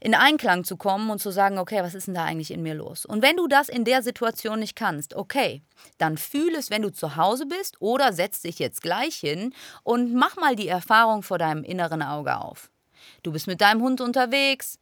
in 0.00 0.14
Einklang 0.14 0.64
zu 0.64 0.76
kommen 0.76 1.10
und 1.10 1.20
zu 1.20 1.30
sagen, 1.30 1.58
okay, 1.58 1.82
was 1.82 1.94
ist 1.94 2.06
denn 2.06 2.14
da 2.14 2.24
eigentlich 2.24 2.50
in 2.50 2.62
mir 2.62 2.74
los? 2.74 3.06
Und 3.06 3.22
wenn 3.22 3.36
du 3.36 3.46
das 3.46 3.68
in 3.68 3.84
der 3.84 4.02
Situation 4.02 4.60
nicht 4.60 4.76
kannst, 4.76 5.14
okay, 5.14 5.62
dann 5.98 6.18
fühl 6.18 6.54
es, 6.54 6.70
wenn 6.70 6.82
du 6.82 6.92
zu 6.92 7.16
Hause 7.16 7.46
bist 7.46 7.80
oder 7.80 8.12
setz 8.12 8.42
dich 8.42 8.58
jetzt 8.58 8.82
gleich 8.82 9.16
hin 9.16 9.54
und 9.82 10.14
mach 10.14 10.36
mal 10.36 10.56
die 10.56 10.68
Erfahrung 10.68 11.22
vor 11.22 11.38
deinem 11.38 11.64
inneren 11.64 12.02
Auge 12.02 12.36
auf. 12.36 12.70
Du 13.22 13.32
bist 13.32 13.46
mit 13.46 13.60
deinem 13.60 13.82
Hund 13.82 14.00
unterwegs, 14.00 14.78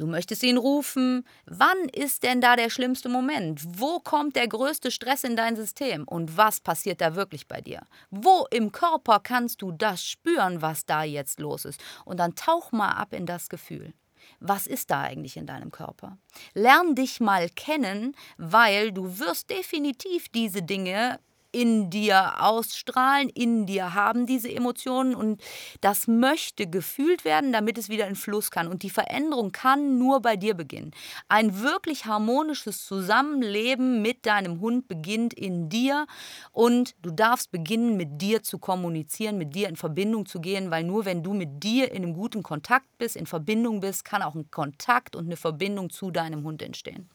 Du 0.00 0.06
möchtest 0.06 0.42
ihn 0.44 0.56
rufen. 0.56 1.26
Wann 1.44 1.76
ist 1.92 2.22
denn 2.22 2.40
da 2.40 2.56
der 2.56 2.70
schlimmste 2.70 3.10
Moment? 3.10 3.60
Wo 3.78 3.98
kommt 3.98 4.34
der 4.34 4.48
größte 4.48 4.90
Stress 4.90 5.24
in 5.24 5.36
dein 5.36 5.56
System? 5.56 6.08
Und 6.08 6.38
was 6.38 6.58
passiert 6.58 7.02
da 7.02 7.16
wirklich 7.16 7.48
bei 7.48 7.60
dir? 7.60 7.82
Wo 8.10 8.46
im 8.50 8.72
Körper 8.72 9.20
kannst 9.20 9.60
du 9.60 9.72
das 9.72 10.02
spüren, 10.02 10.62
was 10.62 10.86
da 10.86 11.02
jetzt 11.02 11.38
los 11.38 11.66
ist? 11.66 11.82
Und 12.06 12.18
dann 12.18 12.34
tauch 12.34 12.72
mal 12.72 12.92
ab 12.92 13.12
in 13.12 13.26
das 13.26 13.50
Gefühl. 13.50 13.92
Was 14.40 14.66
ist 14.66 14.90
da 14.90 15.02
eigentlich 15.02 15.36
in 15.36 15.46
deinem 15.46 15.70
Körper? 15.70 16.18
Lern 16.54 16.94
dich 16.94 17.20
mal 17.20 17.48
kennen, 17.50 18.16
weil 18.38 18.90
du 18.90 19.18
wirst 19.18 19.50
definitiv 19.50 20.28
diese 20.30 20.62
Dinge 20.62 21.20
in 21.52 21.90
dir 21.90 22.42
ausstrahlen, 22.42 23.28
in 23.28 23.66
dir 23.66 23.94
haben 23.94 24.26
diese 24.26 24.50
Emotionen 24.50 25.14
und 25.14 25.42
das 25.80 26.06
möchte 26.06 26.66
gefühlt 26.66 27.24
werden, 27.24 27.52
damit 27.52 27.78
es 27.78 27.88
wieder 27.88 28.06
in 28.06 28.14
Fluss 28.14 28.50
kann. 28.50 28.68
Und 28.68 28.82
die 28.82 28.90
Veränderung 28.90 29.52
kann 29.52 29.98
nur 29.98 30.20
bei 30.20 30.36
dir 30.36 30.54
beginnen. 30.54 30.92
Ein 31.28 31.60
wirklich 31.60 32.06
harmonisches 32.06 32.84
Zusammenleben 32.84 34.02
mit 34.02 34.26
deinem 34.26 34.60
Hund 34.60 34.88
beginnt 34.88 35.34
in 35.34 35.68
dir 35.68 36.06
und 36.52 36.94
du 37.02 37.10
darfst 37.10 37.50
beginnen, 37.50 37.96
mit 37.96 38.20
dir 38.20 38.42
zu 38.42 38.58
kommunizieren, 38.58 39.38
mit 39.38 39.54
dir 39.54 39.68
in 39.68 39.76
Verbindung 39.76 40.26
zu 40.26 40.40
gehen, 40.40 40.70
weil 40.70 40.84
nur 40.84 41.04
wenn 41.04 41.22
du 41.22 41.32
mit 41.34 41.62
dir 41.62 41.90
in 41.90 42.04
einem 42.04 42.14
guten 42.14 42.42
Kontakt 42.42 42.86
bist, 42.98 43.16
in 43.16 43.26
Verbindung 43.26 43.80
bist, 43.80 44.04
kann 44.04 44.22
auch 44.22 44.34
ein 44.34 44.50
Kontakt 44.50 45.16
und 45.16 45.26
eine 45.26 45.36
Verbindung 45.36 45.90
zu 45.90 46.10
deinem 46.10 46.44
Hund 46.44 46.62
entstehen. 46.62 47.08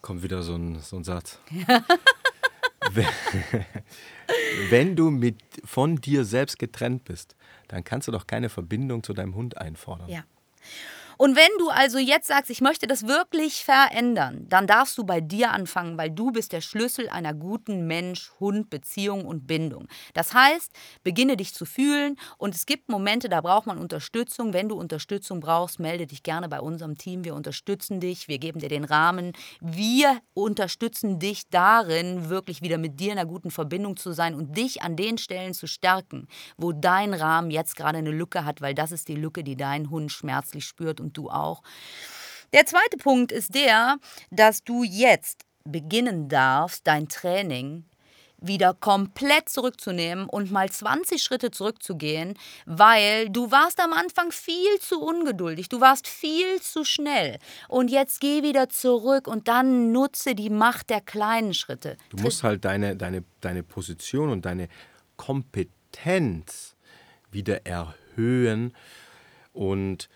Kommt 0.00 0.22
wieder 0.22 0.42
so 0.42 0.56
ein, 0.56 0.80
so 0.80 0.96
ein 0.96 1.04
Satz. 1.04 1.38
Wenn 4.70 4.96
du 4.96 5.10
mit, 5.10 5.36
von 5.64 5.96
dir 5.96 6.24
selbst 6.24 6.58
getrennt 6.58 7.04
bist, 7.04 7.36
dann 7.68 7.84
kannst 7.84 8.08
du 8.08 8.12
doch 8.12 8.26
keine 8.26 8.48
Verbindung 8.48 9.02
zu 9.02 9.12
deinem 9.12 9.34
Hund 9.34 9.56
einfordern. 9.58 10.08
Ja. 10.08 10.24
Und 11.18 11.36
wenn 11.36 11.50
du 11.58 11.68
also 11.68 11.98
jetzt 11.98 12.28
sagst, 12.28 12.50
ich 12.50 12.60
möchte 12.60 12.86
das 12.86 13.06
wirklich 13.06 13.64
verändern, 13.64 14.46
dann 14.48 14.66
darfst 14.66 14.98
du 14.98 15.04
bei 15.04 15.20
dir 15.20 15.50
anfangen, 15.52 15.98
weil 15.98 16.10
du 16.10 16.32
bist 16.32 16.52
der 16.52 16.60
Schlüssel 16.60 17.08
einer 17.08 17.34
guten 17.34 17.86
Mensch-Hund-Beziehung 17.86 19.24
und 19.24 19.46
Bindung. 19.46 19.88
Das 20.14 20.34
heißt, 20.34 20.72
beginne 21.02 21.36
dich 21.36 21.54
zu 21.54 21.64
fühlen 21.64 22.16
und 22.38 22.54
es 22.54 22.66
gibt 22.66 22.88
Momente, 22.88 23.28
da 23.28 23.40
braucht 23.40 23.66
man 23.66 23.78
Unterstützung. 23.78 24.52
Wenn 24.52 24.68
du 24.68 24.76
Unterstützung 24.76 25.40
brauchst, 25.40 25.78
melde 25.78 26.06
dich 26.06 26.22
gerne 26.22 26.48
bei 26.48 26.60
unserem 26.60 26.96
Team. 26.96 27.24
Wir 27.24 27.34
unterstützen 27.34 28.00
dich, 28.00 28.28
wir 28.28 28.38
geben 28.38 28.60
dir 28.60 28.68
den 28.68 28.84
Rahmen. 28.84 29.32
Wir 29.60 30.20
unterstützen 30.34 31.18
dich 31.18 31.48
darin, 31.50 32.28
wirklich 32.28 32.62
wieder 32.62 32.78
mit 32.78 33.00
dir 33.00 33.12
in 33.12 33.18
einer 33.18 33.28
guten 33.28 33.50
Verbindung 33.50 33.96
zu 33.96 34.12
sein 34.12 34.34
und 34.34 34.56
dich 34.56 34.82
an 34.82 34.96
den 34.96 35.18
Stellen 35.18 35.54
zu 35.54 35.66
stärken, 35.66 36.28
wo 36.56 36.72
dein 36.72 37.14
Rahmen 37.14 37.50
jetzt 37.50 37.76
gerade 37.76 37.98
eine 37.98 38.10
Lücke 38.10 38.44
hat, 38.44 38.60
weil 38.60 38.74
das 38.74 38.92
ist 38.92 39.08
die 39.08 39.16
Lücke, 39.16 39.44
die 39.44 39.56
dein 39.56 39.90
Hund 39.90 40.10
schmerzlich 40.12 40.64
spürt 40.64 41.00
und 41.02 41.16
du 41.16 41.28
auch. 41.28 41.62
Der 42.52 42.66
zweite 42.66 42.96
Punkt 42.98 43.32
ist 43.32 43.54
der, 43.54 43.96
dass 44.30 44.62
du 44.62 44.84
jetzt 44.84 45.44
beginnen 45.64 46.28
darfst, 46.28 46.86
dein 46.86 47.08
Training 47.08 47.84
wieder 48.44 48.74
komplett 48.74 49.48
zurückzunehmen 49.48 50.26
und 50.26 50.50
mal 50.50 50.68
20 50.68 51.22
Schritte 51.22 51.50
zurückzugehen, 51.50 52.34
weil 52.66 53.30
du 53.30 53.50
warst 53.50 53.80
am 53.80 53.92
Anfang 53.92 54.32
viel 54.32 54.78
zu 54.80 55.00
ungeduldig, 55.00 55.68
du 55.68 55.80
warst 55.80 56.08
viel 56.08 56.60
zu 56.60 56.84
schnell 56.84 57.38
und 57.68 57.88
jetzt 57.88 58.20
geh 58.20 58.42
wieder 58.42 58.68
zurück 58.68 59.28
und 59.28 59.48
dann 59.48 59.92
nutze 59.92 60.34
die 60.34 60.50
Macht 60.50 60.90
der 60.90 61.00
kleinen 61.00 61.54
Schritte. 61.54 61.96
Du 62.10 62.22
musst 62.22 62.42
halt 62.42 62.64
deine, 62.64 62.96
deine, 62.96 63.24
deine 63.40 63.62
Position 63.62 64.28
und 64.28 64.44
deine 64.44 64.68
Kompetenz 65.16 66.74
wieder 67.30 67.64
erhöhen 67.64 68.74
und 69.52 70.08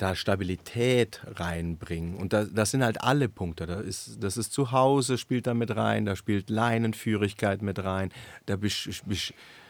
da 0.00 0.14
Stabilität 0.14 1.20
reinbringen. 1.26 2.14
Und 2.16 2.32
da, 2.32 2.44
das 2.44 2.70
sind 2.70 2.82
halt 2.82 3.02
alle 3.02 3.28
Punkte. 3.28 3.66
Da 3.66 3.80
ist, 3.80 4.16
das 4.20 4.36
ist 4.36 4.52
zu 4.52 4.72
Hause, 4.72 5.18
spielt 5.18 5.46
da 5.46 5.52
mit 5.52 5.76
rein, 5.76 6.06
da 6.06 6.16
spielt 6.16 6.48
Leinenführigkeit 6.48 7.60
mit 7.60 7.84
rein, 7.84 8.10
da, 8.46 8.56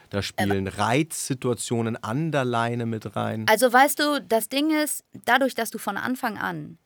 da 0.09 0.21
spielen 0.21 0.67
Reizsituationen 0.67 2.01
an 2.01 2.31
der 2.31 2.45
Leine 2.45 2.85
mit 2.85 3.15
rein. 3.15 3.45
Also 3.49 3.71
weißt 3.71 3.99
du, 3.99 4.21
das 4.21 4.47
Ding 4.47 4.71
ist, 4.71 5.03
dadurch, 5.25 5.53
dass 5.53 5.69
du 5.69 5.77
von 5.77 5.97
Anfang 5.97 6.37
an 6.37 6.77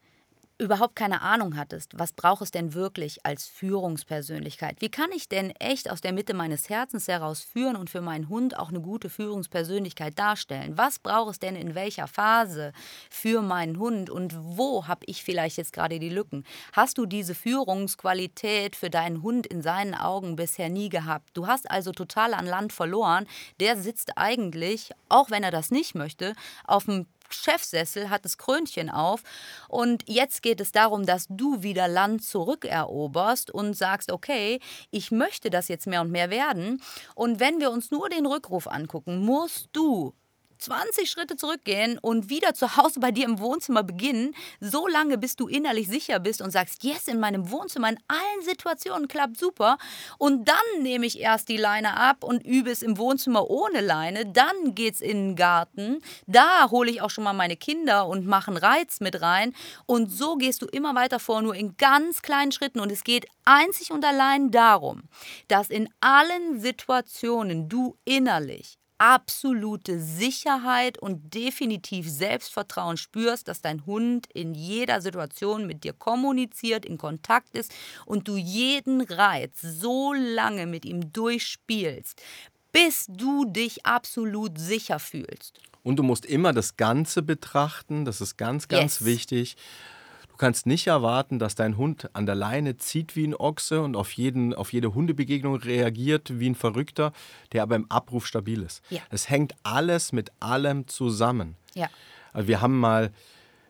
überhaupt 0.58 0.96
keine 0.96 1.20
Ahnung 1.20 1.56
hattest, 1.56 1.98
was 1.98 2.12
braucht 2.12 2.42
es 2.42 2.50
denn 2.50 2.72
wirklich 2.72 3.26
als 3.26 3.46
Führungspersönlichkeit? 3.46 4.80
Wie 4.80 4.88
kann 4.88 5.10
ich 5.14 5.28
denn 5.28 5.50
echt 5.50 5.90
aus 5.90 6.00
der 6.00 6.12
Mitte 6.12 6.32
meines 6.34 6.70
Herzens 6.70 7.08
heraus 7.08 7.42
führen 7.42 7.76
und 7.76 7.90
für 7.90 8.00
meinen 8.00 8.28
Hund 8.28 8.58
auch 8.58 8.70
eine 8.70 8.80
gute 8.80 9.10
Führungspersönlichkeit 9.10 10.18
darstellen? 10.18 10.78
Was 10.78 10.98
braucht 10.98 11.32
es 11.32 11.38
denn 11.38 11.56
in 11.56 11.74
welcher 11.74 12.06
Phase 12.06 12.72
für 13.10 13.42
meinen 13.42 13.78
Hund 13.78 14.08
und 14.08 14.34
wo 14.38 14.86
habe 14.86 15.04
ich 15.06 15.22
vielleicht 15.22 15.58
jetzt 15.58 15.74
gerade 15.74 15.98
die 15.98 16.08
Lücken? 16.08 16.44
Hast 16.72 16.96
du 16.96 17.04
diese 17.04 17.34
Führungsqualität 17.34 18.76
für 18.76 18.88
deinen 18.88 19.22
Hund 19.22 19.46
in 19.46 19.60
seinen 19.60 19.94
Augen 19.94 20.36
bisher 20.36 20.70
nie 20.70 20.88
gehabt? 20.88 21.30
Du 21.34 21.46
hast 21.46 21.70
also 21.70 21.92
total 21.92 22.32
an 22.32 22.46
Land 22.46 22.72
verloren. 22.72 23.26
Der 23.60 23.76
sitzt 23.76 24.16
eigentlich, 24.16 24.92
auch 25.10 25.30
wenn 25.30 25.42
er 25.42 25.50
das 25.50 25.70
nicht 25.70 25.94
möchte, 25.94 26.34
auf 26.64 26.86
dem 26.86 27.06
Chefsessel, 27.32 28.10
hat 28.10 28.24
das 28.24 28.38
Krönchen 28.38 28.90
auf. 28.90 29.22
Und 29.68 30.04
jetzt 30.06 30.42
geht 30.42 30.60
es 30.60 30.72
darum, 30.72 31.06
dass 31.06 31.26
du 31.28 31.62
wieder 31.62 31.88
Land 31.88 32.24
zurückeroberst 32.24 33.50
und 33.50 33.74
sagst, 33.74 34.12
okay, 34.12 34.60
ich 34.90 35.10
möchte 35.10 35.50
das 35.50 35.68
jetzt 35.68 35.86
mehr 35.86 36.00
und 36.00 36.10
mehr 36.10 36.30
werden. 36.30 36.82
Und 37.14 37.40
wenn 37.40 37.60
wir 37.60 37.70
uns 37.70 37.90
nur 37.90 38.08
den 38.08 38.26
Rückruf 38.26 38.66
angucken, 38.66 39.18
musst 39.24 39.68
du 39.72 40.14
20 40.58 41.10
Schritte 41.10 41.36
zurückgehen 41.36 41.98
und 41.98 42.30
wieder 42.30 42.54
zu 42.54 42.76
Hause 42.76 43.00
bei 43.00 43.10
dir 43.10 43.24
im 43.24 43.38
Wohnzimmer 43.38 43.82
beginnen, 43.82 44.34
so 44.60 44.86
lange 44.86 45.18
bis 45.18 45.36
du 45.36 45.48
innerlich 45.48 45.88
sicher 45.88 46.18
bist 46.18 46.42
und 46.42 46.50
sagst, 46.50 46.84
yes, 46.84 47.08
in 47.08 47.20
meinem 47.20 47.50
Wohnzimmer, 47.50 47.88
in 47.90 47.98
allen 48.08 48.42
Situationen 48.44 49.08
klappt 49.08 49.38
super. 49.38 49.78
Und 50.18 50.48
dann 50.48 50.82
nehme 50.82 51.06
ich 51.06 51.20
erst 51.20 51.48
die 51.48 51.56
Leine 51.56 51.96
ab 51.96 52.24
und 52.24 52.44
übe 52.44 52.70
es 52.70 52.82
im 52.82 52.98
Wohnzimmer 52.98 53.48
ohne 53.50 53.80
Leine. 53.80 54.26
Dann 54.26 54.74
geht's 54.74 55.00
in 55.00 55.28
den 55.28 55.36
Garten. 55.36 56.02
Da 56.26 56.70
hole 56.70 56.90
ich 56.90 57.02
auch 57.02 57.10
schon 57.10 57.24
mal 57.24 57.32
meine 57.32 57.56
Kinder 57.56 58.06
und 58.06 58.26
mache 58.26 58.48
einen 58.48 58.58
Reiz 58.58 59.00
mit 59.00 59.20
rein. 59.20 59.54
Und 59.86 60.10
so 60.10 60.36
gehst 60.36 60.62
du 60.62 60.66
immer 60.66 60.94
weiter 60.94 61.18
vor, 61.18 61.42
nur 61.42 61.54
in 61.54 61.76
ganz 61.76 62.22
kleinen 62.22 62.52
Schritten. 62.52 62.80
Und 62.80 62.90
es 62.90 63.04
geht 63.04 63.26
einzig 63.44 63.90
und 63.90 64.04
allein 64.04 64.50
darum, 64.50 65.02
dass 65.48 65.70
in 65.70 65.88
allen 66.00 66.60
Situationen 66.60 67.68
du 67.68 67.96
innerlich 68.04 68.78
absolute 68.98 70.00
Sicherheit 70.00 70.98
und 70.98 71.34
definitiv 71.34 72.08
Selbstvertrauen 72.08 72.96
spürst, 72.96 73.48
dass 73.48 73.60
dein 73.60 73.84
Hund 73.86 74.26
in 74.32 74.54
jeder 74.54 75.00
Situation 75.00 75.66
mit 75.66 75.84
dir 75.84 75.92
kommuniziert, 75.92 76.84
in 76.84 76.98
Kontakt 76.98 77.56
ist 77.56 77.72
und 78.04 78.28
du 78.28 78.36
jeden 78.36 79.00
Reiz 79.02 79.60
so 79.60 80.12
lange 80.12 80.66
mit 80.66 80.84
ihm 80.84 81.12
durchspielst, 81.12 82.22
bis 82.72 83.06
du 83.08 83.44
dich 83.44 83.86
absolut 83.86 84.58
sicher 84.58 84.98
fühlst. 84.98 85.60
Und 85.82 85.96
du 85.96 86.02
musst 86.02 86.26
immer 86.26 86.52
das 86.52 86.76
Ganze 86.76 87.22
betrachten, 87.22 88.04
das 88.04 88.20
ist 88.20 88.36
ganz, 88.36 88.68
ganz 88.68 89.00
yes. 89.00 89.04
wichtig. 89.04 89.56
Du 90.36 90.40
kannst 90.44 90.66
nicht 90.66 90.86
erwarten, 90.86 91.38
dass 91.38 91.54
dein 91.54 91.78
Hund 91.78 92.10
an 92.12 92.26
der 92.26 92.34
Leine 92.34 92.76
zieht 92.76 93.16
wie 93.16 93.26
ein 93.26 93.34
Ochse 93.34 93.80
und 93.80 93.96
auf, 93.96 94.12
jeden, 94.12 94.52
auf 94.52 94.70
jede 94.70 94.92
Hundebegegnung 94.92 95.56
reagiert 95.56 96.38
wie 96.38 96.50
ein 96.50 96.54
Verrückter, 96.54 97.14
der 97.52 97.62
aber 97.62 97.74
im 97.74 97.90
Abruf 97.90 98.26
stabil 98.26 98.60
ist. 98.60 98.82
Ja. 98.90 99.00
Es 99.08 99.30
hängt 99.30 99.54
alles 99.62 100.12
mit 100.12 100.30
allem 100.38 100.88
zusammen. 100.88 101.56
Ja. 101.72 101.88
Also 102.34 102.48
wir 102.48 102.60
haben 102.60 102.78
mal 102.78 103.12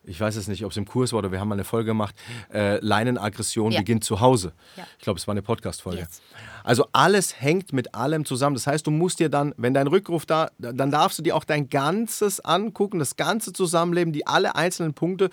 ich 0.07 0.21
weiß 0.21 0.37
es 0.37 0.49
nicht, 0.49 0.65
ob 0.65 0.71
es 0.71 0.77
im 0.77 0.87
Kurs 0.87 1.13
war 1.13 1.19
oder 1.19 1.33
wir 1.33 1.41
haben 1.41 1.49
mal 1.49 1.57
eine 1.57 1.65
Folge 1.65 1.87
gemacht, 1.87 2.15
äh, 2.53 2.79
Leinenaggression 2.79 3.73
ja. 3.73 3.81
beginnt 3.81 4.05
zu 4.05 4.21
Hause. 4.21 4.53
Ja. 4.77 4.87
Ich 4.99 5.05
glaube, 5.05 5.19
es 5.19 5.27
war 5.27 5.33
eine 5.33 5.43
Podcast-Folge. 5.43 6.01
Yes. 6.01 6.23
Also 6.63 6.87
alles 6.93 7.41
hängt 7.41 7.73
mit 7.73 7.95
allem 7.95 8.25
zusammen. 8.25 8.55
Das 8.55 8.67
heißt, 8.67 8.87
du 8.87 8.91
musst 8.91 9.19
dir 9.19 9.29
dann, 9.29 9.53
wenn 9.57 9.75
dein 9.75 9.89
Rückruf 9.89 10.25
da, 10.25 10.51
dann 10.59 10.91
darfst 10.91 11.19
du 11.19 11.23
dir 11.23 11.37
auch 11.37 11.45
dein 11.45 11.69
Ganzes 11.69 12.41
angucken, 12.41 12.99
das 12.99 13.17
ganze 13.17 13.53
Zusammenleben, 13.53 14.13
die 14.13 14.27
alle 14.27 14.55
einzelnen 14.55 14.95
Punkte 14.95 15.31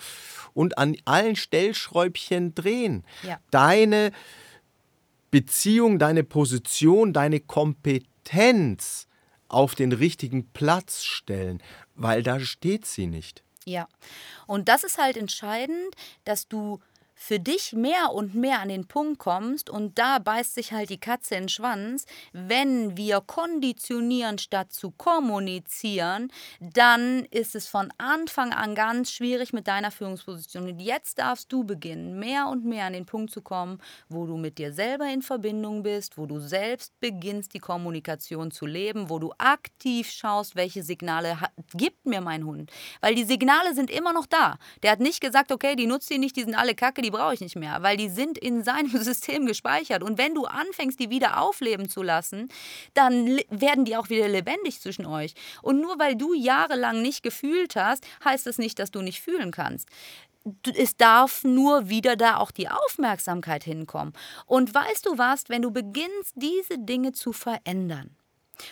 und 0.52 0.76
an 0.76 0.96
allen 1.04 1.36
Stellschräubchen 1.36 2.54
drehen. 2.54 3.04
Ja. 3.22 3.38
Deine 3.50 4.10
Beziehung, 5.30 5.98
deine 5.98 6.24
Position, 6.24 7.12
deine 7.12 7.40
Kompetenz 7.40 9.06
auf 9.48 9.74
den 9.74 9.92
richtigen 9.92 10.50
Platz 10.50 11.04
stellen, 11.04 11.62
weil 11.94 12.22
da 12.22 12.40
steht 12.40 12.86
sie 12.86 13.06
nicht. 13.06 13.43
Ja, 13.66 13.88
und 14.46 14.68
das 14.68 14.84
ist 14.84 14.98
halt 14.98 15.16
entscheidend, 15.16 15.94
dass 16.24 16.48
du 16.48 16.80
für 17.14 17.38
dich 17.38 17.72
mehr 17.72 18.12
und 18.12 18.34
mehr 18.34 18.60
an 18.60 18.68
den 18.68 18.86
Punkt 18.86 19.18
kommst 19.18 19.70
und 19.70 19.98
da 19.98 20.18
beißt 20.18 20.54
sich 20.54 20.72
halt 20.72 20.90
die 20.90 20.98
Katze 20.98 21.36
in 21.36 21.44
den 21.44 21.48
Schwanz, 21.48 22.06
wenn 22.32 22.96
wir 22.96 23.20
konditionieren 23.20 24.38
statt 24.38 24.72
zu 24.72 24.90
kommunizieren, 24.90 26.32
dann 26.60 27.24
ist 27.30 27.54
es 27.54 27.68
von 27.68 27.92
Anfang 27.98 28.52
an 28.52 28.74
ganz 28.74 29.12
schwierig 29.12 29.52
mit 29.52 29.68
deiner 29.68 29.90
Führungsposition. 29.90 30.68
Und 30.68 30.80
jetzt 30.80 31.18
darfst 31.18 31.52
du 31.52 31.64
beginnen, 31.64 32.18
mehr 32.18 32.48
und 32.48 32.64
mehr 32.64 32.86
an 32.86 32.92
den 32.92 33.06
Punkt 33.06 33.30
zu 33.30 33.42
kommen, 33.42 33.80
wo 34.08 34.26
du 34.26 34.36
mit 34.36 34.58
dir 34.58 34.72
selber 34.72 35.08
in 35.08 35.22
Verbindung 35.22 35.82
bist, 35.82 36.18
wo 36.18 36.26
du 36.26 36.38
selbst 36.38 36.98
beginnst, 37.00 37.54
die 37.54 37.58
Kommunikation 37.58 38.50
zu 38.50 38.66
leben, 38.66 39.10
wo 39.10 39.18
du 39.18 39.32
aktiv 39.38 40.10
schaust, 40.10 40.56
welche 40.56 40.82
Signale 40.82 41.38
gibt 41.74 42.06
mir 42.06 42.20
mein 42.20 42.44
Hund. 42.44 42.70
Weil 43.00 43.14
die 43.14 43.24
Signale 43.24 43.74
sind 43.74 43.90
immer 43.90 44.12
noch 44.12 44.26
da. 44.26 44.58
Der 44.82 44.90
hat 44.90 45.00
nicht 45.00 45.20
gesagt, 45.20 45.52
okay, 45.52 45.76
die 45.76 45.86
nutzt 45.86 46.10
die 46.10 46.18
nicht, 46.18 46.36
die 46.36 46.42
sind 46.42 46.54
alle 46.54 46.74
kacke, 46.74 47.02
die 47.04 47.10
brauche 47.10 47.34
ich 47.34 47.40
nicht 47.40 47.56
mehr, 47.56 47.82
weil 47.82 47.96
die 47.96 48.08
sind 48.08 48.38
in 48.38 48.64
seinem 48.64 48.90
System 49.02 49.46
gespeichert. 49.46 50.02
Und 50.02 50.18
wenn 50.18 50.34
du 50.34 50.46
anfängst, 50.46 50.98
die 50.98 51.10
wieder 51.10 51.40
aufleben 51.40 51.88
zu 51.88 52.02
lassen, 52.02 52.48
dann 52.94 53.38
werden 53.50 53.84
die 53.84 53.96
auch 53.96 54.08
wieder 54.08 54.28
lebendig 54.28 54.80
zwischen 54.80 55.06
euch. 55.06 55.34
Und 55.62 55.80
nur 55.80 55.98
weil 55.98 56.16
du 56.16 56.34
jahrelang 56.34 57.02
nicht 57.02 57.22
gefühlt 57.22 57.76
hast, 57.76 58.04
heißt 58.24 58.46
das 58.46 58.58
nicht, 58.58 58.78
dass 58.78 58.90
du 58.90 59.02
nicht 59.02 59.20
fühlen 59.20 59.50
kannst 59.50 59.88
es 60.76 60.96
darf 60.98 61.42
nur 61.42 61.88
wieder 61.88 62.16
da 62.16 62.36
auch 62.36 62.50
die 62.50 62.68
Aufmerksamkeit 62.68 63.64
hinkommen. 63.64 64.12
Und 64.44 64.74
weißt 64.74 65.06
du 65.06 65.16
was, 65.16 65.48
wenn 65.48 65.62
du 65.62 65.70
beginnst, 65.70 66.34
diese 66.34 66.78
Dinge 66.78 67.12
zu 67.12 67.32
verändern, 67.32 68.14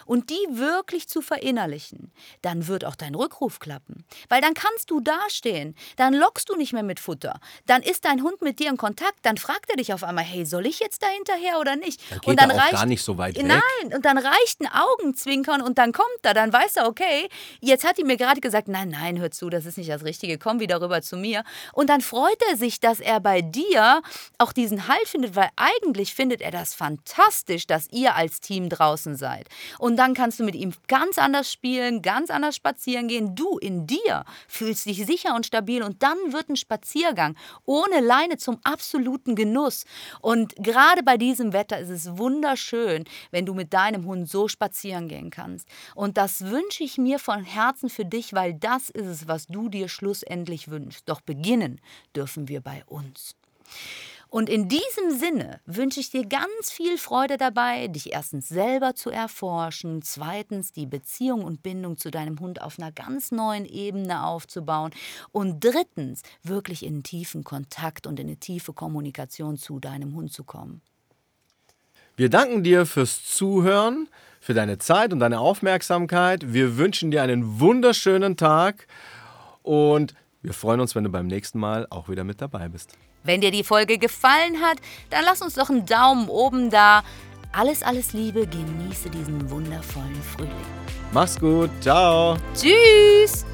und 0.06 0.30
die 0.30 0.46
wirklich 0.50 1.08
zu 1.08 1.20
verinnerlichen, 1.20 2.12
dann 2.42 2.66
wird 2.66 2.84
auch 2.84 2.96
dein 2.96 3.14
Rückruf 3.14 3.58
klappen. 3.58 4.04
Weil 4.28 4.40
dann 4.40 4.54
kannst 4.54 4.90
du 4.90 5.00
dastehen, 5.00 5.74
dann 5.96 6.14
lockst 6.14 6.48
du 6.48 6.56
nicht 6.56 6.72
mehr 6.72 6.82
mit 6.82 7.00
Futter, 7.00 7.40
dann 7.66 7.82
ist 7.82 8.04
dein 8.04 8.22
Hund 8.22 8.42
mit 8.42 8.58
dir 8.58 8.70
in 8.70 8.76
Kontakt, 8.76 9.18
dann 9.22 9.36
fragt 9.36 9.70
er 9.70 9.76
dich 9.76 9.92
auf 9.92 10.04
einmal, 10.04 10.24
hey, 10.24 10.44
soll 10.44 10.66
ich 10.66 10.80
jetzt 10.80 11.02
da 11.02 11.08
hinterher 11.08 11.58
oder 11.58 11.76
nicht? 11.76 12.00
Dann 12.10 12.20
geht 12.20 12.28
und 12.28 12.40
dann 12.40 12.50
er 12.50 12.56
auch 12.56 12.60
reicht, 12.60 12.72
gar 12.72 12.86
nicht 12.86 13.02
so 13.02 13.18
weit 13.18 13.36
weg. 13.36 13.44
Nein, 13.44 13.94
und 13.94 14.04
dann 14.04 14.18
reicht 14.18 14.60
ein 14.60 14.68
Augenzwinkern 14.68 15.62
und 15.62 15.78
dann 15.78 15.92
kommt 15.92 16.08
er, 16.22 16.34
dann 16.34 16.52
weiß 16.52 16.76
er, 16.76 16.86
okay, 16.86 17.28
jetzt 17.60 17.84
hat 17.86 17.98
die 17.98 18.04
mir 18.04 18.16
gerade 18.16 18.40
gesagt, 18.40 18.68
nein, 18.68 18.88
nein, 18.88 19.18
hör 19.18 19.30
zu, 19.30 19.50
das 19.50 19.66
ist 19.66 19.78
nicht 19.78 19.90
das 19.90 20.04
Richtige, 20.04 20.38
komm 20.38 20.60
wieder 20.60 20.80
rüber 20.80 21.02
zu 21.02 21.16
mir. 21.16 21.44
Und 21.72 21.88
dann 21.88 22.00
freut 22.00 22.40
er 22.50 22.56
sich, 22.56 22.80
dass 22.80 23.00
er 23.00 23.20
bei 23.20 23.42
dir 23.42 24.02
auch 24.38 24.52
diesen 24.52 24.88
Halt 24.88 25.06
findet, 25.06 25.36
weil 25.36 25.50
eigentlich 25.56 26.14
findet 26.14 26.40
er 26.40 26.50
das 26.50 26.74
fantastisch, 26.74 27.66
dass 27.66 27.88
ihr 27.90 28.14
als 28.16 28.40
Team 28.40 28.68
draußen 28.68 29.16
seid. 29.16 29.48
Und 29.78 29.96
dann 29.96 30.14
kannst 30.14 30.40
du 30.40 30.44
mit 30.44 30.54
ihm 30.54 30.72
ganz 30.88 31.18
anders 31.18 31.50
spielen, 31.50 32.02
ganz 32.02 32.30
anders 32.30 32.56
spazieren 32.56 33.08
gehen. 33.08 33.34
Du 33.34 33.58
in 33.58 33.86
dir 33.86 34.24
fühlst 34.48 34.86
dich 34.86 35.04
sicher 35.06 35.34
und 35.34 35.46
stabil 35.46 35.82
und 35.82 36.02
dann 36.02 36.16
wird 36.32 36.48
ein 36.48 36.56
Spaziergang 36.56 37.36
ohne 37.64 38.00
Leine 38.00 38.36
zum 38.36 38.58
absoluten 38.64 39.34
Genuss. 39.34 39.84
Und 40.20 40.54
gerade 40.56 41.02
bei 41.02 41.16
diesem 41.16 41.52
Wetter 41.52 41.78
ist 41.78 41.90
es 41.90 42.16
wunderschön, 42.18 43.04
wenn 43.30 43.46
du 43.46 43.54
mit 43.54 43.72
deinem 43.72 44.06
Hund 44.06 44.28
so 44.28 44.48
spazieren 44.48 45.08
gehen 45.08 45.30
kannst. 45.30 45.68
Und 45.94 46.16
das 46.16 46.46
wünsche 46.46 46.84
ich 46.84 46.98
mir 46.98 47.18
von 47.18 47.44
Herzen 47.44 47.88
für 47.88 48.04
dich, 48.04 48.32
weil 48.32 48.54
das 48.54 48.90
ist 48.90 49.06
es, 49.06 49.28
was 49.28 49.46
du 49.46 49.68
dir 49.68 49.88
schlussendlich 49.88 50.68
wünschst. 50.68 51.08
Doch 51.08 51.20
beginnen 51.20 51.80
dürfen 52.14 52.48
wir 52.48 52.60
bei 52.60 52.82
uns. 52.86 53.34
Und 54.32 54.48
in 54.48 54.66
diesem 54.66 55.10
Sinne 55.10 55.60
wünsche 55.66 56.00
ich 56.00 56.08
dir 56.08 56.24
ganz 56.24 56.70
viel 56.70 56.96
Freude 56.96 57.36
dabei, 57.36 57.88
dich 57.88 58.14
erstens 58.14 58.48
selber 58.48 58.94
zu 58.94 59.10
erforschen, 59.10 60.00
zweitens 60.00 60.72
die 60.72 60.86
Beziehung 60.86 61.44
und 61.44 61.62
Bindung 61.62 61.98
zu 61.98 62.10
deinem 62.10 62.40
Hund 62.40 62.62
auf 62.62 62.78
einer 62.78 62.92
ganz 62.92 63.30
neuen 63.30 63.66
Ebene 63.66 64.24
aufzubauen 64.24 64.92
und 65.32 65.62
drittens 65.62 66.22
wirklich 66.42 66.82
in 66.82 67.02
tiefen 67.02 67.44
Kontakt 67.44 68.06
und 68.06 68.18
in 68.18 68.26
eine 68.26 68.38
tiefe 68.38 68.72
Kommunikation 68.72 69.58
zu 69.58 69.80
deinem 69.80 70.14
Hund 70.14 70.32
zu 70.32 70.44
kommen. 70.44 70.80
Wir 72.16 72.30
danken 72.30 72.62
dir 72.64 72.86
fürs 72.86 73.22
Zuhören, 73.26 74.08
für 74.40 74.54
deine 74.54 74.78
Zeit 74.78 75.12
und 75.12 75.20
deine 75.20 75.40
Aufmerksamkeit. 75.40 76.54
Wir 76.54 76.78
wünschen 76.78 77.10
dir 77.10 77.20
einen 77.20 77.60
wunderschönen 77.60 78.38
Tag 78.38 78.86
und 79.62 80.14
wir 80.40 80.54
freuen 80.54 80.80
uns, 80.80 80.94
wenn 80.94 81.04
du 81.04 81.10
beim 81.10 81.26
nächsten 81.26 81.58
Mal 81.58 81.86
auch 81.90 82.08
wieder 82.08 82.24
mit 82.24 82.40
dabei 82.40 82.70
bist. 82.70 82.96
Wenn 83.24 83.40
dir 83.40 83.50
die 83.50 83.64
Folge 83.64 83.98
gefallen 83.98 84.60
hat, 84.60 84.78
dann 85.10 85.24
lass 85.24 85.42
uns 85.42 85.54
doch 85.54 85.70
einen 85.70 85.86
Daumen 85.86 86.28
oben 86.28 86.70
da. 86.70 87.02
Alles, 87.52 87.82
alles 87.82 88.12
Liebe, 88.12 88.46
genieße 88.46 89.10
diesen 89.10 89.50
wundervollen 89.50 90.22
Frühling. 90.22 90.50
Mach's 91.12 91.38
gut, 91.38 91.70
ciao. 91.80 92.36
Tschüss! 92.54 93.44